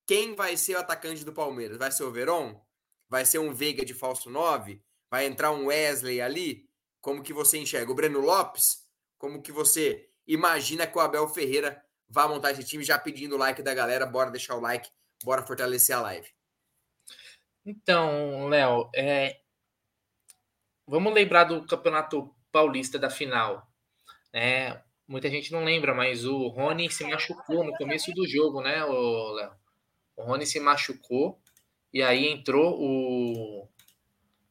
Quem 0.04 0.34
vai 0.34 0.56
ser 0.56 0.74
o 0.74 0.80
atacante 0.80 1.24
do 1.24 1.32
Palmeiras? 1.32 1.78
Vai 1.78 1.92
ser 1.92 2.02
o 2.02 2.10
Veron? 2.10 2.60
Vai 3.08 3.24
ser 3.24 3.38
um 3.38 3.52
Veiga 3.52 3.84
de 3.84 3.94
falso 3.94 4.28
9? 4.30 4.82
Vai 5.08 5.26
entrar 5.26 5.52
um 5.52 5.66
Wesley 5.66 6.20
ali? 6.20 6.68
Como 7.00 7.22
que 7.22 7.32
você 7.32 7.58
enxerga? 7.58 7.92
O 7.92 7.94
Breno 7.94 8.20
Lopes? 8.20 8.84
Como 9.16 9.40
que 9.40 9.52
você 9.52 10.10
imagina 10.26 10.84
que 10.84 10.98
o 10.98 11.00
Abel 11.00 11.28
Ferreira 11.28 11.80
vai 12.08 12.26
montar 12.26 12.50
esse 12.50 12.64
time? 12.64 12.82
Já 12.82 12.98
pedindo 12.98 13.36
o 13.36 13.38
like 13.38 13.62
da 13.62 13.74
galera. 13.74 14.06
Bora 14.06 14.32
deixar 14.32 14.56
o 14.56 14.60
like. 14.60 14.90
Bora 15.22 15.46
fortalecer 15.46 15.94
a 15.94 16.00
live. 16.00 16.28
Então, 17.70 18.48
Léo, 18.48 18.88
é... 18.94 19.40
vamos 20.86 21.12
lembrar 21.12 21.44
do 21.44 21.66
Campeonato 21.66 22.34
Paulista 22.50 22.98
da 22.98 23.10
final. 23.10 23.68
É, 24.32 24.80
muita 25.06 25.28
gente 25.28 25.52
não 25.52 25.64
lembra, 25.64 25.92
mas 25.92 26.24
o 26.24 26.48
Rony 26.48 26.90
se 26.90 27.04
machucou 27.04 27.62
no 27.62 27.76
começo 27.76 28.10
do 28.12 28.26
jogo, 28.26 28.62
né, 28.62 28.82
Léo? 28.82 29.52
O 30.16 30.22
Rony 30.22 30.46
se 30.46 30.58
machucou 30.58 31.38
e 31.92 32.02
aí 32.02 32.26
entrou 32.28 32.74
o 32.80 33.68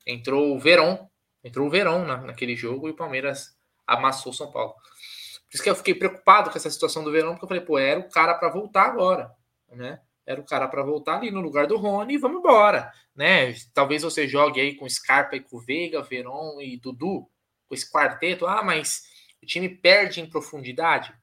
entrou 0.05 0.55
o 0.55 0.59
Verón, 0.59 1.09
entrou 1.43 1.65
o 1.65 1.71
Verón 1.71 2.05
na, 2.05 2.17
naquele 2.17 2.55
jogo 2.55 2.87
e 2.87 2.91
o 2.91 2.95
Palmeiras 2.95 3.57
amassou 3.87 4.31
São 4.31 4.51
Paulo. 4.51 4.73
Por 4.73 5.55
isso 5.55 5.63
que 5.63 5.69
eu 5.71 5.75
fiquei 5.75 5.95
preocupado 5.95 6.51
com 6.51 6.57
essa 6.57 6.69
situação 6.69 7.03
do 7.03 7.11
Verón, 7.11 7.31
porque 7.31 7.45
eu 7.45 7.49
falei, 7.49 7.63
pô, 7.63 7.79
era 7.79 7.99
o 7.99 8.09
cara 8.09 8.35
para 8.35 8.49
voltar 8.49 8.83
agora, 8.83 9.35
né? 9.71 10.01
Era 10.27 10.41
o 10.41 10.45
cara 10.45 10.67
para 10.67 10.83
voltar 10.83 11.15
ali 11.15 11.31
no 11.31 11.39
lugar 11.39 11.67
do 11.67 11.77
Rony 11.77 12.15
e 12.15 12.17
vamos 12.17 12.39
embora, 12.39 12.91
né? 13.15 13.55
Talvez 13.73 14.03
você 14.03 14.27
jogue 14.27 14.59
aí 14.59 14.75
com 14.75 14.87
Scarpa 14.87 15.37
e 15.37 15.39
com 15.39 15.57
Veiga, 15.57 16.01
Verón 16.01 16.59
e 16.59 16.77
Dudu, 16.77 17.29
com 17.65 17.73
esse 17.73 17.89
quarteto. 17.89 18.45
Ah, 18.45 18.61
mas 18.61 19.03
o 19.41 19.45
time 19.45 19.69
perde 19.69 20.19
em 20.19 20.29
profundidade? 20.29 21.13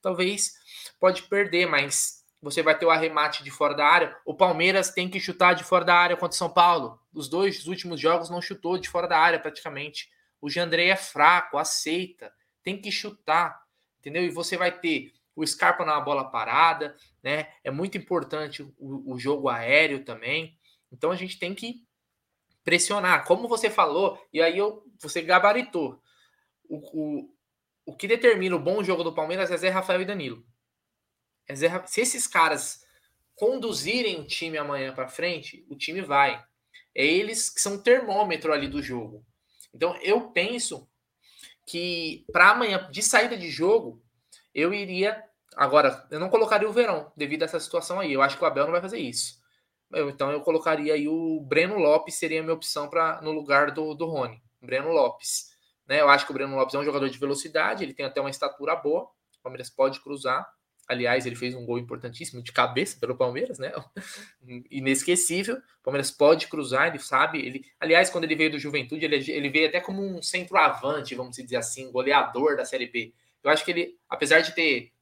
Talvez 0.00 0.54
pode 0.98 1.24
perder, 1.24 1.66
mas 1.66 2.24
você 2.40 2.62
vai 2.62 2.76
ter 2.78 2.86
o 2.86 2.90
arremate 2.90 3.44
de 3.44 3.50
fora 3.50 3.74
da 3.74 3.86
área. 3.86 4.16
O 4.24 4.34
Palmeiras 4.34 4.90
tem 4.90 5.10
que 5.10 5.20
chutar 5.20 5.54
de 5.54 5.62
fora 5.62 5.84
da 5.84 5.94
área 5.94 6.16
contra 6.16 6.34
o 6.34 6.38
São 6.38 6.48
Paulo. 6.48 6.98
Os 7.12 7.28
dois 7.28 7.66
últimos 7.66 8.00
jogos 8.00 8.30
não 8.30 8.40
chutou 8.40 8.78
de 8.78 8.88
fora 8.88 9.06
da 9.06 9.18
área 9.18 9.38
praticamente. 9.38 10.08
O 10.40 10.48
Jandrei 10.48 10.88
é 10.90 10.96
fraco, 10.96 11.58
aceita, 11.58 12.32
tem 12.62 12.80
que 12.80 12.90
chutar, 12.90 13.62
entendeu? 13.98 14.24
E 14.24 14.30
você 14.30 14.56
vai 14.56 14.72
ter 14.72 15.12
o 15.36 15.46
Scarpa 15.46 15.84
na 15.84 16.00
bola 16.00 16.30
parada, 16.30 16.96
né? 17.22 17.52
É 17.62 17.70
muito 17.70 17.98
importante 17.98 18.62
o, 18.62 19.14
o 19.14 19.18
jogo 19.18 19.48
aéreo 19.48 20.04
também. 20.04 20.58
Então 20.92 21.10
a 21.10 21.16
gente 21.16 21.38
tem 21.38 21.54
que 21.54 21.84
pressionar, 22.62 23.26
como 23.26 23.46
você 23.48 23.68
falou, 23.68 24.18
e 24.32 24.40
aí 24.40 24.56
eu, 24.56 24.84
você 25.00 25.20
gabaritou. 25.20 26.00
O, 26.68 26.76
o, 26.76 27.34
o 27.86 27.96
que 27.96 28.08
determina 28.08 28.56
o 28.56 28.62
bom 28.62 28.82
jogo 28.82 29.04
do 29.04 29.14
Palmeiras 29.14 29.50
é 29.50 29.56
Zé 29.56 29.68
Rafael 29.68 30.00
e 30.00 30.06
Danilo. 30.06 30.44
É 31.46 31.54
Zé, 31.54 31.82
se 31.86 32.00
esses 32.00 32.26
caras 32.26 32.82
conduzirem 33.34 34.20
o 34.20 34.26
time 34.26 34.56
amanhã 34.56 34.94
para 34.94 35.08
frente, 35.08 35.66
o 35.68 35.76
time 35.76 36.00
vai. 36.00 36.42
É 36.94 37.04
eles 37.04 37.50
que 37.50 37.60
são 37.60 37.74
o 37.74 37.82
termômetro 37.82 38.52
ali 38.52 38.68
do 38.68 38.82
jogo. 38.82 39.26
Então 39.74 39.96
eu 39.96 40.30
penso 40.30 40.88
que 41.66 42.24
para 42.32 42.50
amanhã, 42.50 42.88
de 42.90 43.02
saída 43.02 43.36
de 43.36 43.50
jogo, 43.50 44.03
eu 44.54 44.72
iria. 44.72 45.22
Agora, 45.56 46.06
eu 46.10 46.20
não 46.20 46.28
colocaria 46.28 46.68
o 46.68 46.72
Verão 46.72 47.12
devido 47.16 47.42
a 47.42 47.46
essa 47.46 47.60
situação 47.60 48.00
aí. 48.00 48.12
Eu 48.12 48.22
acho 48.22 48.36
que 48.36 48.44
o 48.44 48.46
Abel 48.46 48.64
não 48.64 48.72
vai 48.72 48.80
fazer 48.80 48.98
isso. 48.98 49.42
Eu, 49.92 50.10
então 50.10 50.30
eu 50.30 50.40
colocaria 50.40 50.94
aí 50.94 51.08
o 51.08 51.40
Breno 51.40 51.78
Lopes, 51.78 52.14
seria 52.14 52.40
a 52.40 52.42
minha 52.42 52.54
opção 52.54 52.88
para 52.88 53.20
no 53.22 53.32
lugar 53.32 53.70
do, 53.70 53.94
do 53.94 54.06
Rony. 54.06 54.42
Breno 54.60 54.90
Lopes. 54.90 55.52
Né? 55.86 56.00
Eu 56.00 56.08
acho 56.08 56.24
que 56.24 56.32
o 56.32 56.34
Breno 56.34 56.56
Lopes 56.56 56.74
é 56.74 56.78
um 56.78 56.84
jogador 56.84 57.08
de 57.08 57.18
velocidade, 57.18 57.84
ele 57.84 57.94
tem 57.94 58.06
até 58.06 58.20
uma 58.20 58.30
estatura 58.30 58.74
boa. 58.74 59.02
O 59.04 59.42
Palmeiras 59.42 59.70
pode 59.70 60.00
cruzar. 60.00 60.46
Aliás, 60.86 61.24
ele 61.24 61.36
fez 61.36 61.54
um 61.54 61.64
gol 61.64 61.78
importantíssimo 61.78 62.42
de 62.42 62.52
cabeça 62.52 62.98
pelo 63.00 63.16
Palmeiras, 63.16 63.58
né? 63.58 63.72
Inesquecível. 64.70 65.56
O 65.56 65.82
Palmeiras 65.82 66.10
pode 66.10 66.46
cruzar, 66.46 66.88
ele 66.88 66.98
sabe. 66.98 67.38
Ele, 67.38 67.64
aliás, 67.80 68.10
quando 68.10 68.24
ele 68.24 68.36
veio 68.36 68.50
do 68.50 68.58
Juventude, 68.58 69.04
ele, 69.04 69.16
ele 69.30 69.48
veio 69.48 69.68
até 69.68 69.80
como 69.80 70.02
um 70.02 70.22
centroavante, 70.22 71.14
vamos 71.14 71.36
dizer 71.36 71.56
assim, 71.56 71.90
goleador 71.90 72.56
da 72.56 72.66
Série 72.66 72.86
B. 72.86 73.14
Eu 73.44 73.50
acho 73.50 73.64
que 73.64 73.70
ele, 73.70 73.98
apesar 74.08 74.40
de 74.40 74.54
ter 74.54 74.92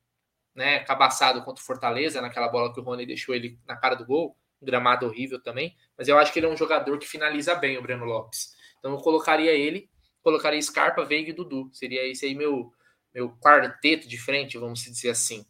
né, 0.55 0.81
cabaçado 0.81 1.43
contra 1.43 1.63
o 1.63 1.65
Fortaleza, 1.65 2.21
naquela 2.21 2.49
bola 2.49 2.73
que 2.75 2.81
o 2.81 2.83
Rony 2.83 3.07
deixou 3.07 3.35
ele 3.35 3.59
na 3.67 3.77
cara 3.77 3.95
do 3.95 4.05
gol, 4.05 4.37
um 4.61 4.67
gramado 4.67 5.07
horrível 5.07 5.41
também, 5.43 5.75
mas 5.97 6.09
eu 6.09 6.19
acho 6.19 6.33
que 6.33 6.39
ele 6.39 6.47
é 6.47 6.49
um 6.51 6.57
jogador 6.57 6.99
que 6.99 7.07
finaliza 7.07 7.55
bem, 7.55 7.79
o 7.79 7.83
Breno 7.83 8.05
Lopes. 8.05 8.55
Então 8.79 8.93
eu 8.93 8.99
colocaria 8.99 9.53
ele, 9.53 9.89
colocaria 10.23 10.61
Scarpa, 10.61 11.05
Veiga 11.05 11.31
e 11.31 11.33
Dudu. 11.33 11.71
Seria 11.73 12.07
esse 12.07 12.27
aí 12.27 12.35
meu, 12.35 12.73
meu 13.15 13.31
quarteto 13.39 14.09
de 14.09 14.19
frente, 14.19 14.59
vamos 14.59 14.83
dizer 14.83 15.11
assim 15.11 15.47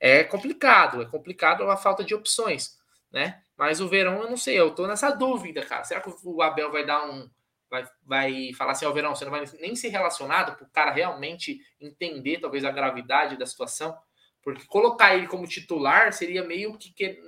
é 0.00 0.22
complicado, 0.24 1.02
é 1.02 1.06
complicado 1.06 1.68
a 1.68 1.76
falta 1.76 2.04
de 2.04 2.14
opções, 2.14 2.78
né? 3.12 3.42
Mas 3.56 3.80
o 3.80 3.88
Verão, 3.88 4.22
eu 4.22 4.30
não 4.30 4.36
sei, 4.36 4.58
eu 4.58 4.74
tô 4.74 4.86
nessa 4.86 5.10
dúvida, 5.10 5.64
cara. 5.64 5.84
Será 5.84 6.00
que 6.00 6.10
o 6.24 6.42
Abel 6.42 6.70
vai 6.70 6.86
dar 6.86 7.04
um. 7.10 7.28
Vai, 7.70 7.84
vai 8.02 8.52
falar 8.54 8.72
assim, 8.72 8.86
ó, 8.86 8.90
oh, 8.90 8.94
Verão, 8.94 9.14
você 9.14 9.24
não 9.24 9.30
vai 9.30 9.44
nem 9.60 9.76
ser 9.76 9.88
relacionado 9.88 10.56
para 10.56 10.66
o 10.66 10.70
cara 10.70 10.90
realmente 10.90 11.60
entender, 11.80 12.40
talvez, 12.40 12.64
a 12.64 12.70
gravidade 12.70 13.36
da 13.36 13.44
situação? 13.44 13.96
Porque 14.42 14.64
colocar 14.66 15.14
ele 15.14 15.26
como 15.26 15.46
titular 15.46 16.12
seria 16.12 16.42
meio 16.42 16.78
que, 16.78 16.90
que 16.92 17.20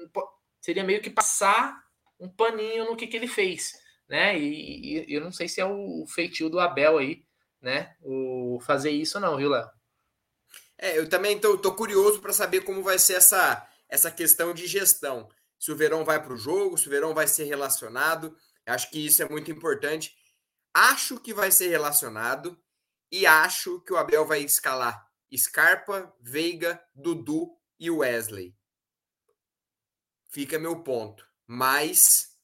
seria 0.61 0.85
meio 0.85 1.03
que 1.03 1.11
passar 1.11 1.79
um 2.19 2.29
paninho 2.29 2.87
no 2.87 2.97
que, 2.97 3.07
que 3.07 3.17
ele 3.17 3.27
fez, 3.27 3.73
né? 4.09 4.39
E, 4.39 5.05
e 5.07 5.15
eu 5.15 5.21
não 5.21 5.33
sei 5.33 5.49
se 5.49 5.61
é 5.61 5.65
o 5.65 6.07
feitio 6.07 6.49
do 6.49 6.59
Abel 6.59 6.99
aí, 6.99 7.23
né? 7.61 7.95
O 8.01 8.59
fazer 8.65 8.91
isso 8.91 9.21
não, 9.21 9.37
viu, 9.37 9.51
Léo? 9.51 9.69
É, 10.79 10.99
eu 10.99 11.09
também 11.09 11.37
estou 11.37 11.75
curioso 11.75 12.21
para 12.21 12.33
saber 12.33 12.63
como 12.63 12.83
vai 12.83 12.99
ser 12.99 13.15
essa, 13.15 13.69
essa 13.89 14.11
questão 14.11 14.55
de 14.55 14.67
gestão. 14.67 15.29
Se 15.59 15.71
o 15.71 15.77
Verão 15.77 16.07
vai 16.07 16.23
para 16.23 16.33
o 16.33 16.39
jogo, 16.39 16.79
se 16.79 16.87
o 16.87 16.91
Verão 16.91 17.13
vai 17.13 17.27
ser 17.27 17.45
relacionado. 17.45 18.35
Acho 18.67 18.91
que 18.91 19.05
isso 19.05 19.23
é 19.23 19.29
muito 19.29 19.51
importante. 19.51 20.15
Acho 20.73 21.19
que 21.19 21.35
vai 21.35 21.51
ser 21.51 21.69
relacionado 21.69 22.61
e 23.11 23.27
acho 23.27 23.81
que 23.81 23.93
o 23.93 23.97
Abel 23.97 24.25
vai 24.25 24.43
escalar 24.43 25.09
Scarpa, 25.37 26.15
Veiga, 26.21 26.83
Dudu 26.95 27.57
e 27.79 27.91
Wesley. 27.91 28.57
Fica 30.31 30.59
meu 30.59 30.83
ponto. 30.83 31.27
Mas 31.47 32.37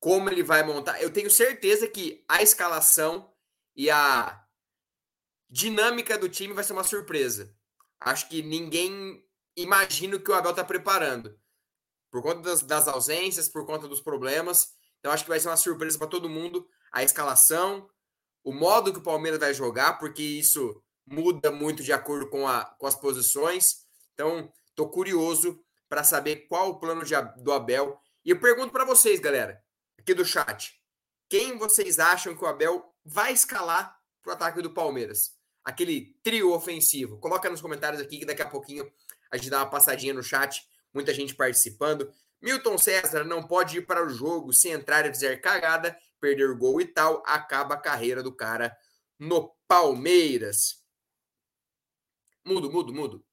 como 0.00 0.28
ele 0.28 0.42
vai 0.42 0.62
montar, 0.62 1.00
eu 1.00 1.12
tenho 1.12 1.30
certeza 1.30 1.86
que 1.86 2.24
a 2.28 2.42
escalação 2.42 3.32
e 3.76 3.90
a 3.90 4.44
dinâmica 5.48 6.18
do 6.18 6.28
time 6.28 6.52
vai 6.52 6.64
ser 6.64 6.72
uma 6.72 6.84
surpresa 6.84 7.56
acho 8.04 8.28
que 8.28 8.42
ninguém 8.42 9.24
imagina 9.56 10.16
o 10.16 10.20
que 10.20 10.30
o 10.30 10.34
Abel 10.34 10.50
está 10.50 10.64
preparando. 10.64 11.38
Por 12.10 12.22
conta 12.22 12.42
das, 12.42 12.62
das, 12.62 12.88
ausências, 12.88 13.48
por 13.48 13.64
conta 13.64 13.88
dos 13.88 14.00
problemas. 14.00 14.74
Então, 14.98 15.12
acho 15.12 15.24
que 15.24 15.30
vai 15.30 15.40
ser 15.40 15.48
uma 15.48 15.56
surpresa 15.56 15.98
para 15.98 16.06
todo 16.06 16.28
mundo 16.28 16.68
a 16.92 17.02
escalação, 17.02 17.88
o 18.44 18.52
modo 18.52 18.92
que 18.92 18.98
o 18.98 19.02
Palmeiras 19.02 19.40
vai 19.40 19.54
jogar, 19.54 19.98
porque 19.98 20.22
isso 20.22 20.82
muda 21.06 21.50
muito 21.50 21.82
de 21.82 21.92
acordo 21.92 22.28
com, 22.28 22.46
a, 22.46 22.64
com 22.64 22.86
as 22.86 22.94
posições. 22.94 23.86
Então, 24.14 24.52
estou 24.68 24.88
curioso 24.90 25.60
para 25.88 26.04
saber 26.04 26.46
qual 26.48 26.70
o 26.70 26.78
plano 26.78 27.04
de, 27.04 27.14
do 27.42 27.52
Abel. 27.52 27.98
E 28.24 28.30
eu 28.30 28.38
pergunto 28.38 28.72
para 28.72 28.84
vocês, 28.84 29.18
galera, 29.18 29.62
aqui 29.98 30.14
do 30.14 30.24
chat: 30.24 30.78
quem 31.28 31.56
vocês 31.56 31.98
acham 31.98 32.36
que 32.36 32.44
o 32.44 32.46
Abel 32.46 32.94
vai 33.04 33.32
escalar 33.32 33.98
para 34.22 34.30
o 34.30 34.34
ataque 34.34 34.62
do 34.62 34.72
Palmeiras? 34.72 35.42
aquele 35.64 36.16
trio 36.22 36.52
ofensivo? 36.52 37.18
Coloca 37.18 37.48
nos 37.48 37.60
comentários 37.60 38.00
aqui 38.00 38.18
que 38.18 38.26
daqui 38.26 38.42
a 38.42 38.48
pouquinho 38.48 38.90
a 39.30 39.36
gente 39.36 39.50
dá 39.50 39.58
uma 39.58 39.70
passadinha 39.70 40.12
no 40.12 40.22
chat, 40.22 40.62
muita 40.92 41.14
gente 41.14 41.34
participando. 41.34 42.12
Milton 42.40 42.76
César 42.76 43.24
não 43.24 43.46
pode 43.46 43.78
ir 43.78 43.86
para 43.86 44.04
o 44.04 44.10
jogo 44.10 44.52
se 44.52 44.68
entrar 44.68 45.06
e 45.06 45.10
fizer 45.10 45.36
cagada, 45.36 45.96
perder 46.22 46.54
gol 46.54 46.80
e 46.80 46.86
tal, 46.86 47.20
acaba 47.26 47.74
a 47.74 47.80
carreira 47.80 48.22
do 48.22 48.32
cara 48.32 48.74
no 49.18 49.52
Palmeiras. 49.66 50.80
Mudo, 52.44 52.70
mudo, 52.70 52.94
mudo. 52.94 53.24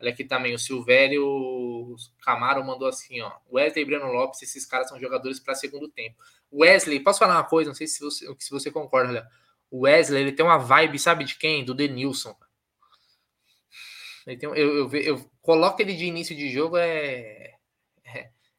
Olha 0.00 0.10
aqui 0.10 0.24
também, 0.24 0.54
o 0.54 0.58
Silvério 0.58 1.94
Camaro 2.22 2.64
mandou 2.64 2.88
assim, 2.88 3.20
ó. 3.20 3.32
Wesley 3.52 3.82
e 3.82 3.84
Breno 3.84 4.06
Lopes, 4.06 4.40
esses 4.42 4.64
caras 4.64 4.88
são 4.88 4.98
jogadores 4.98 5.38
para 5.38 5.54
segundo 5.54 5.88
tempo. 5.88 6.16
Wesley, 6.52 7.00
posso 7.00 7.18
falar 7.18 7.34
uma 7.34 7.44
coisa? 7.44 7.68
Não 7.68 7.74
sei 7.74 7.86
se 7.86 8.00
você, 8.00 8.26
se 8.38 8.50
você 8.50 8.70
concorda, 8.70 9.12
Léo. 9.12 9.26
O 9.70 9.80
Wesley, 9.80 10.22
ele 10.22 10.32
tem 10.32 10.46
uma 10.46 10.56
vibe, 10.56 10.98
sabe 10.98 11.24
de 11.24 11.36
quem? 11.36 11.64
Do 11.64 11.74
Denilson. 11.74 12.34
Ele 14.26 14.36
tem, 14.38 14.48
eu, 14.48 14.56
eu, 14.56 14.92
eu, 14.94 15.30
coloco 15.42 15.82
ele 15.82 15.94
de 15.94 16.04
início 16.06 16.34
de 16.34 16.48
jogo 16.48 16.76
é, 16.76 17.57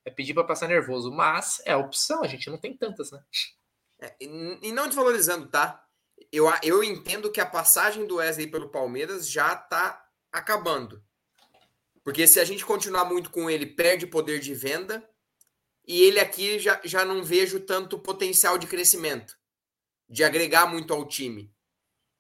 é, 0.10 0.12
pedir 0.12 0.34
para 0.34 0.44
passar 0.44 0.68
nervoso, 0.68 1.12
mas 1.12 1.62
é 1.66 1.74
a 1.74 1.78
opção, 1.78 2.24
a 2.24 2.28
gente 2.28 2.50
não 2.50 2.58
tem 2.58 2.76
tantas, 2.76 3.12
né? 3.12 3.24
É, 4.02 4.16
e 4.20 4.72
não 4.72 4.88
desvalorizando, 4.88 5.48
tá? 5.48 5.86
Eu, 6.32 6.48
eu 6.64 6.84
entendo 6.84 7.32
que 7.32 7.40
a 7.40 7.46
passagem 7.46 8.06
do 8.06 8.16
Wesley 8.16 8.48
pelo 8.48 8.70
Palmeiras 8.70 9.30
já 9.30 9.56
tá 9.56 10.06
acabando. 10.32 11.04
Porque 12.04 12.26
se 12.28 12.40
a 12.40 12.46
gente 12.46 12.66
continuar 12.66 13.06
muito 13.06 13.30
com 13.30 13.50
ele, 13.50 13.66
perde 13.66 14.08
poder 14.08 14.40
de 14.40 14.54
venda. 14.54 15.08
E 15.86 16.02
ele 16.02 16.20
aqui 16.20 16.60
já, 16.60 16.80
já 16.84 17.04
não 17.04 17.24
vejo 17.24 17.60
tanto 17.60 18.00
potencial 18.00 18.58
de 18.58 18.68
crescimento 18.68 19.38
de 20.08 20.24
agregar 20.24 20.66
muito 20.66 20.94
ao 20.94 21.08
time. 21.08 21.54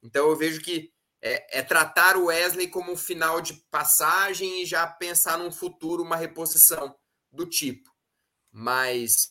Então 0.01 0.27
eu 0.29 0.35
vejo 0.35 0.61
que 0.61 0.93
é, 1.21 1.59
é, 1.59 1.63
tratar 1.63 2.15
o 2.15 2.25
Wesley 2.25 2.67
como 2.67 2.91
um 2.91 2.97
final 2.97 3.41
de 3.41 3.53
passagem 3.69 4.61
e 4.61 4.65
já 4.65 4.87
pensar 4.87 5.37
num 5.37 5.51
futuro, 5.51 6.03
uma 6.03 6.15
reposição 6.15 6.95
do 7.31 7.45
tipo. 7.45 7.89
Mas 8.51 9.29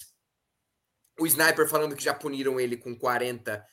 o 1.19 1.27
Sniper 1.27 1.69
falando 1.69 1.97
que 1.97 2.05
já 2.05 2.15
puniram 2.15 2.59
ele 2.59 2.77
com 2.77 2.97
40% 2.97 3.65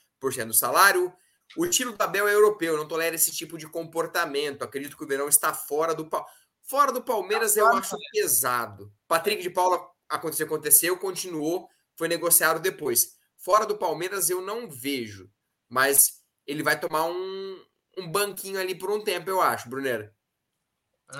do 0.48 0.54
salário. 0.54 1.14
O 1.56 1.68
tiro 1.68 1.96
da 1.96 2.08
Bel 2.08 2.28
é 2.28 2.34
europeu, 2.34 2.76
não 2.76 2.88
tolera 2.88 3.16
esse 3.16 3.32
tipo 3.32 3.58
de 3.58 3.68
comportamento. 3.68 4.64
Acredito 4.64 4.98
que 4.98 5.04
o 5.04 5.08
Verão 5.08 5.30
está 5.30 5.54
fora 5.54 5.94
do 5.94 6.10
fora 6.64 6.92
do 6.92 7.04
Palmeiras, 7.04 7.56
eu 7.56 7.68
acho 7.68 7.96
pesado. 8.12 8.92
Patrick 9.08 9.44
de 9.44 9.52
Paula 9.52 9.88
aconteceu, 10.10 10.48
aconteceu, 10.48 10.98
continuou, 10.98 11.70
foi 11.96 12.08
negociado 12.08 12.60
depois. 12.60 13.16
Fora 13.38 13.66
do 13.66 13.78
Palmeiras 13.78 14.30
eu 14.32 14.42
não 14.42 14.68
vejo, 14.68 15.30
mas 15.70 16.24
ele 16.48 16.64
vai 16.64 16.80
tomar 16.80 17.06
um, 17.06 17.66
um 17.98 18.12
banquinho 18.12 18.60
ali 18.60 18.74
por 18.74 18.90
um 18.90 19.04
tempo, 19.04 19.30
eu 19.30 19.40
acho, 19.40 19.70
Brunera. 19.70 20.12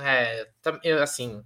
É, 0.02 0.52
assim, 1.04 1.44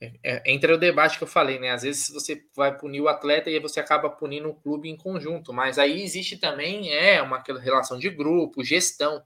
é, 0.00 0.12
é, 0.22 0.52
entra 0.52 0.74
o 0.74 0.78
debate 0.78 1.18
que 1.18 1.24
eu 1.24 1.28
falei, 1.28 1.58
né? 1.58 1.70
Às 1.70 1.82
vezes 1.82 2.08
você 2.08 2.44
vai 2.54 2.76
punir 2.76 3.00
o 3.00 3.08
atleta 3.08 3.50
e 3.50 3.58
você 3.58 3.80
acaba 3.80 4.08
punindo 4.08 4.48
o 4.48 4.54
clube 4.54 4.88
em 4.88 4.96
conjunto, 4.96 5.52
mas 5.52 5.78
aí 5.78 6.02
existe 6.02 6.36
também 6.36 6.92
é 6.92 7.20
uma 7.20 7.42
relação 7.60 7.98
de 7.98 8.08
grupo, 8.08 8.62
gestão. 8.62 9.22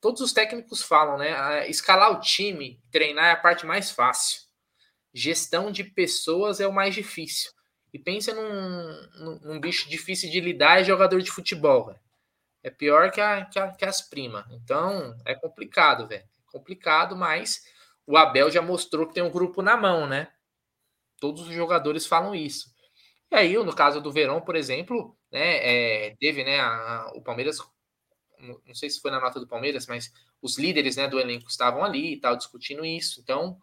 Todos 0.00 0.20
os 0.20 0.32
técnicos 0.32 0.82
falam, 0.82 1.18
né? 1.18 1.68
Escalar 1.68 2.12
o 2.12 2.20
time, 2.20 2.80
treinar 2.90 3.26
é 3.26 3.32
a 3.32 3.36
parte 3.36 3.66
mais 3.66 3.90
fácil. 3.90 4.42
Gestão 5.12 5.72
de 5.72 5.82
pessoas 5.82 6.60
é 6.60 6.66
o 6.66 6.72
mais 6.72 6.94
difícil. 6.94 7.50
E 7.92 7.98
pensa 7.98 8.32
num, 8.32 9.08
num, 9.18 9.40
num 9.40 9.60
bicho 9.60 9.88
difícil 9.90 10.30
de 10.30 10.40
lidar 10.40 10.80
é 10.80 10.84
jogador 10.84 11.20
de 11.20 11.30
futebol, 11.30 11.86
velho. 11.86 12.00
É 12.62 12.70
pior 12.70 13.10
que, 13.10 13.20
a, 13.20 13.44
que, 13.46 13.58
a, 13.58 13.72
que 13.72 13.84
as 13.84 14.02
primas. 14.02 14.44
Então, 14.50 15.18
é 15.24 15.34
complicado, 15.34 16.06
velho. 16.06 16.22
É 16.22 16.52
complicado, 16.52 17.16
mas 17.16 17.64
o 18.10 18.16
Abel 18.16 18.50
já 18.50 18.60
mostrou 18.60 19.06
que 19.06 19.14
tem 19.14 19.22
um 19.22 19.30
grupo 19.30 19.62
na 19.62 19.76
mão, 19.76 20.04
né? 20.04 20.28
Todos 21.20 21.42
os 21.42 21.54
jogadores 21.54 22.06
falam 22.06 22.34
isso. 22.34 22.68
E 23.30 23.36
aí, 23.36 23.54
no 23.54 23.72
caso 23.72 24.00
do 24.00 24.10
Verão, 24.10 24.40
por 24.40 24.56
exemplo, 24.56 25.16
né, 25.30 26.08
é, 26.08 26.16
teve, 26.18 26.42
né, 26.42 26.58
a, 26.58 27.12
o 27.14 27.22
Palmeiras, 27.22 27.58
não 28.66 28.74
sei 28.74 28.90
se 28.90 29.00
foi 29.00 29.12
na 29.12 29.20
nota 29.20 29.38
do 29.38 29.46
Palmeiras, 29.46 29.86
mas 29.86 30.12
os 30.42 30.58
líderes, 30.58 30.96
né, 30.96 31.06
do 31.06 31.20
elenco 31.20 31.48
estavam 31.48 31.84
ali 31.84 32.14
e 32.14 32.20
tal, 32.20 32.36
discutindo 32.36 32.84
isso. 32.84 33.20
Então, 33.20 33.56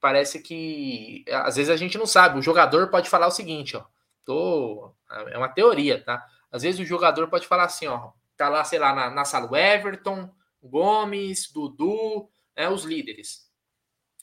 parece 0.00 0.42
que 0.42 1.24
às 1.30 1.54
vezes 1.54 1.70
a 1.70 1.76
gente 1.76 1.96
não 1.96 2.06
sabe. 2.06 2.40
O 2.40 2.42
jogador 2.42 2.90
pode 2.90 3.08
falar 3.08 3.28
o 3.28 3.30
seguinte, 3.30 3.76
ó. 3.76 3.84
Tô, 4.24 4.92
é 5.30 5.38
uma 5.38 5.48
teoria, 5.48 6.02
tá? 6.02 6.26
Às 6.50 6.62
vezes 6.62 6.80
o 6.80 6.84
jogador 6.84 7.28
pode 7.28 7.46
falar 7.46 7.64
assim, 7.64 7.86
ó, 7.86 8.10
tá 8.36 8.48
lá, 8.48 8.64
sei 8.64 8.80
lá, 8.80 8.92
na, 8.92 9.10
na 9.10 9.24
sala 9.24 9.48
o 9.48 9.56
Everton, 9.56 10.28
Gomes, 10.60 11.50
Dudu, 11.52 12.28
né, 12.56 12.68
os 12.68 12.84
líderes. 12.84 13.51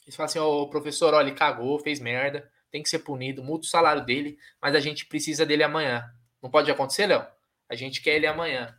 Eles 0.10 0.16
falam 0.16 0.26
assim: 0.26 0.40
o 0.40 0.68
professor, 0.68 1.14
olha, 1.14 1.28
ele 1.28 1.36
cagou, 1.36 1.78
fez 1.78 2.00
merda, 2.00 2.52
tem 2.72 2.82
que 2.82 2.90
ser 2.90 3.00
punido, 3.00 3.44
multa 3.44 3.68
o 3.68 3.70
salário 3.70 4.04
dele, 4.04 4.40
mas 4.60 4.74
a 4.74 4.80
gente 4.80 5.06
precisa 5.06 5.46
dele 5.46 5.64
amanhã. 5.64 6.04
Não 6.42 6.50
pode 6.50 6.70
acontecer, 6.72 7.06
Léo? 7.06 7.24
A 7.70 7.76
gente 7.76 8.02
quer 8.02 8.16
ele 8.16 8.26
amanhã. 8.26 8.76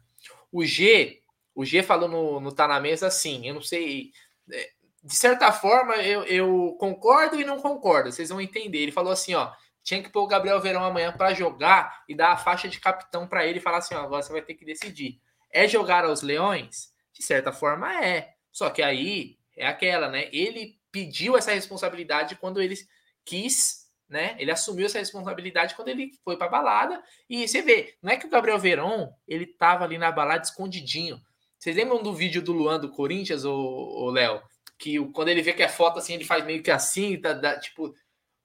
O 0.51 0.64
G, 0.64 1.22
o 1.55 1.64
G 1.64 1.85
falou 1.85 2.09
no, 2.09 2.41
no 2.41 2.51
Tá 2.51 2.66
na 2.66 2.81
Mesa 2.81 3.07
assim, 3.07 3.47
eu 3.47 3.55
não 3.55 3.62
sei. 3.62 4.11
É, 4.51 4.70
de 5.05 5.14
certa 5.14 5.53
forma, 5.53 5.95
eu, 5.99 6.24
eu 6.24 6.76
concordo 6.81 7.41
e 7.41 7.45
não 7.45 7.61
concordo, 7.61 8.11
vocês 8.11 8.28
vão 8.28 8.41
entender. 8.41 8.78
Ele 8.78 8.91
falou 8.91 9.12
assim: 9.12 9.35
ó, 9.35 9.53
tinha 9.85 10.03
que 10.03 10.11
pôr 10.11 10.24
o 10.24 10.26
Gabriel 10.26 10.61
Verão 10.61 10.83
amanhã 10.83 11.12
para 11.12 11.33
jogar 11.33 12.03
e 12.09 12.14
dar 12.14 12.33
a 12.33 12.37
faixa 12.37 12.68
de 12.68 12.81
capitão 12.81 13.28
para 13.28 13.47
ele 13.47 13.61
e 13.61 13.62
falar 13.62 13.78
assim: 13.78 13.95
ó, 13.95 14.01
agora 14.01 14.20
você 14.20 14.33
vai 14.33 14.43
ter 14.43 14.55
que 14.55 14.64
decidir. 14.64 15.20
É 15.49 15.68
jogar 15.68 16.05
aos 16.05 16.22
leões? 16.22 16.93
De 17.12 17.22
certa 17.22 17.53
forma 17.53 18.05
é. 18.05 18.35
Só 18.51 18.68
que 18.68 18.83
aí 18.83 19.39
é 19.57 19.68
aquela, 19.68 20.09
né? 20.09 20.28
Ele 20.33 20.80
pediu 20.91 21.36
essa 21.36 21.53
responsabilidade 21.53 22.36
quando 22.36 22.61
ele 22.61 22.76
quis, 23.24 23.86
né? 24.09 24.34
Ele 24.38 24.51
assumiu 24.51 24.86
essa 24.86 24.99
responsabilidade 24.99 25.74
quando 25.74 25.88
ele 25.88 26.11
foi 26.24 26.36
para 26.36 26.49
balada. 26.49 27.03
E 27.28 27.47
você 27.47 27.62
vê, 27.62 27.97
não 28.03 28.12
é 28.12 28.16
que 28.16 28.26
o 28.26 28.30
Gabriel 28.30 28.59
Verón, 28.59 29.09
ele 29.26 29.47
tava 29.47 29.84
ali 29.84 29.99
na 29.99 30.11
balada 30.11 30.43
escondidinho. 30.43 31.20
Vocês 31.59 31.76
lembram 31.76 32.03
do 32.03 32.12
vídeo 32.12 32.43
do 32.43 32.53
Luan 32.53 32.80
do 32.80 32.91
Corinthians, 32.91 33.45
o 33.45 34.11
Léo? 34.11 34.43
Que 34.78 34.99
quando 35.12 35.28
ele 35.28 35.43
vê 35.43 35.53
que 35.53 35.62
é 35.62 35.68
foto 35.68 35.99
assim, 35.99 36.14
ele 36.14 36.24
faz 36.24 36.45
meio 36.45 36.62
que 36.62 36.70
assim, 36.70 37.20
tá, 37.20 37.38
tá, 37.38 37.59
tipo, 37.59 37.95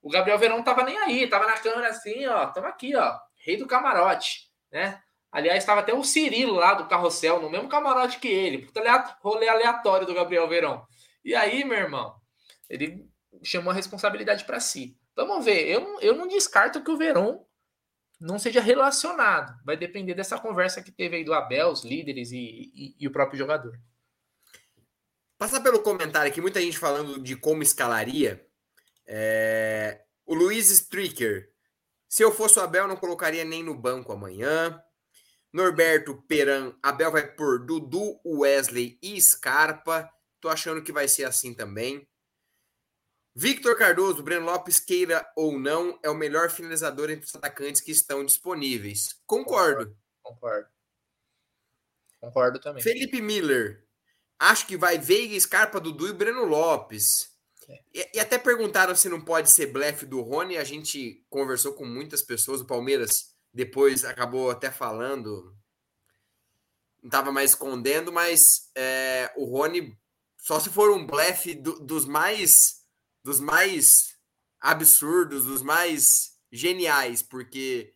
o 0.01 0.09
Gabriel 0.09 0.37
Verão 0.37 0.61
tava 0.61 0.83
nem 0.83 0.97
aí, 0.97 1.25
tava 1.27 1.47
na 1.47 1.57
câmera 1.57 1.87
assim, 1.87 2.27
ó, 2.27 2.45
tamo 2.47 2.67
aqui, 2.67 2.95
ó, 2.95 3.17
rei 3.37 3.57
do 3.57 3.65
camarote, 3.65 4.49
né? 4.71 5.01
Aliás, 5.31 5.59
estava 5.59 5.81
até 5.81 5.93
o 5.93 6.03
Cirilo 6.03 6.55
lá 6.55 6.75
do 6.75 6.87
Carrossel, 6.87 7.41
no 7.41 7.49
mesmo 7.49 7.67
camarote 7.67 8.19
que 8.19 8.27
ele. 8.27 8.59
Puta 8.59 9.17
rolê 9.19 9.49
aleatório 9.49 10.05
do 10.05 10.13
Gabriel 10.13 10.47
Verão. 10.47 10.85
E 11.25 11.33
aí, 11.35 11.65
meu 11.65 11.77
irmão, 11.77 12.15
ele 12.69 13.09
chamou 13.43 13.71
a 13.71 13.73
responsabilidade 13.73 14.45
para 14.45 14.59
si. 14.59 14.97
Vamos 15.15 15.45
ver, 15.45 15.67
eu, 15.67 15.99
eu 16.01 16.15
não 16.15 16.27
descarto 16.27 16.83
que 16.83 16.91
o 16.91 16.97
Verón 16.97 17.43
não 18.19 18.39
seja 18.39 18.61
relacionado. 18.61 19.57
Vai 19.65 19.77
depender 19.77 20.13
dessa 20.13 20.39
conversa 20.39 20.81
que 20.81 20.91
teve 20.91 21.17
aí 21.17 21.23
do 21.23 21.33
Abel, 21.33 21.69
os 21.69 21.83
líderes 21.83 22.31
e, 22.31 22.37
e, 22.37 22.95
e 22.99 23.07
o 23.07 23.11
próprio 23.11 23.37
jogador. 23.37 23.79
Passar 25.37 25.61
pelo 25.61 25.81
comentário 25.81 26.31
aqui, 26.31 26.41
muita 26.41 26.61
gente 26.61 26.77
falando 26.77 27.21
de 27.21 27.35
como 27.35 27.61
escalaria. 27.61 28.45
É... 29.05 30.01
O 30.25 30.33
Luiz 30.33 30.69
Stricker. 30.69 31.51
Se 32.07 32.23
eu 32.23 32.31
fosse 32.31 32.57
o 32.57 32.61
Abel, 32.61 32.87
não 32.87 32.95
colocaria 32.95 33.43
nem 33.43 33.61
no 33.61 33.75
banco 33.75 34.11
amanhã. 34.11 34.81
Norberto 35.51 36.21
Peran, 36.27 36.73
Abel 36.81 37.11
vai 37.11 37.27
por 37.33 37.65
Dudu, 37.65 38.19
Wesley 38.25 38.97
e 39.01 39.21
Scarpa. 39.21 40.09
Tô 40.39 40.49
achando 40.49 40.81
que 40.81 40.91
vai 40.91 41.07
ser 41.07 41.25
assim 41.25 41.53
também. 41.53 42.07
Victor 43.37 43.77
Cardoso, 43.77 44.23
Breno 44.23 44.45
Lopes, 44.45 44.79
queira 44.79 45.29
ou 45.35 45.59
não, 45.59 45.99
é 46.01 46.09
o 46.09 46.15
melhor 46.15 46.49
finalizador 46.49 47.09
entre 47.09 47.25
os 47.25 47.35
atacantes 47.35 47.81
que 47.81 47.91
estão 47.91 48.23
disponíveis. 48.23 49.19
Concordo. 49.27 49.93
Concordo. 50.23 50.69
Concordo 52.21 52.59
também. 52.59 52.81
Felipe 52.81 53.21
Miller, 53.21 53.85
acho 54.39 54.65
que 54.65 54.77
vai 54.77 54.97
Veiga, 54.97 55.37
Scarpa, 55.37 55.81
Dudu 55.81 56.07
e 56.07 56.13
Breno 56.13 56.45
Lopes. 56.45 57.29
É. 57.67 57.83
E, 57.93 58.09
e, 58.13 58.19
até 58.21 58.37
perguntaram 58.37 58.95
se 58.95 59.09
não 59.09 59.19
pode 59.19 59.51
ser 59.51 59.67
blefe 59.67 60.05
do 60.05 60.21
Rony. 60.21 60.55
A 60.55 60.63
gente 60.63 61.25
conversou 61.29 61.73
com 61.73 61.83
muitas 61.83 62.21
pessoas. 62.21 62.61
O 62.61 62.65
Palmeiras 62.65 63.35
depois 63.53 64.05
acabou 64.05 64.49
até 64.49 64.71
falando, 64.71 65.53
não 67.01 67.09
estava 67.09 67.33
mais 67.33 67.51
escondendo, 67.51 68.13
mas 68.13 68.69
é, 68.75 69.31
o 69.35 69.45
Rony, 69.45 69.97
só 70.37 70.57
se 70.57 70.69
for 70.69 70.91
um 70.91 71.05
blefe 71.05 71.53
do, 71.53 71.79
dos 71.79 72.05
mais 72.05 72.84
dos 73.25 73.39
mais 73.39 74.15
absurdos, 74.61 75.45
dos 75.45 75.63
mais 75.63 76.37
geniais, 76.51 77.23
porque 77.23 77.91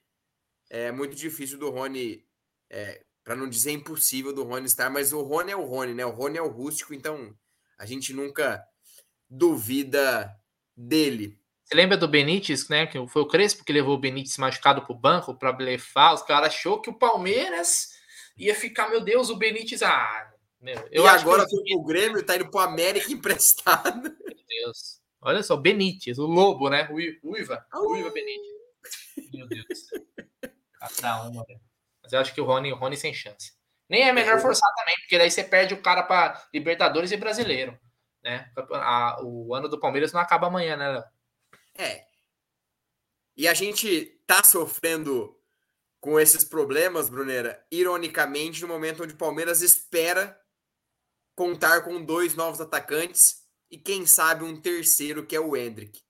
é 0.68 0.92
muito 0.92 1.16
difícil 1.16 1.60
do 1.60 1.70
Rony, 1.70 2.26
é, 2.68 3.06
para 3.24 3.36
não 3.36 3.48
dizer 3.48 3.72
impossível 3.72 4.34
do 4.34 4.44
Rony 4.44 4.66
estar, 4.66 4.90
mas 4.90 5.14
o 5.14 5.22
Rony 5.22 5.52
é 5.52 5.56
o 5.56 5.66
Rony, 5.66 5.94
né? 5.94 6.04
O 6.04 6.10
Rony 6.10 6.40
é 6.40 6.42
o 6.42 6.50
rústico, 6.50 6.96
então 6.96 7.32
a 7.78 7.86
gente 7.86 8.12
nunca 8.12 8.66
duvida 9.30 10.36
dele. 10.76 11.40
Você 11.64 11.76
lembra 11.76 11.96
do 11.96 12.08
Benítez, 12.08 12.68
né? 12.68 12.88
Que 12.88 12.98
foi 13.08 13.22
o 13.22 13.28
Crespo 13.28 13.64
que 13.64 13.72
levou 13.72 13.94
o 13.94 14.00
Benítez 14.00 14.36
machucado 14.38 14.82
para 14.82 14.92
o 14.92 15.00
banco 15.00 15.36
para 15.36 15.54
blefar. 15.54 16.16
Os 16.16 16.24
caras 16.24 16.56
achou 16.56 16.82
que 16.82 16.90
o 16.90 16.98
Palmeiras 16.98 17.90
ia 18.36 18.56
ficar, 18.56 18.90
meu 18.90 19.02
Deus, 19.02 19.30
o 19.30 19.36
Benítez. 19.36 19.84
Ah, 19.84 20.34
meu, 20.60 20.90
eu 20.92 21.04
e 21.04 21.08
agora 21.08 21.46
que... 21.46 21.56
pro 21.56 21.84
Grêmio, 21.84 22.26
tá 22.26 22.36
indo 22.36 22.50
pro 22.50 22.62
América 22.62 23.06
emprestado. 23.14 24.02
Meu 24.02 24.36
Deus. 24.48 25.00
Olha 25.22 25.44
só, 25.44 25.58
Benítez, 25.58 26.18
o 26.18 26.26
Lobo, 26.26 26.70
né? 26.70 26.88
Uiva. 26.92 27.66
Uiva 27.74 28.10
Benítez. 28.10 28.60
Meu 29.34 29.48
Deus. 29.48 29.90
Cada 30.80 31.24
uma, 31.24 31.44
velho. 31.46 31.60
Mas 32.02 32.14
eu 32.14 32.20
acho 32.20 32.34
que 32.34 32.42
o 32.42 32.46
Rony, 32.46 32.72
o 32.72 32.76
Rony 32.76 32.96
sem 32.96 33.14
chance. 33.14 33.54
Nem 33.90 34.08
é 34.08 34.14
melhor 34.14 34.38
é, 34.38 34.40
forçar 34.40 34.70
também, 34.76 34.96
porque 35.02 35.18
daí 35.18 35.30
você 35.30 35.44
perde 35.44 35.74
o 35.74 35.82
cara 35.82 36.04
para 36.04 36.48
Libertadores 36.54 37.12
e 37.12 37.18
Brasileiro. 37.18 37.78
Né? 38.24 38.52
A, 38.74 39.22
o 39.24 39.54
ano 39.54 39.68
do 39.68 39.80
Palmeiras 39.80 40.14
não 40.14 40.22
acaba 40.22 40.48
amanhã, 40.48 40.78
né, 40.78 40.90
Léo? 40.90 41.04
É. 41.78 42.06
E 43.36 43.48
a 43.48 43.54
gente 43.54 44.06
tá 44.28 44.44
sofrendo 44.44 45.36
com 46.00 46.20
esses 46.20 46.44
problemas, 46.44 47.10
Brunera, 47.10 47.66
ironicamente, 47.72 48.62
no 48.62 48.68
momento 48.68 49.04
onde 49.04 49.14
o 49.14 49.18
Palmeiras 49.18 49.62
espera 49.62 50.40
contar 51.36 51.82
com 51.82 52.04
dois 52.04 52.36
novos 52.36 52.62
atacantes 52.62 53.39
e 53.70 53.78
quem 53.78 54.06
sabe 54.06 54.44
um 54.44 54.60
terceiro, 54.60 55.26
que 55.26 55.36
é 55.36 55.40
o 55.40 55.56
Hendrick. 55.56 56.02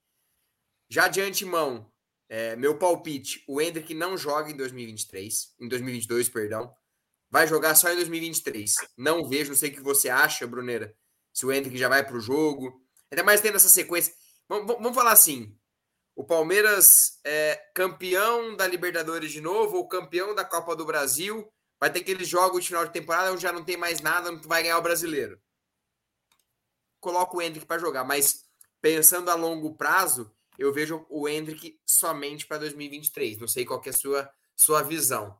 Já 0.90 1.08
de 1.08 1.22
antemão, 1.22 1.92
é, 2.28 2.56
meu 2.56 2.78
palpite, 2.78 3.44
o 3.48 3.62
Hendrick 3.62 3.94
não 3.94 4.18
joga 4.18 4.52
em 4.52 4.58
2023, 4.58 5.56
em 5.60 5.68
2022, 5.68 6.30
perdão. 6.30 6.74
Vai 7.30 7.48
jogar 7.48 7.76
só 7.76 7.92
em 7.92 7.96
2023. 7.96 8.76
Não 8.98 9.28
vejo, 9.28 9.50
não 9.50 9.58
sei 9.58 9.70
o 9.70 9.74
que 9.74 9.82
você 9.82 10.10
acha, 10.10 10.48
Brunera, 10.48 10.96
se 11.34 11.46
o 11.46 11.52
Hendrick 11.52 11.78
já 11.78 11.90
vai 11.90 12.06
para 12.06 12.16
o 12.16 12.22
jogo. 12.22 12.82
Ainda 13.12 13.24
mais 13.24 13.42
tendo 13.42 13.56
essa 13.56 13.70
sequência. 13.70 14.14
Vamos, 14.48 14.66
vamos 14.66 14.96
falar 14.96 15.12
assim, 15.12 15.56
o 16.16 16.24
Palmeiras 16.24 17.20
é 17.24 17.56
campeão 17.74 18.56
da 18.58 18.68
Libertadores 18.68 19.32
de 19.32 19.42
novo, 19.42 19.78
ou 19.78 19.88
campeão 19.88 20.36
da 20.36 20.44
Copa 20.44 20.76
do 20.76 20.86
Brasil, 20.86 21.48
vai 21.80 21.92
ter 21.92 22.00
aqueles 22.00 22.28
jogos 22.28 22.62
de 22.62 22.68
final 22.68 22.86
de 22.86 22.92
temporada 22.92 23.32
onde 23.32 23.42
já 23.42 23.54
não 23.54 23.64
tem 23.64 23.78
mais 23.78 24.02
nada, 24.02 24.32
não 24.32 24.42
vai 24.42 24.64
ganhar 24.64 24.78
o 24.78 24.82
brasileiro. 24.82 25.40
Coloca 27.00 27.36
o 27.36 27.42
Hendrick 27.42 27.66
para 27.66 27.80
jogar, 27.80 28.04
mas 28.04 28.46
pensando 28.82 29.30
a 29.30 29.36
longo 29.36 29.76
prazo, 29.76 30.32
eu 30.58 30.74
vejo 30.74 31.06
o 31.10 31.28
Hendrick 31.28 31.80
somente 31.86 32.46
para 32.46 32.60
2023. 32.60 33.40
Não 33.40 33.48
sei 33.48 33.66
qual 33.66 33.82
é 33.86 33.90
a 33.90 33.94
sua, 33.94 34.30
sua 34.56 34.84
visão. 34.84 35.38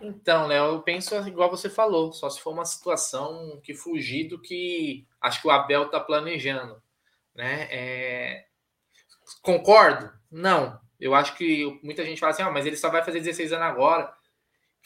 Então, 0.00 0.46
Léo, 0.46 0.74
eu 0.74 0.82
penso 0.82 1.14
igual 1.26 1.50
você 1.50 1.70
falou, 1.70 2.12
só 2.12 2.28
se 2.28 2.40
for 2.40 2.52
uma 2.52 2.66
situação 2.66 3.58
que 3.62 3.74
fugir 3.74 4.28
do 4.28 4.38
que 4.38 5.06
acho 5.20 5.40
que 5.40 5.48
o 5.48 5.50
Abel 5.50 5.84
está 5.84 5.98
planejando. 5.98 6.82
Né? 7.34 7.66
É, 7.70 8.46
Concordo? 9.42 10.12
Não. 10.30 10.78
Eu 10.98 11.14
acho 11.14 11.36
que 11.36 11.78
muita 11.82 12.04
gente 12.04 12.20
fala 12.20 12.32
assim, 12.32 12.42
ah, 12.42 12.50
mas 12.50 12.64
ele 12.64 12.76
só 12.76 12.90
vai 12.90 13.04
fazer 13.04 13.20
16 13.20 13.52
anos 13.52 13.66
agora. 13.66 14.12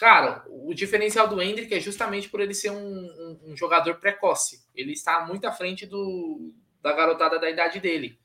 Cara, 0.00 0.42
o 0.48 0.72
diferencial 0.72 1.28
do 1.28 1.42
Hendrick 1.42 1.74
é 1.74 1.78
justamente 1.78 2.30
por 2.30 2.40
ele 2.40 2.54
ser 2.54 2.70
um, 2.70 2.74
um, 2.78 3.40
um, 3.48 3.56
jogador 3.56 3.96
precoce. 3.96 4.64
Ele 4.74 4.92
está 4.92 5.26
muito 5.26 5.44
à 5.44 5.52
frente 5.52 5.84
do, 5.84 6.54
da 6.80 6.90
garotada 6.94 7.38
da 7.38 7.50
idade 7.50 7.78
dele. 7.80 8.18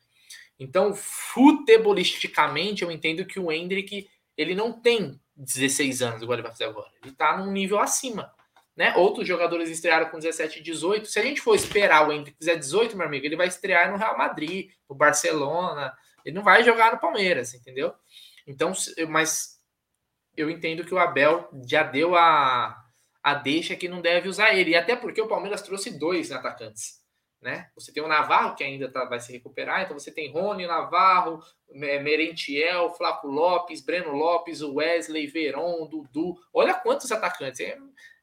Então, 0.57 0.95
futebolisticamente, 0.95 2.81
eu 2.81 2.89
entendo 2.89 3.25
que 3.25 3.41
o 3.41 3.51
Hendrick 3.51 4.07
ele 4.37 4.55
não 4.55 4.71
tem 4.71 5.19
16 5.35 6.01
anos, 6.01 6.21
igual 6.21 6.35
ele 6.35 6.43
vai 6.43 6.53
fazer 6.53 6.63
agora. 6.63 6.89
Ele 7.03 7.11
está 7.11 7.37
num 7.37 7.51
nível 7.51 7.77
acima. 7.77 8.31
Né? 8.73 8.95
Outros 8.95 9.27
jogadores 9.27 9.69
estrearam 9.69 10.07
com 10.09 10.17
17 10.17 10.59
e 10.59 10.63
18. 10.63 11.09
Se 11.09 11.19
a 11.19 11.23
gente 11.23 11.41
for 11.41 11.55
esperar 11.55 12.07
o 12.07 12.11
Hendrick 12.13 12.37
fizer 12.37 12.55
18, 12.55 12.95
meu 12.95 13.05
amigo, 13.05 13.25
ele 13.25 13.35
vai 13.35 13.49
estrear 13.49 13.91
no 13.91 13.97
Real 13.97 14.17
Madrid, 14.17 14.71
no 14.89 14.95
Barcelona, 14.95 15.93
ele 16.23 16.35
não 16.35 16.43
vai 16.43 16.63
jogar 16.63 16.93
no 16.93 17.01
Palmeiras, 17.01 17.53
entendeu? 17.53 17.93
Então, 18.47 18.71
mas 19.09 19.54
eu 20.37 20.49
entendo 20.49 20.85
que 20.85 20.93
o 20.93 20.99
Abel 20.99 21.49
já 21.67 21.83
deu 21.83 22.15
a, 22.15 22.75
a 23.23 23.33
deixa 23.33 23.75
que 23.75 23.87
não 23.87 24.01
deve 24.01 24.29
usar 24.29 24.53
ele. 24.53 24.71
E 24.71 24.75
até 24.75 24.95
porque 24.95 25.21
o 25.21 25.27
Palmeiras 25.27 25.61
trouxe 25.61 25.97
dois 25.97 26.31
atacantes. 26.31 27.03
Né? 27.41 27.69
Você 27.75 27.93
tem 27.93 28.01
o 28.01 28.07
Navarro, 28.07 28.55
que 28.55 28.63
ainda 28.63 28.91
tá, 28.91 29.05
vai 29.05 29.19
se 29.19 29.31
recuperar, 29.31 29.83
então 29.83 29.97
você 29.97 30.11
tem 30.11 30.31
Rony, 30.31 30.65
Navarro, 30.65 31.43
Merentiel, 31.69 32.89
Flaco 32.95 33.27
Lopes, 33.27 33.85
Breno 33.85 34.13
Lopes, 34.13 34.61
Wesley, 34.61 35.27
Veron, 35.27 35.87
Dudu. 35.87 36.35
Olha 36.51 36.73
quantos 36.73 37.11
atacantes. 37.11 37.59
É, 37.59 37.77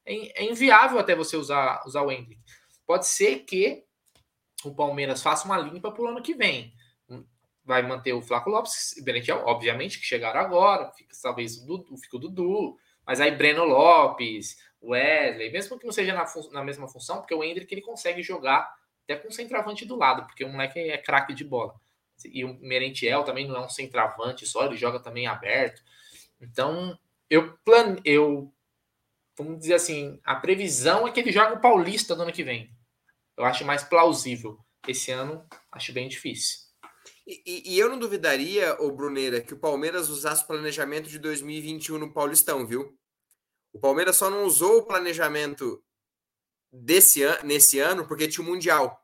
é, 0.05 0.43
é 0.43 0.43
inviável 0.43 0.99
até 0.99 1.15
você 1.15 1.37
usar, 1.37 1.81
usar 1.85 2.01
o 2.01 2.11
Hendrick. 2.11 2.41
Pode 2.85 3.07
ser 3.07 3.39
que 3.45 3.85
o 4.65 4.75
Palmeiras 4.75 5.23
faça 5.23 5.45
uma 5.45 5.57
limpa 5.57 5.91
para 5.91 6.03
o 6.03 6.07
ano 6.07 6.21
que 6.21 6.33
vem 6.33 6.73
vai 7.65 7.81
manter 7.81 8.13
o 8.13 8.21
Flaco 8.21 8.49
Lopes 8.49 8.95
Benetiel, 9.03 9.43
obviamente, 9.45 9.99
que 9.99 10.05
chegaram 10.05 10.39
agora, 10.39 10.91
fica 10.91 11.15
talvez 11.21 11.57
o 11.57 11.65
Dudu, 11.65 11.97
fica 11.97 12.17
o 12.17 12.19
Dudu, 12.19 12.77
mas 13.05 13.21
aí 13.21 13.31
Breno 13.31 13.63
Lopes, 13.63 14.57
Wesley, 14.81 15.51
mesmo 15.51 15.79
que 15.79 15.85
não 15.85 15.93
seja 15.93 16.13
na, 16.13 16.25
na 16.51 16.63
mesma 16.63 16.87
função, 16.87 17.17
porque 17.17 17.33
o 17.33 17.43
Hendrick 17.43 17.73
ele 17.73 17.81
consegue 17.81 18.21
jogar 18.21 18.75
até 19.03 19.15
com 19.15 19.29
o 19.29 19.31
centroavante 19.31 19.85
do 19.85 19.95
lado, 19.95 20.25
porque 20.25 20.43
o 20.43 20.49
moleque 20.49 20.79
é 20.79 20.97
craque 20.97 21.33
de 21.33 21.43
bola. 21.43 21.73
E 22.25 22.45
o 22.45 22.53
Merentiel 22.59 23.23
também 23.23 23.47
não 23.47 23.55
é 23.55 23.65
um 23.65 23.69
centroavante 23.69 24.45
só, 24.45 24.65
ele 24.65 24.77
joga 24.77 24.99
também 24.99 25.27
aberto. 25.27 25.81
Então, 26.39 26.97
eu 27.29 27.57
plane... 27.65 28.01
eu 28.05 28.53
vamos 29.37 29.59
dizer 29.59 29.73
assim, 29.73 30.19
a 30.23 30.35
previsão 30.35 31.07
é 31.07 31.11
que 31.11 31.19
ele 31.19 31.31
joga 31.31 31.55
o 31.55 31.61
Paulista 31.61 32.15
no 32.15 32.23
ano 32.23 32.31
que 32.31 32.43
vem. 32.43 32.69
Eu 33.35 33.45
acho 33.45 33.65
mais 33.65 33.83
plausível. 33.83 34.59
Esse 34.87 35.11
ano, 35.11 35.43
acho 35.71 35.91
bem 35.91 36.07
difícil. 36.07 36.59
E, 37.25 37.73
e, 37.73 37.79
eu 37.79 37.89
não 37.89 37.97
duvidaria, 37.97 38.75
o 38.81 38.91
Bruneira, 38.91 39.39
que 39.39 39.53
o 39.53 39.59
Palmeiras 39.59 40.09
usasse 40.09 40.43
o 40.43 40.47
planejamento 40.47 41.09
de 41.09 41.17
2021 41.17 41.97
no 41.97 42.13
Paulistão, 42.13 42.67
viu? 42.67 42.97
O 43.71 43.79
Palmeiras 43.79 44.17
só 44.17 44.29
não 44.29 44.43
usou 44.43 44.79
o 44.79 44.85
planejamento 44.85 45.81
desse 46.71 47.23
an 47.23 47.39
nesse 47.43 47.79
ano 47.79 48.05
porque 48.07 48.27
tinha 48.27 48.45
o 48.45 48.49
Mundial. 48.49 49.01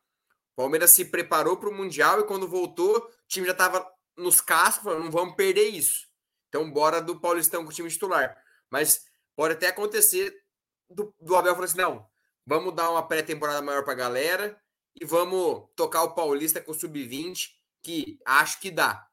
O 0.53 0.61
Palmeiras 0.61 0.91
se 0.91 1.05
preparou 1.05 1.55
para 1.55 1.69
o 1.69 1.73
Mundial 1.73 2.19
e 2.19 2.25
quando 2.25 2.47
voltou, 2.47 2.97
o 2.97 3.09
time 3.27 3.45
já 3.45 3.53
estava 3.53 3.89
nos 4.17 4.41
cascos, 4.41 4.83
falando, 4.83 5.05
não 5.05 5.11
vamos 5.11 5.35
perder 5.35 5.69
isso. 5.69 6.07
Então, 6.49 6.69
bora 6.69 7.01
do 7.01 7.21
Paulistão 7.21 7.63
com 7.63 7.69
o 7.69 7.73
time 7.73 7.89
titular. 7.89 8.35
Mas 8.69 9.05
pode 9.33 9.53
até 9.53 9.67
acontecer 9.67 10.43
do, 10.89 11.13
do 11.21 11.35
Abel 11.37 11.53
falar 11.53 11.65
assim: 11.65 11.77
não, 11.77 12.05
vamos 12.45 12.75
dar 12.75 12.89
uma 12.89 13.07
pré-temporada 13.07 13.61
maior 13.61 13.83
para 13.83 13.93
a 13.93 13.97
galera 13.97 14.61
e 14.99 15.05
vamos 15.05 15.69
tocar 15.75 16.03
o 16.03 16.13
Paulista 16.13 16.59
com 16.59 16.71
o 16.71 16.75
Sub-20 16.75 17.58
que 17.81 18.19
acho 18.25 18.59
que 18.59 18.71
dá. 18.71 19.07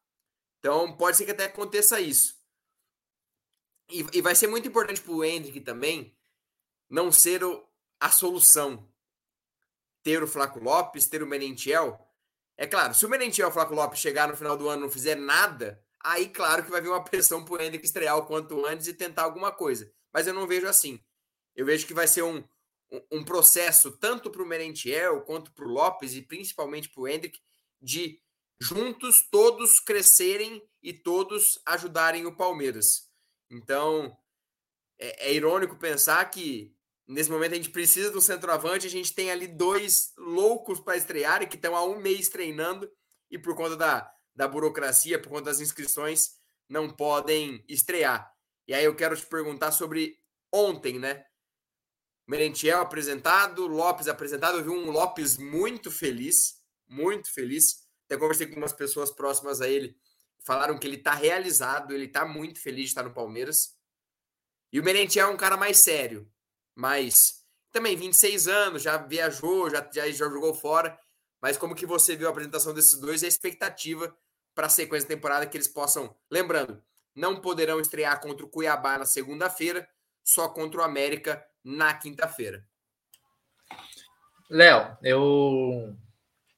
Então, 0.59 0.97
pode 0.97 1.17
ser 1.17 1.25
que 1.25 1.31
até 1.31 1.45
aconteça 1.45 2.01
isso. 2.01 2.37
E, 3.91 4.05
e 4.15 4.21
vai 4.21 4.35
ser 4.35 4.49
muito 4.49 4.67
importante 4.67 5.01
para 5.01 5.13
o 5.13 5.25
Hendrick 5.25 5.61
também 5.61 6.17
não 6.89 7.13
ser 7.13 7.45
o, 7.45 7.65
a 8.01 8.11
solução. 8.11 8.89
Ter 10.03 10.23
o 10.23 10.27
Flaco 10.27 10.61
Lopes, 10.61 11.07
ter 11.07 11.23
o 11.23 11.27
Menentiel. 11.27 12.01
É 12.57 12.67
claro, 12.67 12.95
se 12.95 13.05
o 13.05 13.09
Menentiel 13.09 13.49
e 13.49 13.51
o 13.51 13.53
Flaco 13.53 13.75
Lopes 13.75 14.01
chegar 14.01 14.29
no 14.29 14.37
final 14.37 14.57
do 14.57 14.69
ano 14.69 14.83
e 14.83 14.85
não 14.87 14.91
fizer 14.91 15.17
nada, 15.17 15.83
aí 16.01 16.29
claro 16.29 16.65
que 16.65 16.71
vai 16.71 16.81
vir 16.81 16.89
uma 16.89 17.05
pressão 17.05 17.45
para 17.45 17.55
o 17.55 17.63
Hendrick 17.63 17.85
estrear 17.85 18.17
o 18.17 18.27
quanto 18.27 18.65
antes 18.67 18.87
e 18.87 18.95
tentar 18.95 19.25
alguma 19.25 19.53
coisa. 19.53 19.93
Mas 20.13 20.27
eu 20.27 20.35
não 20.35 20.47
vejo 20.47 20.67
assim. 20.67 21.03
Eu 21.55 21.67
vejo 21.67 21.87
que 21.87 21.95
vai 21.95 22.07
ser 22.07 22.23
um, 22.23 22.43
um, 22.91 23.19
um 23.19 23.25
processo 23.25 23.91
tanto 23.99 24.31
para 24.31 24.43
o 24.43 24.47
Merentiel 24.47 25.23
quanto 25.23 25.53
para 25.53 25.65
o 25.65 25.69
Lopes 25.69 26.15
e 26.15 26.23
principalmente 26.23 26.89
para 26.89 27.03
o 27.03 27.09
Hendrick 27.09 27.41
de 27.81 28.21
juntos 28.61 29.29
todos 29.31 29.79
crescerem 29.81 30.63
e 30.83 30.93
todos 30.93 31.61
ajudarem 31.67 32.27
o 32.27 32.37
Palmeiras. 32.37 33.11
Então, 33.51 34.17
é, 34.99 35.29
é 35.29 35.35
irônico 35.35 35.77
pensar 35.77 36.25
que 36.31 36.75
nesse 37.07 37.31
momento 37.31 37.53
a 37.53 37.57
gente 37.57 37.71
precisa 37.71 38.11
do 38.11 38.21
centroavante, 38.21 38.87
a 38.87 38.91
gente 38.91 39.15
tem 39.15 39.31
ali 39.31 39.47
dois 39.47 40.13
loucos 40.17 40.81
para 40.81 40.97
estrear 40.97 41.43
e 41.43 41.47
que 41.47 41.57
estão 41.57 41.77
há 41.77 41.85
um 41.85 42.01
mês 42.01 42.29
treinando 42.29 42.91
e 43.31 43.39
por 43.39 43.55
conta 43.55 43.77
da, 43.77 44.11
da 44.35 44.49
burocracia, 44.49 45.21
por 45.21 45.29
conta 45.29 45.45
das 45.45 45.61
inscrições, 45.61 46.37
não 46.69 46.91
podem 46.91 47.65
estrear. 47.69 48.31
E 48.67 48.75
aí 48.75 48.85
eu 48.85 48.97
quero 48.97 49.17
te 49.17 49.25
perguntar 49.27 49.71
sobre 49.71 50.19
ontem, 50.53 50.99
né? 50.99 51.25
Merentiel 52.27 52.81
apresentado, 52.81 53.67
Lopes 53.69 54.09
apresentado. 54.09 54.59
Eu 54.59 54.65
vi 54.65 54.71
um 54.71 54.91
Lopes 54.91 55.37
muito 55.37 55.93
feliz, 55.93 56.61
muito 56.89 57.33
feliz. 57.33 57.86
Até 58.07 58.17
conversei 58.17 58.47
com 58.47 58.57
umas 58.57 58.73
pessoas 58.73 59.11
próximas 59.11 59.61
a 59.61 59.69
ele, 59.69 59.97
falaram 60.41 60.79
que 60.79 60.87
ele 60.87 60.97
tá 60.97 61.13
realizado, 61.13 61.93
ele 61.93 62.09
tá 62.09 62.25
muito 62.25 62.61
feliz 62.61 62.85
de 62.85 62.91
estar 62.91 63.03
no 63.03 63.13
Palmeiras. 63.13 63.77
E 64.73 64.81
o 64.81 64.85
Merentiel 64.85 65.29
é 65.29 65.33
um 65.33 65.37
cara 65.37 65.57
mais 65.57 65.83
sério, 65.83 66.31
mas 66.75 67.45
também 67.73 67.97
26 67.97 68.49
anos, 68.49 68.83
já 68.83 68.97
viajou, 68.97 69.69
já, 69.69 69.87
já, 69.93 70.09
já 70.09 70.29
jogou 70.29 70.55
fora. 70.55 70.99
Mas 71.43 71.59
como 71.59 71.75
que 71.75 71.85
você 71.85 72.17
viu 72.17 72.29
a 72.29 72.31
apresentação 72.31 72.73
desses 72.73 72.99
dois 72.99 73.23
e 73.23 73.27
a 73.27 73.29
expectativa 73.29 74.17
para 74.55 74.67
a 74.67 74.71
sequência 74.71 75.09
da 75.09 75.15
temporada 75.15 75.47
que 75.47 75.57
eles 75.57 75.69
possam, 75.69 76.17
lembrando, 76.31 76.83
não 77.15 77.41
poderão 77.41 77.79
estrear 77.79 78.21
contra 78.21 78.47
o 78.47 78.49
Cuiabá 78.49 78.99
na 78.99 79.05
segunda-feira, 79.05 79.87
só 80.25 80.49
contra 80.49 80.81
o 80.81 80.85
América 80.85 81.45
na 81.63 81.93
quinta-feira. 81.93 82.67
Léo, 84.49 84.97
eu 85.03 85.97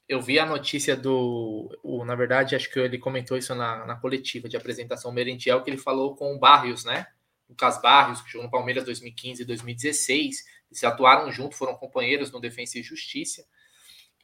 eu 0.09 0.22
vi 0.22 0.38
a 0.38 0.46
notícia 0.46 0.96
do. 0.96 1.78
O, 1.82 2.04
na 2.04 2.14
verdade, 2.14 2.56
acho 2.56 2.70
que 2.72 2.78
ele 2.78 2.98
comentou 2.98 3.36
isso 3.36 3.54
na, 3.54 3.84
na 3.84 3.96
coletiva 3.96 4.48
de 4.48 4.56
apresentação 4.56 5.12
Merentiel, 5.12 5.62
que 5.62 5.68
ele 5.68 5.76
falou 5.76 6.16
com 6.16 6.34
o 6.34 6.38
Barrios, 6.38 6.84
né? 6.84 7.06
Lucas 7.46 7.80
Barrios, 7.80 8.22
que 8.22 8.30
jogou 8.30 8.46
no 8.46 8.50
Palmeiras 8.50 8.84
2015 8.84 9.42
e 9.42 9.44
2016. 9.44 10.44
Eles 10.70 10.84
atuaram 10.84 11.30
junto, 11.30 11.54
foram 11.54 11.74
companheiros 11.74 12.30
no 12.30 12.40
Defensa 12.40 12.78
e 12.78 12.82
Justiça. 12.82 13.46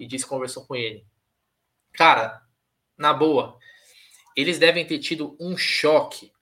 E 0.01 0.07
disse 0.07 0.27
conversou 0.27 0.67
com 0.67 0.75
ele. 0.75 1.07
Cara, 1.93 2.43
na 2.97 3.13
boa, 3.13 3.59
eles 4.35 4.59
devem 4.59 4.87
ter 4.87 4.99
tido 4.99 5.37
um 5.39 5.57
choque 5.57 6.33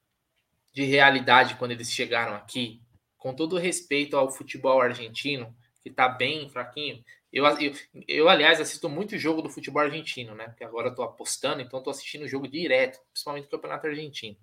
de 0.72 0.84
realidade 0.84 1.56
quando 1.56 1.72
eles 1.72 1.90
chegaram 1.90 2.34
aqui. 2.34 2.80
Com 3.18 3.34
todo 3.34 3.58
respeito 3.58 4.16
ao 4.16 4.30
futebol 4.30 4.80
argentino, 4.80 5.54
que 5.82 5.90
tá 5.90 6.08
bem 6.08 6.48
fraquinho, 6.48 7.04
eu, 7.32 7.46
eu, 7.46 7.72
eu, 8.06 8.28
aliás, 8.28 8.60
assisto 8.60 8.88
muito 8.88 9.16
jogo 9.16 9.40
do 9.40 9.48
futebol 9.48 9.82
argentino, 9.82 10.34
né? 10.34 10.48
Porque 10.48 10.64
agora 10.64 10.88
eu 10.88 10.94
tô 10.94 11.02
apostando, 11.02 11.62
então 11.62 11.82
tô 11.82 11.88
assistindo 11.88 12.22
o 12.22 12.28
jogo 12.28 12.46
direto, 12.46 13.00
principalmente 13.10 13.46
o 13.46 13.50
Campeonato 13.50 13.86
Argentino. 13.86 14.36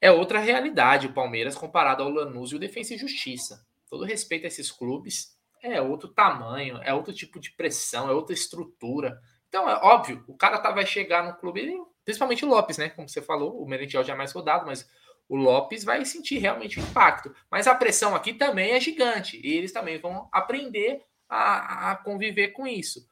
É 0.00 0.10
outra 0.10 0.38
realidade 0.38 1.06
o 1.06 1.14
Palmeiras 1.14 1.54
comparado 1.54 2.02
ao 2.02 2.10
Lanús 2.10 2.52
e 2.52 2.56
o 2.56 2.58
Defensa 2.58 2.94
e 2.94 2.98
Justiça. 2.98 3.66
Todo 3.88 4.04
respeito 4.04 4.44
a 4.44 4.48
esses 4.48 4.70
clubes, 4.70 5.38
é 5.62 5.80
outro 5.80 6.08
tamanho, 6.08 6.78
é 6.82 6.92
outro 6.92 7.12
tipo 7.12 7.40
de 7.40 7.50
pressão, 7.52 8.08
é 8.08 8.12
outra 8.12 8.34
estrutura. 8.34 9.20
Então, 9.48 9.68
é 9.68 9.74
óbvio, 9.82 10.22
o 10.28 10.34
cara 10.34 10.58
tá, 10.58 10.70
vai 10.70 10.86
chegar 10.86 11.24
no 11.24 11.34
clube, 11.34 11.76
principalmente 12.04 12.44
o 12.44 12.48
Lopes, 12.48 12.78
né? 12.78 12.88
Como 12.90 13.08
você 13.08 13.20
falou, 13.20 13.60
o 13.62 13.66
Merentiel 13.66 14.04
já 14.04 14.12
é 14.12 14.16
mais 14.16 14.32
rodado, 14.32 14.66
mas 14.66 14.88
o 15.28 15.36
Lopes 15.36 15.84
vai 15.84 16.04
sentir 16.04 16.38
realmente 16.38 16.78
o 16.78 16.82
impacto. 16.82 17.34
Mas 17.50 17.66
a 17.66 17.74
pressão 17.74 18.14
aqui 18.14 18.32
também 18.32 18.72
é 18.72 18.80
gigante. 18.80 19.40
E 19.44 19.56
eles 19.56 19.72
também 19.72 19.98
vão 19.98 20.28
aprender 20.32 21.02
a, 21.30 21.92
a 21.92 21.96
conviver 21.96 22.48
com 22.48 22.66
isso. 22.66 23.08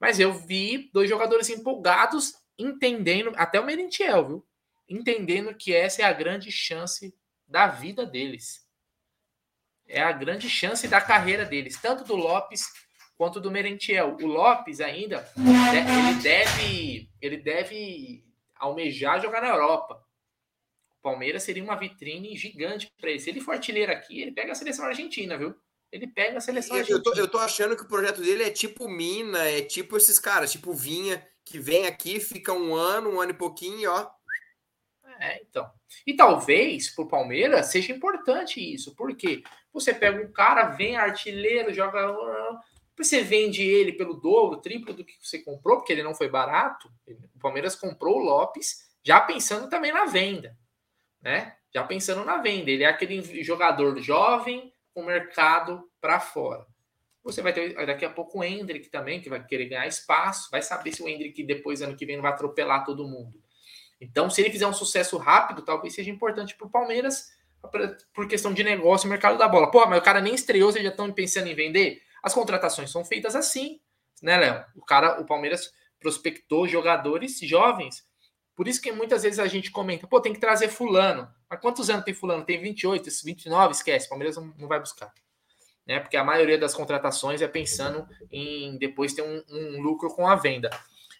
Mas 0.00 0.18
eu 0.18 0.32
vi 0.32 0.90
dois 0.92 1.08
jogadores 1.08 1.48
empolgados, 1.48 2.34
entendendo, 2.58 3.32
até 3.36 3.60
o 3.60 3.64
Merentiel, 3.64 4.26
viu? 4.26 4.46
Entendendo 4.88 5.54
que 5.54 5.72
essa 5.72 6.02
é 6.02 6.04
a 6.04 6.12
grande 6.12 6.50
chance 6.50 7.14
da 7.46 7.68
vida 7.68 8.04
deles. 8.04 8.66
É 9.86 10.02
a 10.02 10.12
grande 10.12 10.48
chance 10.48 10.86
da 10.88 11.00
carreira 11.00 11.44
deles, 11.44 11.80
tanto 11.80 12.04
do 12.04 12.16
Lopes 12.16 12.64
quanto 13.16 13.40
do 13.40 13.50
Merentiel. 13.50 14.16
O 14.20 14.26
Lopes 14.26 14.80
ainda, 14.80 15.20
né, 15.36 15.84
ele 16.10 16.22
deve, 16.22 17.10
ele 17.20 17.36
deve 17.36 18.24
almejar 18.56 19.20
jogar 19.20 19.42
na 19.42 19.48
Europa. 19.48 20.02
O 20.98 21.02
Palmeiras 21.02 21.42
seria 21.42 21.62
uma 21.62 21.76
vitrine 21.76 22.36
gigante 22.36 22.90
para 23.00 23.10
ele. 23.10 23.20
Se 23.20 23.30
ele 23.30 23.40
for 23.40 23.52
artilheiro 23.52 23.92
aqui, 23.92 24.20
ele 24.20 24.32
pega 24.32 24.52
a 24.52 24.54
seleção 24.54 24.84
argentina, 24.86 25.36
viu? 25.36 25.54
Ele 25.92 26.06
pega 26.06 26.38
a 26.38 26.40
seleção 26.40 26.76
eu, 26.76 26.86
eu, 26.86 27.02
tô, 27.02 27.12
eu 27.14 27.28
tô 27.28 27.38
achando 27.38 27.76
que 27.76 27.82
o 27.82 27.88
projeto 27.88 28.20
dele 28.20 28.44
é 28.44 28.50
tipo 28.50 28.88
Mina, 28.88 29.44
é 29.48 29.60
tipo 29.60 29.96
esses 29.96 30.18
caras, 30.18 30.52
tipo 30.52 30.72
Vinha, 30.72 31.26
que 31.44 31.58
vem 31.58 31.86
aqui, 31.86 32.20
fica 32.20 32.52
um 32.52 32.74
ano, 32.74 33.10
um 33.10 33.20
ano 33.20 33.32
e 33.32 33.34
pouquinho, 33.34 33.90
ó. 33.90 34.08
É, 35.18 35.42
então. 35.42 35.70
E 36.06 36.14
talvez 36.14 36.88
pro 36.94 37.08
Palmeiras 37.08 37.66
seja 37.66 37.92
importante 37.92 38.58
isso, 38.58 38.94
porque 38.94 39.42
você 39.72 39.92
pega 39.92 40.24
um 40.24 40.32
cara, 40.32 40.70
vem 40.70 40.96
artilheiro, 40.96 41.74
joga. 41.74 42.16
Você 42.96 43.22
vende 43.22 43.62
ele 43.62 43.92
pelo 43.92 44.14
dobro, 44.14 44.60
triplo 44.60 44.94
do 44.94 45.04
que 45.04 45.14
você 45.20 45.38
comprou, 45.38 45.78
porque 45.78 45.92
ele 45.92 46.02
não 46.02 46.14
foi 46.14 46.28
barato. 46.28 46.90
O 47.34 47.38
Palmeiras 47.38 47.74
comprou 47.74 48.16
o 48.16 48.22
Lopes 48.22 48.90
já 49.02 49.20
pensando 49.20 49.68
também 49.68 49.92
na 49.92 50.06
venda, 50.06 50.56
né? 51.20 51.56
Já 51.74 51.84
pensando 51.84 52.24
na 52.24 52.38
venda. 52.38 52.70
Ele 52.70 52.84
é 52.84 52.88
aquele 52.88 53.42
jogador 53.42 53.98
jovem, 54.00 54.72
o 54.94 55.02
mercado 55.02 55.88
para 56.00 56.20
fora. 56.20 56.66
Você 57.22 57.42
vai 57.42 57.52
ter 57.52 57.74
daqui 57.86 58.04
a 58.04 58.10
pouco 58.10 58.38
o 58.38 58.44
Hendrick 58.44 58.88
também, 58.88 59.20
que 59.20 59.28
vai 59.28 59.44
querer 59.44 59.66
ganhar 59.66 59.86
espaço, 59.86 60.50
vai 60.50 60.62
saber 60.62 60.92
se 60.92 61.02
o 61.02 61.08
Hendrick 61.08 61.42
depois, 61.44 61.82
ano 61.82 61.96
que 61.96 62.06
vem, 62.06 62.16
não 62.16 62.22
vai 62.22 62.32
atropelar 62.32 62.84
todo 62.84 63.06
mundo. 63.06 63.40
Então, 64.00 64.30
se 64.30 64.40
ele 64.40 64.50
fizer 64.50 64.66
um 64.66 64.72
sucesso 64.72 65.18
rápido, 65.18 65.62
talvez 65.62 65.94
seja 65.94 66.10
importante 66.10 66.56
para 66.56 66.66
o 66.66 66.70
Palmeiras, 66.70 67.28
por 68.14 68.26
questão 68.26 68.54
de 68.54 68.64
negócio 68.64 69.06
e 69.06 69.10
mercado 69.10 69.36
da 69.36 69.46
bola. 69.46 69.70
Pô, 69.70 69.84
mas 69.86 69.98
o 69.98 70.02
cara 70.02 70.20
nem 70.20 70.34
estreou, 70.34 70.72
vocês 70.72 70.82
já 70.82 70.90
estão 70.90 71.12
pensando 71.12 71.48
em 71.48 71.54
vender? 71.54 72.02
As 72.22 72.32
contratações 72.32 72.90
são 72.90 73.04
feitas 73.04 73.36
assim, 73.36 73.80
né, 74.22 74.38
Léo? 74.38 74.64
O 74.74 74.84
cara, 74.84 75.20
o 75.20 75.26
Palmeiras 75.26 75.70
prospectou 75.98 76.66
jogadores 76.66 77.38
jovens 77.40 78.02
por 78.60 78.68
isso 78.68 78.82
que 78.82 78.92
muitas 78.92 79.22
vezes 79.22 79.38
a 79.38 79.46
gente 79.46 79.70
comenta, 79.70 80.06
pô, 80.06 80.20
tem 80.20 80.34
que 80.34 80.38
trazer 80.38 80.68
fulano. 80.68 81.26
Mas 81.48 81.58
quantos 81.62 81.88
anos 81.88 82.04
tem 82.04 82.12
fulano? 82.12 82.44
Tem 82.44 82.60
28, 82.60 83.08
29, 83.24 83.72
esquece, 83.72 84.06
Palmeiras 84.06 84.36
não 84.36 84.68
vai 84.68 84.78
buscar. 84.78 85.10
Né? 85.86 85.98
Porque 85.98 86.14
a 86.14 86.22
maioria 86.22 86.58
das 86.58 86.74
contratações 86.74 87.40
é 87.40 87.48
pensando 87.48 88.06
em 88.30 88.76
depois 88.76 89.14
ter 89.14 89.22
um, 89.22 89.42
um 89.48 89.80
lucro 89.80 90.14
com 90.14 90.28
a 90.28 90.36
venda. 90.36 90.68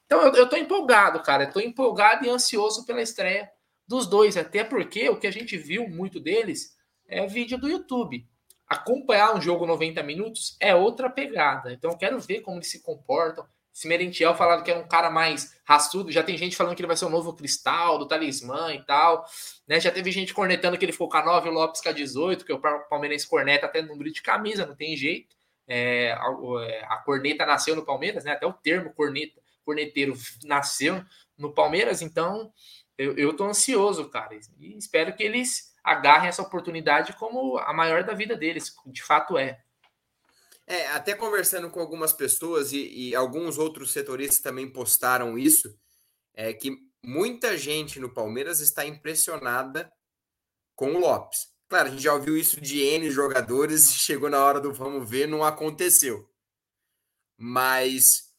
Então 0.04 0.20
eu, 0.20 0.34
eu 0.34 0.50
tô 0.50 0.56
empolgado, 0.56 1.22
cara. 1.22 1.44
Eu 1.44 1.50
tô 1.50 1.60
empolgado 1.60 2.26
e 2.26 2.28
ansioso 2.28 2.84
pela 2.84 3.00
estreia 3.00 3.50
dos 3.88 4.06
dois, 4.06 4.36
até 4.36 4.62
porque 4.62 5.08
o 5.08 5.18
que 5.18 5.26
a 5.26 5.32
gente 5.32 5.56
viu 5.56 5.88
muito 5.88 6.20
deles 6.20 6.76
é 7.08 7.26
vídeo 7.26 7.56
do 7.56 7.70
YouTube. 7.70 8.28
acompanhar 8.68 9.34
um 9.34 9.40
jogo 9.40 9.64
90 9.64 10.02
minutos 10.02 10.58
é 10.60 10.74
outra 10.74 11.08
pegada. 11.08 11.72
Então 11.72 11.92
eu 11.92 11.96
quero 11.96 12.20
ver 12.20 12.42
como 12.42 12.58
eles 12.58 12.70
se 12.70 12.82
comportam. 12.82 13.46
Se 13.80 13.88
Merentiel 13.88 14.34
falado 14.34 14.62
que 14.62 14.70
era 14.70 14.78
um 14.78 14.86
cara 14.86 15.08
mais 15.08 15.58
raçudo, 15.64 16.12
já 16.12 16.22
tem 16.22 16.36
gente 16.36 16.54
falando 16.54 16.76
que 16.76 16.82
ele 16.82 16.86
vai 16.86 16.98
ser 16.98 17.06
o 17.06 17.08
novo 17.08 17.32
Cristal, 17.32 17.96
do 17.96 18.06
Talismã 18.06 18.74
e 18.74 18.84
tal. 18.84 19.24
Né? 19.66 19.80
Já 19.80 19.90
teve 19.90 20.12
gente 20.12 20.34
cornetando 20.34 20.76
que 20.76 20.84
ele 20.84 20.92
ficou 20.92 21.08
com 21.08 21.16
a 21.16 21.24
9 21.24 21.48
e 21.48 21.50
o 21.50 21.54
Lopes 21.54 21.80
com 21.80 21.88
a 21.88 21.92
18, 21.92 22.44
que 22.44 22.52
o 22.52 22.60
Palmeirense 22.90 23.26
corneta 23.26 23.64
até 23.64 23.80
número 23.80 24.12
de 24.12 24.20
camisa, 24.20 24.66
não 24.66 24.76
tem 24.76 24.94
jeito. 24.94 25.34
É, 25.66 26.12
a, 26.12 26.26
é, 26.62 26.84
a, 26.90 26.98
corneta 26.98 27.46
nasceu 27.46 27.74
no 27.74 27.82
Palmeiras, 27.82 28.22
né? 28.22 28.32
Até 28.32 28.44
o 28.44 28.52
termo 28.52 28.92
corneta, 28.92 29.40
corneteiro 29.64 30.14
nasceu 30.44 31.02
no 31.38 31.50
Palmeiras, 31.50 32.02
então 32.02 32.52
eu, 32.98 33.16
eu 33.16 33.34
tô 33.34 33.44
ansioso, 33.46 34.10
cara. 34.10 34.38
E 34.58 34.76
espero 34.76 35.14
que 35.14 35.22
eles 35.22 35.74
agarrem 35.82 36.28
essa 36.28 36.42
oportunidade 36.42 37.14
como 37.14 37.56
a 37.56 37.72
maior 37.72 38.04
da 38.04 38.12
vida 38.12 38.36
deles, 38.36 38.74
de 38.84 39.02
fato 39.02 39.38
é. 39.38 39.58
É, 40.70 40.86
até 40.90 41.16
conversando 41.16 41.68
com 41.68 41.80
algumas 41.80 42.12
pessoas 42.12 42.72
e, 42.72 43.08
e 43.08 43.12
alguns 43.16 43.58
outros 43.58 43.90
setoristas 43.90 44.38
também 44.38 44.70
postaram 44.70 45.36
isso, 45.36 45.76
é 46.32 46.52
que 46.52 46.78
muita 47.02 47.58
gente 47.58 47.98
no 47.98 48.14
Palmeiras 48.14 48.60
está 48.60 48.86
impressionada 48.86 49.92
com 50.76 50.94
o 50.94 51.00
Lopes. 51.00 51.48
Claro, 51.68 51.88
a 51.88 51.90
gente 51.90 52.04
já 52.04 52.14
ouviu 52.14 52.36
isso 52.36 52.60
de 52.60 52.82
N 52.82 53.10
jogadores 53.10 53.88
e 53.88 53.94
chegou 53.94 54.30
na 54.30 54.44
hora 54.44 54.60
do 54.60 54.72
vamos 54.72 55.10
ver, 55.10 55.26
não 55.26 55.42
aconteceu. 55.42 56.30
Mas 57.36 58.32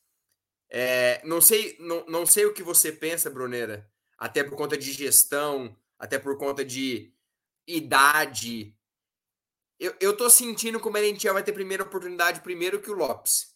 é, 0.69 1.21
não 1.25 1.41
sei, 1.41 1.75
não, 1.82 2.05
não 2.05 2.25
sei 2.25 2.45
o 2.45 2.53
que 2.53 2.63
você 2.63 2.93
pensa, 2.93 3.29
Bruneira, 3.29 3.91
até 4.17 4.41
por 4.41 4.55
conta 4.55 4.77
de 4.77 4.93
gestão, 4.93 5.77
até 5.99 6.17
por 6.17 6.38
conta 6.38 6.63
de 6.63 7.13
idade, 7.67 8.73
eu, 9.82 9.95
eu 9.99 10.15
tô 10.15 10.29
sentindo 10.29 10.79
que 10.79 10.88
o 10.88 10.91
Merentiel 10.91 11.34
vai 11.34 11.43
ter 11.43 11.53
primeira 11.53 11.82
oportunidade 11.82 12.41
primeiro 12.41 12.79
que 12.79 12.91
o 12.91 12.93
Lopes. 12.93 13.55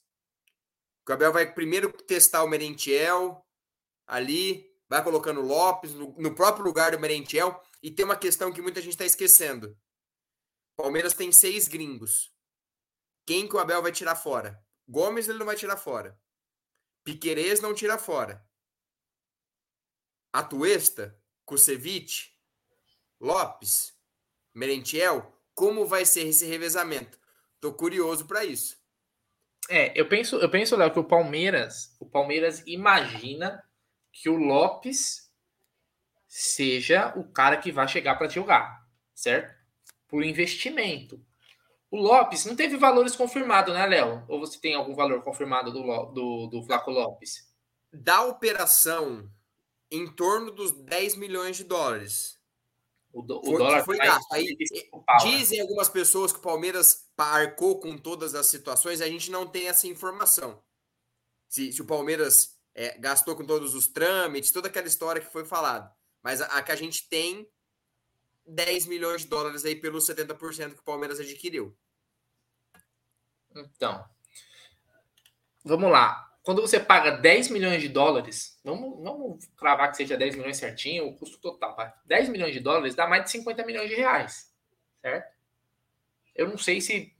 O 1.04 1.10
Gabriel 1.10 1.32
vai 1.32 1.54
primeiro 1.54 1.94
testar 1.94 2.44
o 2.44 2.48
Merentiel 2.48 3.46
ali, 4.08 4.76
vai 4.90 5.04
colocando 5.04 5.40
o 5.40 5.46
Lopes 5.46 5.94
no, 5.94 6.16
no 6.18 6.34
próprio 6.34 6.66
lugar 6.66 6.94
do 6.94 7.00
Merentiel. 7.00 7.64
E 7.80 7.92
tem 7.92 8.04
uma 8.04 8.18
questão 8.18 8.52
que 8.52 8.60
muita 8.60 8.82
gente 8.82 8.94
está 8.94 9.06
esquecendo. 9.06 9.78
Palmeiras 10.76 11.14
tem 11.14 11.32
seis 11.32 11.68
gringos. 11.68 12.34
Quem 13.24 13.48
que 13.48 13.56
o 13.56 13.60
Abel 13.60 13.84
vai 13.84 13.92
tirar 13.92 14.16
fora? 14.16 14.60
Gomes 14.88 15.30
ele 15.30 15.38
não 15.38 15.46
vai 15.46 15.56
tirar 15.56 15.78
fora. 15.78 16.20
Piquerez 17.04 17.62
não 17.62 17.76
tira 17.76 18.00
fora. 18.00 18.44
Atuesta, 20.34 21.22
Kusevich, 21.46 22.36
Lopes, 23.20 23.96
Merentiel, 24.56 25.35
como 25.56 25.88
vai 25.88 26.06
ser 26.06 26.28
esse 26.28 26.46
revezamento. 26.46 27.18
Tô 27.60 27.74
curioso 27.74 28.28
para 28.28 28.46
isso. 28.46 28.78
É, 29.68 30.00
eu 30.00 30.08
penso, 30.08 30.36
eu 30.36 30.50
penso, 30.50 30.76
Léo, 30.76 30.92
que 30.92 31.00
o 31.00 31.04
Palmeiras, 31.04 31.96
o 32.00 32.06
Palmeiras 32.06 32.62
imagina 32.68 33.64
que 34.12 34.30
o 34.30 34.36
Lopes 34.36 35.32
seja 36.28 37.14
o 37.16 37.24
cara 37.24 37.58
que 37.58 37.72
vai 37.72 37.88
chegar 37.88 38.16
para 38.16 38.28
jogar, 38.28 38.86
certo? 39.16 39.56
Por 40.08 40.24
investimento. 40.24 41.26
O 41.90 41.98
Lopes 41.98 42.46
não 42.46 42.56
teve 42.56 42.78
valores 42.78 43.16
confirmados, 43.16 43.74
né, 43.74 43.86
Léo? 43.86 44.24
Ou 44.28 44.40
você 44.40 44.60
tem 44.60 44.76
algum 44.76 44.94
valor 44.94 45.24
confirmado 45.24 45.72
do, 45.72 46.06
do, 46.12 46.48
do 46.48 46.64
Flaco 46.64 46.92
Lopes? 46.92 47.50
Da 47.92 48.24
operação, 48.24 49.32
em 49.90 50.06
torno 50.14 50.52
dos 50.52 50.72
10 50.72 51.16
milhões 51.16 51.58
de 51.58 51.64
dólares. 51.64 52.35
O, 53.16 53.22
do, 53.22 53.40
o 53.40 53.46
foi, 53.46 53.58
dólar 53.58 53.86
foi 53.86 53.98
gasto. 53.98 54.30
Aí, 54.34 54.58
dizem 55.24 55.62
algumas 55.62 55.88
pessoas 55.88 56.34
que 56.34 56.40
o 56.40 56.42
Palmeiras 56.42 57.08
arcou 57.18 57.80
com 57.80 57.98
todas 57.98 58.36
as 58.36 58.48
situações, 58.48 59.00
a 59.00 59.08
gente 59.08 59.32
não 59.32 59.48
tem 59.48 59.70
essa 59.70 59.88
informação. 59.88 60.62
Se, 61.48 61.72
se 61.72 61.82
o 61.82 61.86
Palmeiras 61.86 62.60
é, 62.74 62.98
gastou 62.98 63.34
com 63.34 63.46
todos 63.46 63.74
os 63.74 63.88
trâmites, 63.88 64.52
toda 64.52 64.68
aquela 64.68 64.88
história 64.88 65.22
que 65.22 65.32
foi 65.32 65.46
falada. 65.46 65.90
Mas 66.22 66.42
a, 66.42 66.48
a, 66.48 66.62
que 66.62 66.74
a 66.74 66.76
gente 66.76 67.08
tem 67.08 67.50
10 68.48 68.86
milhões 68.88 69.22
de 69.22 69.28
dólares 69.30 69.64
aí 69.64 69.78
pelos 69.78 70.06
70% 70.06 70.74
que 70.74 70.82
o 70.82 70.84
Palmeiras 70.84 71.18
adquiriu. 71.18 71.74
Então, 73.56 74.04
vamos 75.64 75.90
lá 75.90 76.25
quando 76.46 76.62
você 76.62 76.80
paga 76.80 77.10
10 77.10 77.50
milhões 77.50 77.82
de 77.82 77.90
dólares, 77.90 78.60
vamos, 78.64 79.04
vamos 79.04 79.46
cravar 79.58 79.90
que 79.90 79.98
seja 79.98 80.16
10 80.16 80.36
milhões 80.36 80.58
certinho, 80.58 81.08
o 81.08 81.16
custo 81.16 81.40
total, 81.40 81.76
tá? 81.76 82.00
10 82.06 82.30
milhões 82.30 82.54
de 82.54 82.60
dólares 82.60 82.94
dá 82.94 83.08
mais 83.08 83.24
de 83.24 83.32
50 83.32 83.66
milhões 83.66 83.90
de 83.90 83.96
reais, 83.96 84.54
certo? 85.02 85.34
Eu 86.36 86.48
não 86.48 86.58
sei 86.58 86.80
se 86.80 87.12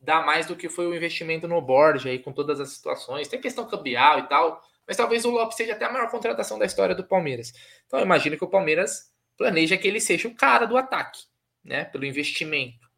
dá 0.00 0.22
mais 0.22 0.44
do 0.44 0.56
que 0.56 0.68
foi 0.68 0.88
o 0.88 0.94
investimento 0.94 1.46
no 1.46 1.62
board 1.62 2.08
aí 2.08 2.18
com 2.18 2.32
todas 2.32 2.58
as 2.58 2.70
situações. 2.70 3.28
Tem 3.28 3.40
questão 3.40 3.64
cambial 3.64 4.18
e 4.18 4.22
tal, 4.26 4.60
mas 4.84 4.96
talvez 4.96 5.24
o 5.24 5.30
Lopes 5.30 5.56
seja 5.56 5.74
até 5.74 5.84
a 5.84 5.92
maior 5.92 6.10
contratação 6.10 6.58
da 6.58 6.66
história 6.66 6.96
do 6.96 7.04
Palmeiras. 7.04 7.52
Então 7.86 8.00
eu 8.00 8.04
imagino 8.04 8.36
que 8.36 8.44
o 8.44 8.50
Palmeiras 8.50 9.14
planeja 9.36 9.78
que 9.78 9.86
ele 9.86 10.00
seja 10.00 10.26
o 10.26 10.34
cara 10.34 10.66
do 10.66 10.76
ataque, 10.76 11.20
né? 11.62 11.84
Pelo 11.84 12.04
investimento. 12.04 12.88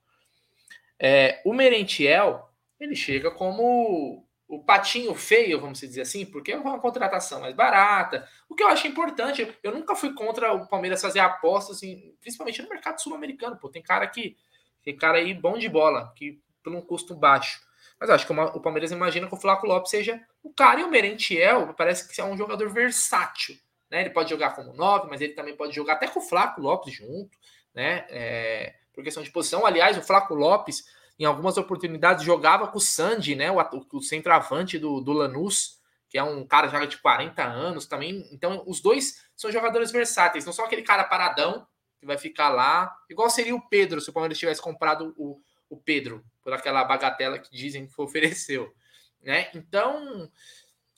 É, 0.98 1.42
o 1.44 1.52
Merentiel, 1.52 2.48
ele 2.78 2.96
chega 2.96 3.30
como 3.30 4.26
o 4.50 4.58
patinho 4.58 5.14
feio, 5.14 5.60
vamos 5.60 5.78
dizer 5.78 6.00
assim, 6.00 6.26
porque 6.26 6.50
é 6.50 6.58
uma 6.58 6.80
contratação 6.80 7.40
mais 7.40 7.54
barata. 7.54 8.28
O 8.48 8.54
que 8.56 8.64
eu 8.64 8.66
acho 8.66 8.88
importante, 8.88 9.56
eu 9.62 9.70
nunca 9.70 9.94
fui 9.94 10.12
contra 10.12 10.52
o 10.52 10.66
Palmeiras 10.66 11.00
fazer 11.00 11.20
apostas, 11.20 11.76
assim, 11.76 12.16
principalmente 12.20 12.60
no 12.60 12.68
mercado 12.68 13.00
sul-americano. 13.00 13.56
Pô, 13.56 13.68
tem 13.68 13.80
cara 13.80 14.08
que 14.08 14.36
tem 14.82 14.96
cara 14.96 15.18
aí 15.18 15.32
bom 15.32 15.56
de 15.56 15.68
bola, 15.68 16.12
que 16.16 16.42
por 16.64 16.74
um 16.74 16.80
custo 16.80 17.14
baixo. 17.14 17.60
Mas 18.00 18.10
acho 18.10 18.26
que 18.26 18.32
o 18.32 18.60
Palmeiras 18.60 18.90
imagina 18.90 19.28
que 19.28 19.34
o 19.34 19.40
Flaco 19.40 19.68
Lopes 19.68 19.90
seja 19.90 20.20
o 20.42 20.52
cara 20.52 20.80
e 20.80 20.84
o 20.84 20.90
Merentiel 20.90 21.72
parece 21.74 22.12
que 22.12 22.20
é 22.20 22.24
um 22.24 22.36
jogador 22.36 22.68
versátil. 22.70 23.54
Né? 23.88 24.00
Ele 24.00 24.10
pode 24.10 24.30
jogar 24.30 24.56
como 24.56 24.72
nove, 24.72 25.06
mas 25.08 25.20
ele 25.20 25.34
também 25.34 25.54
pode 25.54 25.72
jogar 25.72 25.92
até 25.92 26.08
com 26.08 26.18
o 26.18 26.22
Flaco 26.22 26.60
Lopes 26.60 26.92
junto, 26.92 27.38
né? 27.72 28.04
É, 28.08 28.74
por 28.92 29.04
questão 29.04 29.22
de 29.22 29.30
posição. 29.30 29.64
Aliás, 29.64 29.96
o 29.96 30.02
Flaco 30.02 30.34
Lopes 30.34 30.84
em 31.20 31.26
algumas 31.26 31.58
oportunidades 31.58 32.24
jogava 32.24 32.66
com 32.66 32.78
o 32.78 32.80
Sandy, 32.80 33.36
né? 33.36 33.52
O, 33.52 33.58
o 33.92 34.00
centroavante 34.00 34.78
do, 34.78 35.02
do 35.02 35.12
Lanús, 35.12 35.78
que 36.08 36.16
é 36.16 36.22
um 36.22 36.46
cara 36.46 36.66
já 36.68 36.82
de 36.86 36.96
40 36.96 37.44
anos 37.44 37.84
também. 37.84 38.26
Então, 38.32 38.64
os 38.66 38.80
dois 38.80 39.22
são 39.36 39.52
jogadores 39.52 39.92
versáteis, 39.92 40.46
não 40.46 40.52
só 40.52 40.64
aquele 40.64 40.80
cara 40.80 41.04
paradão 41.04 41.66
que 41.98 42.06
vai 42.06 42.16
ficar 42.16 42.48
lá. 42.48 42.96
Igual 43.10 43.28
seria 43.28 43.54
o 43.54 43.68
Pedro, 43.68 44.00
se 44.00 44.08
o 44.08 44.14
Palmeiras 44.14 44.38
tivesse 44.38 44.62
comprado 44.62 45.14
o, 45.18 45.38
o 45.68 45.76
Pedro, 45.76 46.24
por 46.42 46.54
aquela 46.54 46.82
bagatela 46.84 47.38
que 47.38 47.54
dizem 47.54 47.86
que 47.86 48.00
ofereceu. 48.00 48.72
Né? 49.20 49.50
Então, 49.54 50.26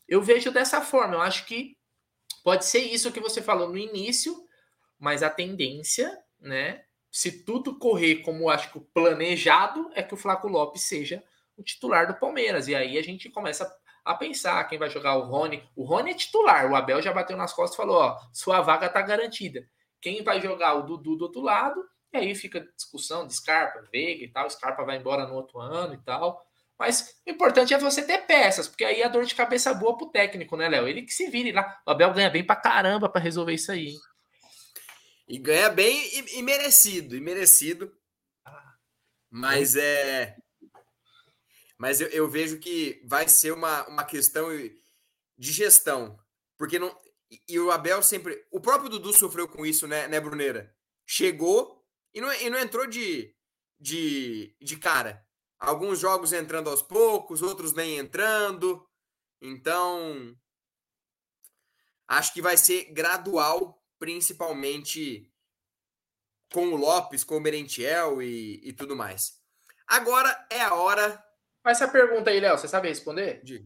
eu 0.07 0.23
vejo 0.23 0.53
dessa 0.53 0.81
forma. 0.81 1.17
Eu 1.17 1.23
acho 1.23 1.45
que 1.47 1.77
pode 2.45 2.65
ser 2.65 2.79
isso 2.79 3.11
que 3.11 3.19
você 3.19 3.43
falou 3.43 3.69
no 3.69 3.77
início, 3.77 4.47
mas 5.01 5.25
a 5.25 5.29
tendência, 5.29 6.17
né, 6.41 6.85
se 7.13 7.45
tudo 7.45 7.79
correr 7.79 8.23
como 8.23 8.49
acho 8.49 8.73
que 8.73 8.79
o 8.79 8.81
planejado, 8.81 9.91
é 9.95 10.03
que 10.03 10.15
o 10.15 10.17
Flaco 10.17 10.49
Lopes 10.49 10.83
seja 10.83 11.23
o 11.55 11.63
titular 11.63 12.07
do 12.07 12.19
Palmeiras. 12.19 12.69
E 12.69 12.75
aí 12.75 12.97
a 12.97 13.03
gente 13.03 13.29
começa 13.29 13.71
a 14.03 14.15
pensar 14.15 14.65
quem 14.65 14.79
vai 14.79 14.89
jogar 14.89 15.17
o 15.17 15.27
Rony. 15.27 15.63
O 15.77 15.85
Rony 15.85 16.13
é 16.13 16.15
titular, 16.15 16.71
o 16.71 16.75
Abel 16.75 17.03
já 17.03 17.13
bateu 17.13 17.37
nas 17.37 17.53
costas 17.53 17.75
e 17.75 17.77
falou: 17.77 17.99
ó, 17.99 18.19
sua 18.33 18.63
vaga 18.63 18.89
tá 18.89 19.03
garantida. 19.03 19.69
Quem 20.01 20.23
vai 20.25 20.41
jogar 20.41 20.75
o 20.75 20.83
Dudu 20.85 21.15
do 21.15 21.25
outro 21.25 21.43
lado? 21.43 21.85
E 22.15 22.17
aí 22.17 22.35
fica 22.35 22.67
discussão 22.75 23.27
de 23.27 23.35
Scarpa, 23.35 23.87
Veiga 23.93 24.25
e 24.25 24.29
tal. 24.29 24.49
Scarpa 24.49 24.83
vai 24.83 24.97
embora 24.97 25.27
no 25.27 25.35
outro 25.35 25.61
ano 25.61 25.93
e 25.93 25.99
tal. 25.99 26.43
Mas 26.79 27.21
o 27.27 27.31
importante 27.31 27.75
é 27.75 27.79
você 27.79 28.03
ter 28.03 28.27
peças, 28.27 28.67
porque 28.67 28.85
aí 28.85 29.03
a 29.03 29.09
dor 29.09 29.25
de 29.25 29.35
cabeça 29.35 29.73
boa 29.73 29.97
pro 29.97 30.09
técnico, 30.09 30.57
né, 30.57 30.69
Léo? 30.69 30.89
Ele 30.89 31.03
que 31.03 31.13
se 31.13 31.31
vire 31.31 31.53
lá. 31.53 31.81
O 31.87 31.91
Abel 31.91 32.13
ganha 32.13 32.31
bem 32.31 32.43
pra 32.43 32.57
caramba 32.57 33.09
pra 33.09 33.21
resolver 33.21 33.53
isso 33.53 33.71
aí. 33.71 33.91
Hein? 33.91 33.99
E 35.33 35.39
ganha 35.39 35.71
bem 35.71 35.97
e, 36.15 36.41
e 36.41 36.43
merecido, 36.43 37.17
e 37.17 37.21
merecido. 37.21 37.91
Mas 39.31 39.77
é. 39.77 40.37
Mas 41.79 42.03
eu, 42.03 42.09
eu, 42.09 42.29
vejo 42.29 42.59
que 42.59 43.03
vai 43.07 43.27
ser 43.27 43.51
uma, 43.51 43.89
uma 43.89 44.05
questão 44.05 44.51
de 45.39 45.51
gestão. 45.51 46.23
Porque 46.59 46.79
não. 46.79 46.95
E, 47.49 47.59
o 47.59 47.71
Abel 47.71 48.03
sempre. 48.03 48.47
O 48.51 48.61
próprio 48.61 48.91
Dudu 48.91 49.11
sofreu 49.15 49.49
com 49.49 49.65
isso, 49.65 49.89
né, 49.89 50.07
né 50.07 50.21
Bruneira? 50.21 50.77
Chegou 51.07 51.83
e 52.13 52.21
não, 52.21 52.31
e 52.35 52.51
não 52.51 52.59
entrou 52.59 52.87
de, 52.87 53.35
de, 53.81 54.55
de 54.61 54.77
cara. 54.77 55.27
Alguns 55.59 55.99
jogos 55.99 56.35
entrando 56.35 56.69
aos 56.69 56.83
poucos, 56.83 57.41
outros 57.41 57.73
nem 57.73 57.97
entrando. 57.97 58.87
Então. 59.41 60.37
Acho 62.07 62.35
que 62.35 62.43
vai 62.43 62.59
ser 62.59 62.93
gradual 62.93 63.82
principalmente 64.03 65.31
com 66.53 66.71
o 66.71 66.77
Lopes, 66.77 67.23
com 67.23 67.37
o 67.37 67.41
Merentiel 67.41 68.21
e, 68.21 68.61
e 68.65 68.73
tudo 68.73 68.97
mais. 68.97 69.41
Agora 69.87 70.45
é 70.51 70.61
a 70.61 70.75
hora. 70.75 71.25
Mas 71.63 71.81
essa 71.81 71.87
pergunta 71.87 72.29
aí, 72.29 72.41
Léo, 72.41 72.59
você 72.59 72.67
sabe 72.67 72.89
responder? 72.89 73.45
De... 73.45 73.65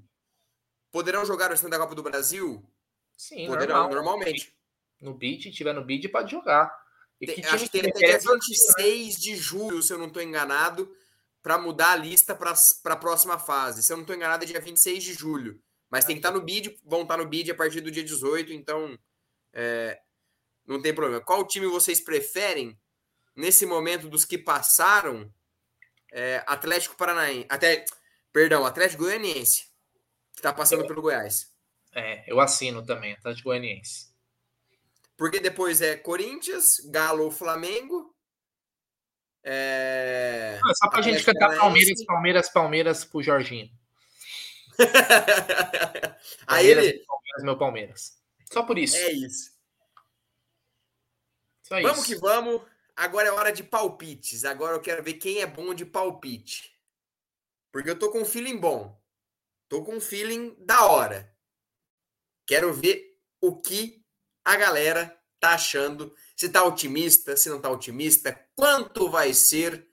Poderão 0.92 1.24
jogar 1.24 1.50
o 1.50 1.70
da 1.70 1.78
Copa 1.78 1.94
do 1.94 2.02
Brasil? 2.02 2.62
Sim, 3.16 3.46
Poderão, 3.46 3.76
normal. 3.76 3.94
normalmente. 3.94 4.54
No 5.00 5.14
bid, 5.14 5.50
tiver 5.52 5.72
no 5.72 5.82
bid, 5.82 6.06
pode 6.10 6.30
jogar. 6.30 6.70
Tem, 7.18 7.42
acho 7.46 7.64
que 7.64 7.70
tem 7.70 7.88
até 7.88 8.18
dia 8.18 8.18
26 8.18 9.16
de 9.16 9.36
julho, 9.36 9.82
se 9.82 9.90
eu 9.90 9.98
não 9.98 10.08
estou 10.08 10.22
enganado, 10.22 10.94
para 11.42 11.56
mudar 11.56 11.92
a 11.92 11.96
lista 11.96 12.34
para 12.34 12.52
a 12.92 12.96
próxima 12.96 13.38
fase. 13.38 13.82
Se 13.82 13.90
eu 13.90 13.96
não 13.96 14.02
estou 14.02 14.14
enganado, 14.14 14.44
é 14.44 14.46
dia 14.46 14.60
26 14.60 15.02
de 15.02 15.14
julho. 15.14 15.58
Mas 15.88 16.04
tem 16.04 16.14
que 16.14 16.18
estar 16.18 16.30
tá 16.30 16.38
no 16.38 16.44
bid, 16.44 16.78
vão 16.84 17.02
estar 17.02 17.16
tá 17.16 17.22
no 17.22 17.26
bid 17.26 17.50
a 17.50 17.54
partir 17.54 17.80
do 17.80 17.90
dia 17.90 18.04
18, 18.04 18.52
então 18.52 18.98
é, 19.58 19.98
não 20.66 20.80
tem 20.82 20.94
problema. 20.94 21.20
Qual 21.20 21.46
time 21.46 21.66
vocês 21.66 22.00
preferem 22.00 22.78
nesse 23.34 23.64
momento 23.64 24.08
dos 24.08 24.24
que 24.24 24.36
passaram? 24.36 25.32
É, 26.12 26.42
Atlético 26.46 26.96
Paranaense, 26.96 27.46
até, 27.48 27.84
perdão, 28.32 28.64
Atlético 28.64 29.02
Goianiense, 29.02 29.64
que 30.32 30.38
está 30.38 30.52
passando 30.52 30.86
pelo 30.86 31.02
Goiás. 31.02 31.52
É, 31.94 32.24
eu 32.26 32.40
assino 32.40 32.84
também, 32.84 33.12
Atlético 33.12 33.48
Goianiense. 33.48 34.14
Porque 35.16 35.40
depois 35.40 35.80
é 35.80 35.96
Corinthians, 35.96 36.80
Galo 36.90 37.24
ou 37.24 37.30
Flamengo. 37.30 38.14
É... 39.42 40.58
Não, 40.62 40.70
é 40.70 40.74
só 40.74 40.88
pra 40.88 40.98
Atlético 40.98 41.18
gente 41.18 41.24
cantar 41.24 41.56
Palmeiras, 41.56 42.04
Palmeiras, 42.04 42.48
Palmeiras 42.50 43.04
pro 43.04 43.22
Jorginho. 43.22 43.70
Aí 46.46 46.66
ele. 46.66 47.04
Palmeiras, 47.06 47.42
meu 47.42 47.56
Palmeiras. 47.56 48.18
Só 48.52 48.62
por 48.62 48.76
isso. 48.76 48.96
É 48.96 49.12
isso. 49.12 49.55
Só 51.66 51.80
vamos 51.80 51.98
isso. 51.98 52.06
que 52.06 52.14
vamos. 52.16 52.62
Agora 52.94 53.28
é 53.28 53.32
hora 53.32 53.52
de 53.52 53.62
palpites. 53.62 54.44
Agora 54.44 54.76
eu 54.76 54.80
quero 54.80 55.02
ver 55.02 55.14
quem 55.14 55.40
é 55.40 55.46
bom 55.46 55.74
de 55.74 55.84
palpite. 55.84 56.72
Porque 57.72 57.90
eu 57.90 57.98
tô 57.98 58.10
com 58.10 58.20
um 58.20 58.24
feeling 58.24 58.56
bom. 58.56 58.98
Tô 59.68 59.82
com 59.82 59.96
um 59.96 60.00
feeling 60.00 60.56
da 60.60 60.86
hora. 60.86 61.34
Quero 62.46 62.72
ver 62.72 63.18
o 63.40 63.60
que 63.60 64.04
a 64.44 64.56
galera 64.56 65.20
tá 65.40 65.54
achando. 65.54 66.14
Se 66.36 66.48
tá 66.48 66.64
otimista, 66.64 67.36
se 67.36 67.48
não 67.48 67.60
tá 67.60 67.68
otimista. 67.68 68.32
Quanto 68.54 69.10
vai 69.10 69.34
ser 69.34 69.88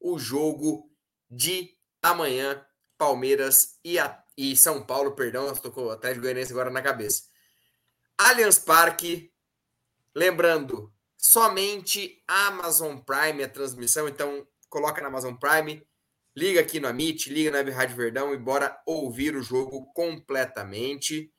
o 0.00 0.18
jogo 0.18 0.90
de 1.30 1.76
amanhã. 2.02 2.64
Palmeiras 2.96 3.78
e, 3.84 3.96
a, 3.96 4.24
e 4.36 4.56
São 4.56 4.84
Paulo, 4.84 5.12
perdão, 5.12 5.46
nós 5.46 5.60
tocou 5.60 5.88
atrás 5.88 6.16
de 6.16 6.20
Goianiense 6.20 6.50
agora 6.50 6.68
na 6.68 6.82
cabeça. 6.82 7.22
Allianz 8.18 8.58
Parque, 8.58 9.32
lembrando, 10.12 10.92
somente 11.18 12.22
Amazon 12.28 12.96
Prime 12.98 13.42
a 13.42 13.48
transmissão, 13.48 14.08
então 14.08 14.46
coloca 14.70 15.02
na 15.02 15.08
Amazon 15.08 15.34
Prime, 15.34 15.84
liga 16.34 16.60
aqui 16.60 16.78
no 16.78 16.86
Amit, 16.86 17.28
liga 17.28 17.50
na 17.50 17.70
Rádio 17.70 17.96
Verdão 17.96 18.32
e 18.32 18.38
bora 18.38 18.80
ouvir 18.86 19.34
o 19.34 19.42
jogo 19.42 19.92
completamente. 19.92 21.32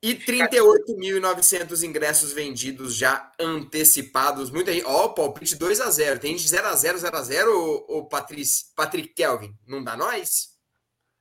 E 0.00 0.14
38.900 0.14 1.82
ingressos 1.82 2.32
vendidos 2.32 2.94
já 2.94 3.32
antecipados. 3.40 4.48
Muita 4.48 4.72
gente. 4.72 4.86
Ó, 4.86 5.06
oh, 5.06 5.14
palpite 5.14 5.56
2 5.56 5.80
a 5.80 5.90
0 5.90 6.20
Tem 6.20 6.38
gente 6.38 6.48
0x0, 6.48 6.98
0x0, 6.98 7.48
ô, 7.48 7.98
ô 7.98 8.06
Patrick, 8.06 8.48
Patrick 8.76 9.08
Kelvin. 9.08 9.52
Não 9.66 9.82
dá 9.82 9.96
nós? 9.96 10.56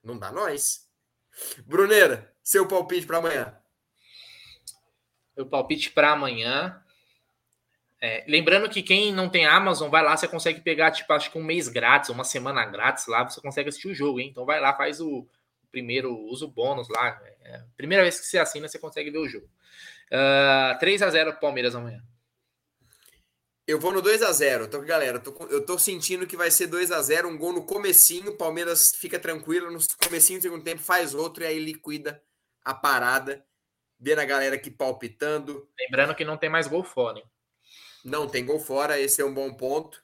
Não 0.03 0.15
dá 0.15 0.31
nós? 0.31 0.81
Bruneira, 1.65 2.31
seu 2.43 2.67
palpite 2.67 3.07
para 3.07 3.17
amanhã. 3.17 3.56
Meu 5.37 5.45
palpite 5.45 5.91
para 5.91 6.11
amanhã. 6.11 6.81
É, 8.01 8.25
lembrando 8.27 8.69
que 8.69 8.83
quem 8.83 9.13
não 9.13 9.29
tem 9.29 9.45
Amazon, 9.45 9.89
vai 9.89 10.03
lá, 10.03 10.17
você 10.17 10.27
consegue 10.27 10.59
pegar, 10.61 10.91
tipo, 10.91 11.11
acho 11.13 11.31
que 11.31 11.37
um 11.37 11.43
mês 11.43 11.67
grátis, 11.67 12.09
uma 12.09 12.23
semana 12.23 12.65
grátis 12.65 13.07
lá, 13.07 13.23
você 13.23 13.39
consegue 13.39 13.69
assistir 13.69 13.87
o 13.87 13.95
jogo, 13.95 14.19
hein? 14.19 14.29
Então 14.29 14.45
vai 14.45 14.59
lá, 14.59 14.75
faz 14.75 14.99
o, 14.99 15.27
primeiro, 15.71 16.17
usa 16.27 16.45
o 16.45 16.49
bônus 16.49 16.89
lá. 16.89 17.21
É, 17.43 17.61
primeira 17.75 18.03
vez 18.03 18.19
que 18.19 18.25
você 18.25 18.37
assina, 18.39 18.67
você 18.67 18.79
consegue 18.79 19.11
ver 19.11 19.19
o 19.19 19.27
jogo. 19.27 19.45
Uh, 20.11 20.73
ah, 20.73 20.77
3 20.79 21.01
a 21.01 21.09
0 21.09 21.39
Palmeiras 21.39 21.75
amanhã. 21.75 22.01
Eu 23.67 23.79
vou 23.79 23.91
no 23.91 24.01
2 24.01 24.23
a 24.23 24.31
0 24.31 24.69
Tô, 24.69 24.79
galera, 24.81 25.19
tô, 25.19 25.35
eu 25.47 25.65
tô 25.65 25.77
sentindo 25.77 26.25
que 26.25 26.37
vai 26.37 26.49
ser 26.49 26.67
2 26.67 26.89
a 26.91 27.01
0 27.01 27.27
um 27.27 27.37
gol 27.37 27.51
no 27.51 27.65
comecinho, 27.65 28.37
Palmeiras 28.37 28.95
fica 28.95 29.19
tranquilo, 29.19 29.69
no 29.69 29.79
comecinho 30.01 30.39
do 30.39 30.43
segundo 30.43 30.63
tempo 30.63 30.81
faz 30.81 31.13
outro 31.13 31.43
e 31.43 31.47
aí 31.47 31.59
liquida 31.59 32.21
a 32.63 32.73
parada. 32.73 33.45
Vendo 33.99 34.19
a 34.19 34.25
galera 34.25 34.55
aqui 34.55 34.69
palpitando. 34.69 35.67
Lembrando 35.79 36.15
que 36.15 36.25
não 36.25 36.37
tem 36.37 36.49
mais 36.49 36.67
gol 36.67 36.83
fora, 36.83 37.19
hein? 37.19 37.25
Não 38.05 38.27
tem 38.27 38.45
gol 38.45 38.59
fora, 38.59 38.99
esse 38.99 39.21
é 39.21 39.25
um 39.25 39.33
bom 39.33 39.53
ponto. 39.53 40.01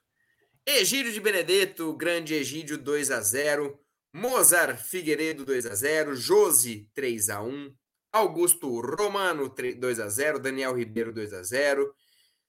Egídio 0.65 1.11
de 1.11 1.19
Benedetto, 1.19 1.93
grande 1.93 2.33
Egídio 2.33 2.77
2 2.77 3.11
a 3.11 3.21
0 3.21 3.83
Mozart 4.13 4.77
Figueiredo 4.77 5.43
2 5.43 5.65
a 5.65 5.73
0, 5.73 6.15
Josi 6.15 6.87
3 6.93 7.29
a 7.29 7.41
1, 7.41 7.75
Augusto 8.11 8.79
Romano 8.79 9.49
2 9.49 9.99
a 9.99 10.07
0, 10.07 10.37
Daniel 10.37 10.75
Ribeiro 10.75 11.11
2 11.11 11.33
a 11.33 11.41
0, 11.41 11.95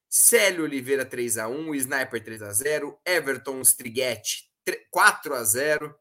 Célio 0.06 0.64
Oliveira 0.64 1.06
3 1.06 1.38
a 1.38 1.48
1, 1.48 1.74
Sniper 1.76 2.22
3 2.22 2.42
a 2.42 2.52
0, 2.52 3.00
Everton 3.02 3.62
Striguete 3.62 4.50
4 4.90 5.34
a 5.34 5.42
0, 5.42 5.98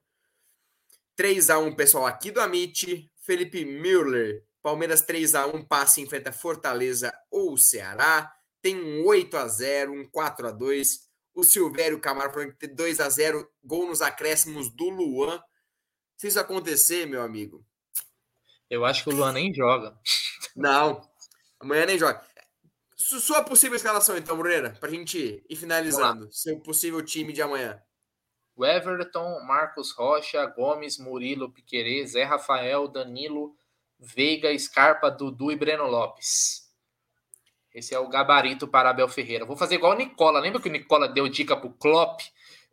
3 1.15 1.49
a 1.49 1.57
1 1.59 1.75
pessoal 1.75 2.05
aqui 2.07 2.29
do 2.29 2.41
Amit, 2.41 3.09
Felipe 3.21 3.63
Müller, 3.63 4.43
Palmeiras 4.63 5.01
3 5.01 5.35
a 5.35 5.45
1 5.45 5.65
passe 5.65 6.01
enfrenta 6.01 6.31
Fortaleza 6.31 7.13
ou 7.29 7.57
Ceará, 7.57 8.33
tem 8.61 8.81
um 8.81 9.05
8 9.05 9.35
a 9.35 9.47
0, 9.47 9.91
um 9.91 10.09
4 10.09 10.47
a 10.47 10.51
2, 10.51 11.01
o 11.35 11.43
Silvério 11.43 11.99
Camargo 11.99 12.33
falando 12.33 12.53
que 12.53 12.67
tem 12.67 12.73
2 12.73 13.01
a 13.01 13.09
0, 13.09 13.45
gol 13.61 13.87
nos 13.87 14.01
acréscimos 14.01 14.69
do 14.73 14.89
Luan. 14.89 15.43
Se 16.15 16.27
isso 16.27 16.39
acontecer, 16.39 17.05
meu 17.05 17.21
amigo. 17.21 17.65
Eu 18.69 18.85
acho 18.85 19.03
que 19.03 19.09
o 19.09 19.15
Luan 19.15 19.33
nem 19.33 19.53
joga. 19.53 19.99
Não, 20.55 21.01
amanhã 21.59 21.85
nem 21.85 21.99
joga. 21.99 22.25
Sua 22.95 23.43
possível 23.43 23.75
escalação, 23.75 24.15
então, 24.17 24.37
Moreira, 24.37 24.77
para 24.79 24.87
a 24.87 24.91
gente 24.91 25.43
ir 25.49 25.55
finalizando. 25.57 26.31
Seu 26.31 26.57
possível 26.61 27.03
time 27.03 27.33
de 27.33 27.41
amanhã. 27.41 27.83
O 28.55 28.65
Everton, 28.65 29.43
Marcos 29.45 29.91
Rocha, 29.91 30.45
Gomes, 30.45 30.97
Murilo, 30.97 31.51
Piquerez, 31.51 32.11
Zé 32.11 32.23
Rafael, 32.23 32.87
Danilo, 32.87 33.53
Veiga, 34.03 34.57
Scarpa, 34.57 35.09
Dudu 35.09 35.51
e 35.51 35.55
Breno 35.55 35.87
Lopes. 35.87 36.69
Esse 37.73 37.95
é 37.95 37.99
o 37.99 38.07
gabarito 38.07 38.67
para 38.67 38.89
Abel 38.89 39.07
Ferreira. 39.07 39.45
Vou 39.45 39.55
fazer 39.55 39.75
igual 39.75 39.93
o 39.93 39.97
Nicola. 39.97 40.39
Lembra 40.39 40.61
que 40.61 40.69
o 40.69 40.71
Nicola 40.71 41.07
deu 41.07 41.27
dica 41.27 41.57
para 41.57 41.67
o 41.67 41.73
Klopp? 41.73 42.21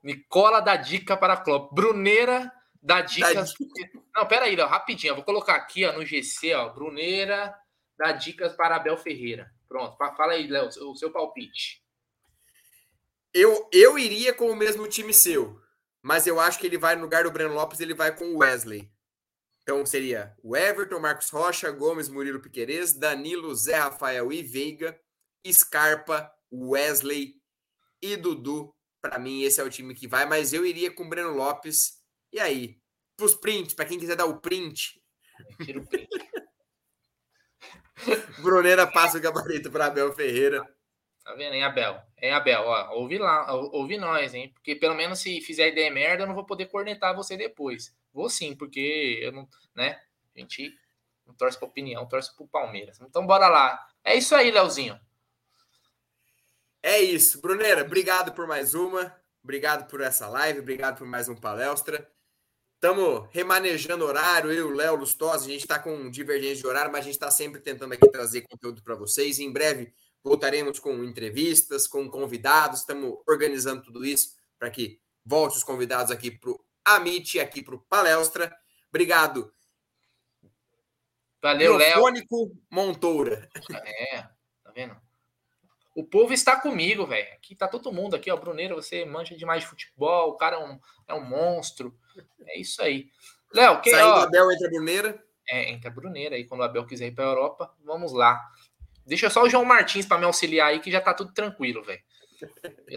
Nicola 0.02 0.60
dá 0.60 0.76
dica 0.76 1.16
para 1.16 1.36
Klopp. 1.36 1.72
Bruneira 1.72 2.52
Dá 2.82 3.02
dicas. 3.02 3.52
Dá... 3.52 4.00
Não, 4.16 4.26
pera 4.26 4.46
aí, 4.46 4.56
Léo, 4.56 4.66
rapidinho. 4.66 5.10
Eu 5.10 5.16
vou 5.16 5.24
colocar 5.24 5.54
aqui 5.54 5.84
ó, 5.84 5.92
no 5.92 6.04
GC, 6.04 6.54
ó, 6.54 6.70
Bruneira 6.70 7.54
dá 7.98 8.12
dicas 8.12 8.54
para 8.54 8.76
Abel 8.76 8.96
Ferreira. 8.96 9.52
Pronto, 9.68 9.96
fala 10.16 10.32
aí, 10.32 10.46
Léo, 10.46 10.68
o 10.68 10.96
seu 10.96 11.12
palpite. 11.12 11.84
Eu, 13.32 13.68
eu 13.70 13.98
iria 13.98 14.32
com 14.32 14.50
o 14.50 14.56
mesmo 14.56 14.88
time 14.88 15.12
seu, 15.12 15.60
mas 16.02 16.26
eu 16.26 16.40
acho 16.40 16.58
que 16.58 16.66
ele 16.66 16.78
vai 16.78 16.96
no 16.96 17.02
lugar 17.02 17.24
do 17.24 17.30
Breno 17.30 17.54
Lopes, 17.54 17.78
ele 17.78 17.94
vai 17.94 18.16
com 18.16 18.24
o 18.24 18.38
Wesley. 18.38 18.90
Então 19.70 19.86
seria 19.86 20.36
o 20.42 20.56
Everton, 20.56 20.98
Marcos 20.98 21.30
Rocha, 21.30 21.70
Gomes, 21.70 22.08
Murilo 22.08 22.42
Piquerez, 22.42 22.92
Danilo, 22.92 23.54
Zé 23.54 23.76
Rafael 23.76 24.32
e 24.32 24.42
Veiga, 24.42 25.00
Scarpa, 25.46 26.28
Wesley 26.52 27.36
e 28.02 28.16
Dudu. 28.16 28.74
Para 29.00 29.16
mim, 29.16 29.42
esse 29.44 29.60
é 29.60 29.62
o 29.62 29.70
time 29.70 29.94
que 29.94 30.08
vai, 30.08 30.26
mas 30.26 30.52
eu 30.52 30.66
iria 30.66 30.90
com 30.90 31.04
o 31.04 31.08
Breno 31.08 31.32
Lopes 31.32 32.02
e 32.32 32.40
aí? 32.40 32.80
Pros 33.16 33.36
prints, 33.36 33.72
para 33.72 33.84
quem 33.84 33.96
quiser 33.96 34.16
dar 34.16 34.24
o 34.24 34.40
print. 34.40 35.00
Tira 35.64 35.78
o 35.78 35.86
print. 35.86 36.08
Bruneira 38.42 38.88
passa 38.88 39.18
o 39.18 39.20
gabarito 39.20 39.70
para 39.70 39.86
Abel 39.86 40.12
Ferreira. 40.12 40.66
Tá 41.22 41.32
vendo, 41.34 41.54
hein, 41.54 41.62
Abel? 41.62 41.96
É, 42.16 42.32
Abel, 42.32 42.62
ó, 42.62 42.94
ouve 42.96 43.18
lá, 43.18 43.54
ouve 43.54 43.96
nós, 43.96 44.34
hein? 44.34 44.50
Porque 44.52 44.74
pelo 44.74 44.96
menos 44.96 45.20
se 45.20 45.40
fizer 45.40 45.68
ideia 45.68 45.92
merda, 45.92 46.24
eu 46.24 46.26
não 46.26 46.34
vou 46.34 46.44
poder 46.44 46.66
cornetar 46.66 47.14
você 47.14 47.36
depois. 47.36 47.94
Vou 48.12 48.28
sim, 48.28 48.54
porque 48.54 49.18
eu 49.22 49.32
não, 49.32 49.48
né? 49.74 50.00
A 50.34 50.38
gente 50.38 50.74
não 51.26 51.34
torce 51.34 51.58
pra 51.58 51.68
opinião, 51.68 52.08
torce 52.08 52.34
pro 52.34 52.48
Palmeiras. 52.48 53.00
Então 53.00 53.26
bora 53.26 53.48
lá. 53.48 53.86
É 54.04 54.16
isso 54.16 54.34
aí, 54.34 54.50
Leozinho. 54.50 54.98
É 56.82 57.00
isso. 57.00 57.40
Bruneira, 57.40 57.82
obrigado 57.82 58.32
por 58.32 58.46
mais 58.46 58.74
uma. 58.74 59.14
Obrigado 59.42 59.88
por 59.88 60.00
essa 60.00 60.28
live, 60.28 60.60
obrigado 60.60 60.98
por 60.98 61.06
mais 61.06 61.28
um 61.28 61.34
palestra. 61.34 62.10
Estamos 62.74 63.28
remanejando 63.30 64.04
horário, 64.04 64.50
eu 64.50 64.68
o 64.68 64.72
Léo 64.72 64.96
Lustosa, 64.96 65.44
a 65.44 65.48
gente 65.48 65.62
está 65.62 65.78
com 65.78 66.10
divergência 66.10 66.56
de 66.56 66.66
horário, 66.66 66.90
mas 66.90 67.00
a 67.00 67.04
gente 67.04 67.14
está 67.14 67.30
sempre 67.30 67.60
tentando 67.60 67.92
aqui 67.92 68.10
trazer 68.10 68.42
conteúdo 68.42 68.82
para 68.82 68.94
vocês. 68.94 69.38
Em 69.38 69.52
breve 69.52 69.92
voltaremos 70.22 70.78
com 70.78 71.04
entrevistas, 71.04 71.86
com 71.86 72.08
convidados, 72.08 72.80
estamos 72.80 73.18
organizando 73.26 73.82
tudo 73.82 74.04
isso 74.04 74.34
para 74.58 74.70
que 74.70 74.98
volte 75.24 75.56
os 75.56 75.64
convidados 75.64 76.10
aqui 76.10 76.30
para 76.30 76.50
o 76.50 76.60
Amit, 76.84 77.38
aqui 77.38 77.62
para 77.62 77.74
o 77.74 77.80
Palestra. 77.80 78.54
Obrigado. 78.88 79.52
Valeu, 81.42 81.76
Léo. 81.76 82.02
Montoura. 82.70 83.48
É, 83.84 84.22
tá 84.62 84.70
vendo? 84.74 84.96
O 85.94 86.04
povo 86.04 86.32
está 86.32 86.60
comigo, 86.60 87.06
velho. 87.06 87.32
Aqui 87.34 87.54
tá 87.54 87.66
todo 87.66 87.92
mundo 87.92 88.14
aqui, 88.14 88.30
ó. 88.30 88.36
Bruneiro, 88.36 88.76
você 88.76 89.04
mancha 89.04 89.36
demais 89.36 89.62
de 89.62 89.68
futebol, 89.68 90.30
o 90.30 90.36
cara 90.36 90.56
é 90.56 90.58
um, 90.58 90.78
é 91.08 91.14
um 91.14 91.24
monstro. 91.24 91.98
É 92.46 92.60
isso 92.60 92.82
aí. 92.82 93.10
Léo, 93.52 93.80
quem 93.80 93.92
Saindo 93.92 94.10
ó, 94.10 94.22
Abel 94.22 94.52
entre 94.52 94.66
a 94.66 94.70
Bruneira. 94.70 95.24
É, 95.48 95.70
entre 95.70 95.88
a 95.88 95.90
Bruneira 95.90 96.36
aí, 96.36 96.46
quando 96.46 96.60
o 96.60 96.64
Abel 96.64 96.86
quiser 96.86 97.08
ir 97.08 97.14
pra 97.14 97.24
Europa, 97.24 97.74
vamos 97.84 98.12
lá. 98.12 98.40
Deixa 99.04 99.28
só 99.28 99.42
o 99.42 99.48
João 99.48 99.64
Martins 99.64 100.06
para 100.06 100.18
me 100.18 100.24
auxiliar 100.24 100.68
aí, 100.68 100.78
que 100.78 100.90
já 100.90 101.00
tá 101.00 101.12
tudo 101.12 101.32
tranquilo, 101.32 101.82
velho. 101.82 102.00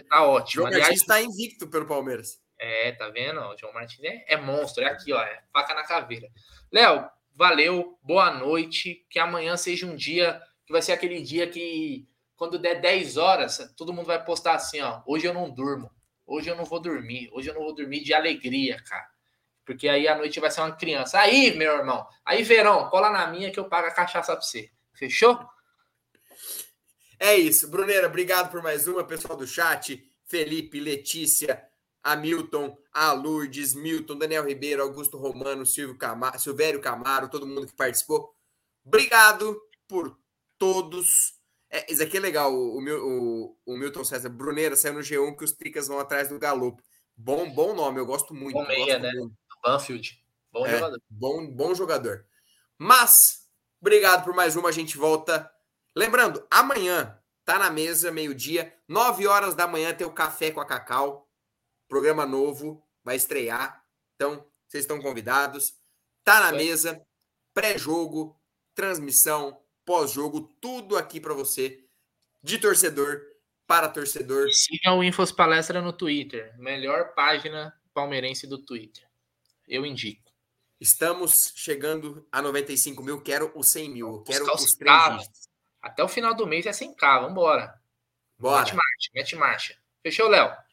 Tá 0.07 0.23
ótimo. 0.23 0.61
João 0.61 0.67
Aliás, 0.67 0.83
Martins 0.83 1.01
está 1.01 1.21
invicto 1.21 1.67
pelo 1.67 1.87
Palmeiras. 1.87 2.42
É, 2.57 2.91
tá 2.93 3.09
vendo? 3.09 3.39
O 3.41 3.57
João 3.57 3.73
Martins 3.73 4.03
é, 4.03 4.25
é 4.27 4.37
monstro. 4.37 4.83
É 4.83 4.87
aqui, 4.87 5.11
ó. 5.11 5.21
É 5.21 5.43
faca 5.51 5.73
na 5.73 5.83
caveira. 5.83 6.29
Léo, 6.71 7.09
valeu. 7.35 7.97
Boa 8.01 8.31
noite. 8.31 9.05
Que 9.09 9.19
amanhã 9.19 9.57
seja 9.57 9.85
um 9.85 9.95
dia 9.95 10.41
que 10.65 10.71
vai 10.71 10.81
ser 10.81 10.93
aquele 10.93 11.21
dia 11.21 11.47
que, 11.47 12.07
quando 12.35 12.59
der 12.59 12.79
10 12.79 13.17
horas, 13.17 13.73
todo 13.75 13.93
mundo 13.93 14.05
vai 14.05 14.23
postar 14.23 14.55
assim, 14.55 14.81
ó. 14.81 15.01
Hoje 15.05 15.25
eu 15.25 15.33
não 15.33 15.49
durmo. 15.49 15.91
Hoje 16.25 16.49
eu 16.49 16.55
não 16.55 16.65
vou 16.65 16.79
dormir. 16.79 17.29
Hoje 17.33 17.49
eu 17.49 17.53
não 17.53 17.63
vou 17.63 17.75
dormir 17.75 18.01
de 18.01 18.13
alegria, 18.13 18.81
cara. 18.83 19.07
Porque 19.65 19.87
aí 19.87 20.07
a 20.07 20.17
noite 20.17 20.39
vai 20.39 20.51
ser 20.51 20.61
uma 20.61 20.75
criança. 20.75 21.19
Aí, 21.19 21.55
meu 21.55 21.77
irmão. 21.77 22.05
Aí, 22.25 22.43
Verão, 22.43 22.89
cola 22.89 23.09
na 23.09 23.27
minha 23.27 23.51
que 23.51 23.59
eu 23.59 23.69
pago 23.69 23.87
a 23.87 23.91
cachaça 23.91 24.33
pra 24.33 24.41
você. 24.41 24.69
Fechou? 24.93 25.39
É 27.19 27.35
isso. 27.35 27.69
Bruneira, 27.69 28.07
obrigado 28.07 28.51
por 28.51 28.61
mais 28.61 28.87
uma. 28.87 29.03
Pessoal 29.05 29.37
do 29.37 29.47
chat. 29.47 30.05
Felipe, 30.25 30.79
Letícia, 30.79 31.63
Hamilton, 32.03 32.77
a 32.91 33.13
Lourdes, 33.13 33.73
Milton, 33.73 34.17
Daniel 34.17 34.45
Ribeiro, 34.45 34.83
Augusto 34.83 35.17
Romano, 35.17 35.65
Silvio 35.65 35.97
Camaro, 35.97 36.39
Silvério 36.39 36.81
Camaro, 36.81 37.29
todo 37.29 37.47
mundo 37.47 37.65
que 37.65 37.75
participou. 37.75 38.35
Obrigado 38.85 39.59
por 39.87 40.17
todos. 40.57 41.39
É, 41.69 41.91
isso 41.91 42.03
aqui 42.03 42.17
é 42.17 42.19
legal. 42.19 42.53
O, 42.53 42.79
o, 42.79 43.57
o 43.65 43.77
Milton 43.77 44.03
César 44.03 44.29
Bruneira 44.29 44.75
saiu 44.75 44.93
no 44.93 44.99
G1 44.99 45.37
que 45.37 45.45
os 45.45 45.53
Tricas 45.53 45.87
vão 45.87 45.99
atrás 45.99 46.27
do 46.27 46.37
Galo. 46.37 46.77
Bom, 47.15 47.49
bom 47.53 47.73
nome, 47.73 47.99
eu 47.99 48.05
gosto 48.05 48.33
muito. 48.33 48.53
Bom 48.53 48.67
meia, 48.67 48.99
né? 48.99 49.11
Muito. 49.13 49.33
Banfield. 49.63 50.21
Bom 50.51 50.65
é, 50.65 50.71
jogador. 50.71 51.01
Bom, 51.09 51.47
bom 51.47 51.73
jogador. 51.73 52.25
Mas, 52.77 53.47
obrigado 53.79 54.25
por 54.25 54.35
mais 54.35 54.55
uma. 54.57 54.69
A 54.69 54.73
gente 54.73 54.97
volta. 54.97 55.49
Lembrando, 55.95 56.45
amanhã 56.51 57.17
tá 57.45 57.57
na 57.57 57.69
mesa, 57.69 58.11
meio-dia, 58.11 58.73
9 58.87 59.27
horas 59.27 59.55
da 59.55 59.67
manhã, 59.67 59.93
tem 59.93 60.07
o 60.07 60.13
Café 60.13 60.51
com 60.51 60.59
a 60.59 60.65
Cacau. 60.65 61.29
Programa 61.93 62.25
novo, 62.25 62.83
vai 63.03 63.15
estrear. 63.15 63.85
Então, 64.15 64.43
vocês 64.67 64.83
estão 64.83 64.99
convidados. 64.99 65.75
Tá 66.23 66.39
na 66.39 66.51
mesa, 66.51 66.99
pré-jogo, 67.53 68.35
transmissão, 68.73 69.61
pós-jogo, 69.85 70.41
tudo 70.59 70.97
aqui 70.97 71.19
para 71.19 71.35
você, 71.35 71.85
de 72.41 72.57
torcedor 72.57 73.21
para 73.67 73.87
torcedor. 73.87 74.51
Siga 74.51 74.91
o 74.91 75.03
Infos 75.03 75.31
Palestra 75.31 75.83
no 75.83 75.93
Twitter, 75.93 76.57
melhor 76.57 77.13
página 77.13 77.71
palmeirense 77.93 78.47
do 78.47 78.57
Twitter. 78.57 79.07
Eu 79.67 79.85
indico. 79.85 80.33
Estamos 80.81 81.53
chegando 81.55 82.27
a 82.31 82.41
95 82.41 83.03
mil, 83.03 83.21
quero 83.21 83.51
os 83.53 83.69
100 83.69 83.89
mil, 83.91 84.23
quero 84.23 84.51
os, 84.51 84.63
os 84.63 84.73
três 84.73 85.11
dígitos. 85.11 85.47
Até 85.79 86.03
o 86.03 86.09
final 86.09 86.33
do 86.33 86.47
mês 86.47 86.65
é 86.65 86.71
100k, 86.71 87.21
vambora. 87.21 87.79
Bora. 88.39 88.61
Mete 88.61 88.75
marcha, 88.75 89.09
mete 89.13 89.35
marcha. 89.35 89.77
Fechou, 90.01 90.27
Léo? 90.27 90.72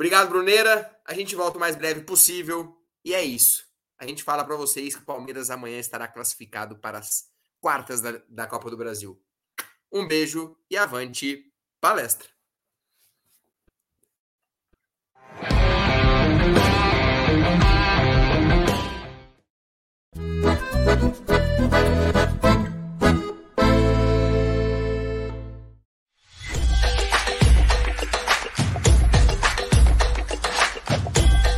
Obrigado, 0.00 0.30
Bruneira. 0.30 0.98
A 1.04 1.12
gente 1.12 1.36
volta 1.36 1.58
o 1.58 1.60
mais 1.60 1.76
breve 1.76 2.00
possível. 2.00 2.74
E 3.04 3.12
é 3.12 3.22
isso. 3.22 3.66
A 3.98 4.06
gente 4.06 4.22
fala 4.22 4.42
para 4.42 4.56
vocês 4.56 4.96
que 4.96 5.02
o 5.02 5.04
Palmeiras 5.04 5.50
amanhã 5.50 5.78
estará 5.78 6.08
classificado 6.08 6.78
para 6.78 6.96
as 6.96 7.24
quartas 7.60 8.00
da, 8.00 8.12
da 8.26 8.46
Copa 8.46 8.70
do 8.70 8.78
Brasil. 8.78 9.22
Um 9.92 10.08
beijo 10.08 10.56
e 10.70 10.78
avante 10.78 11.52
palestra. 11.82 12.30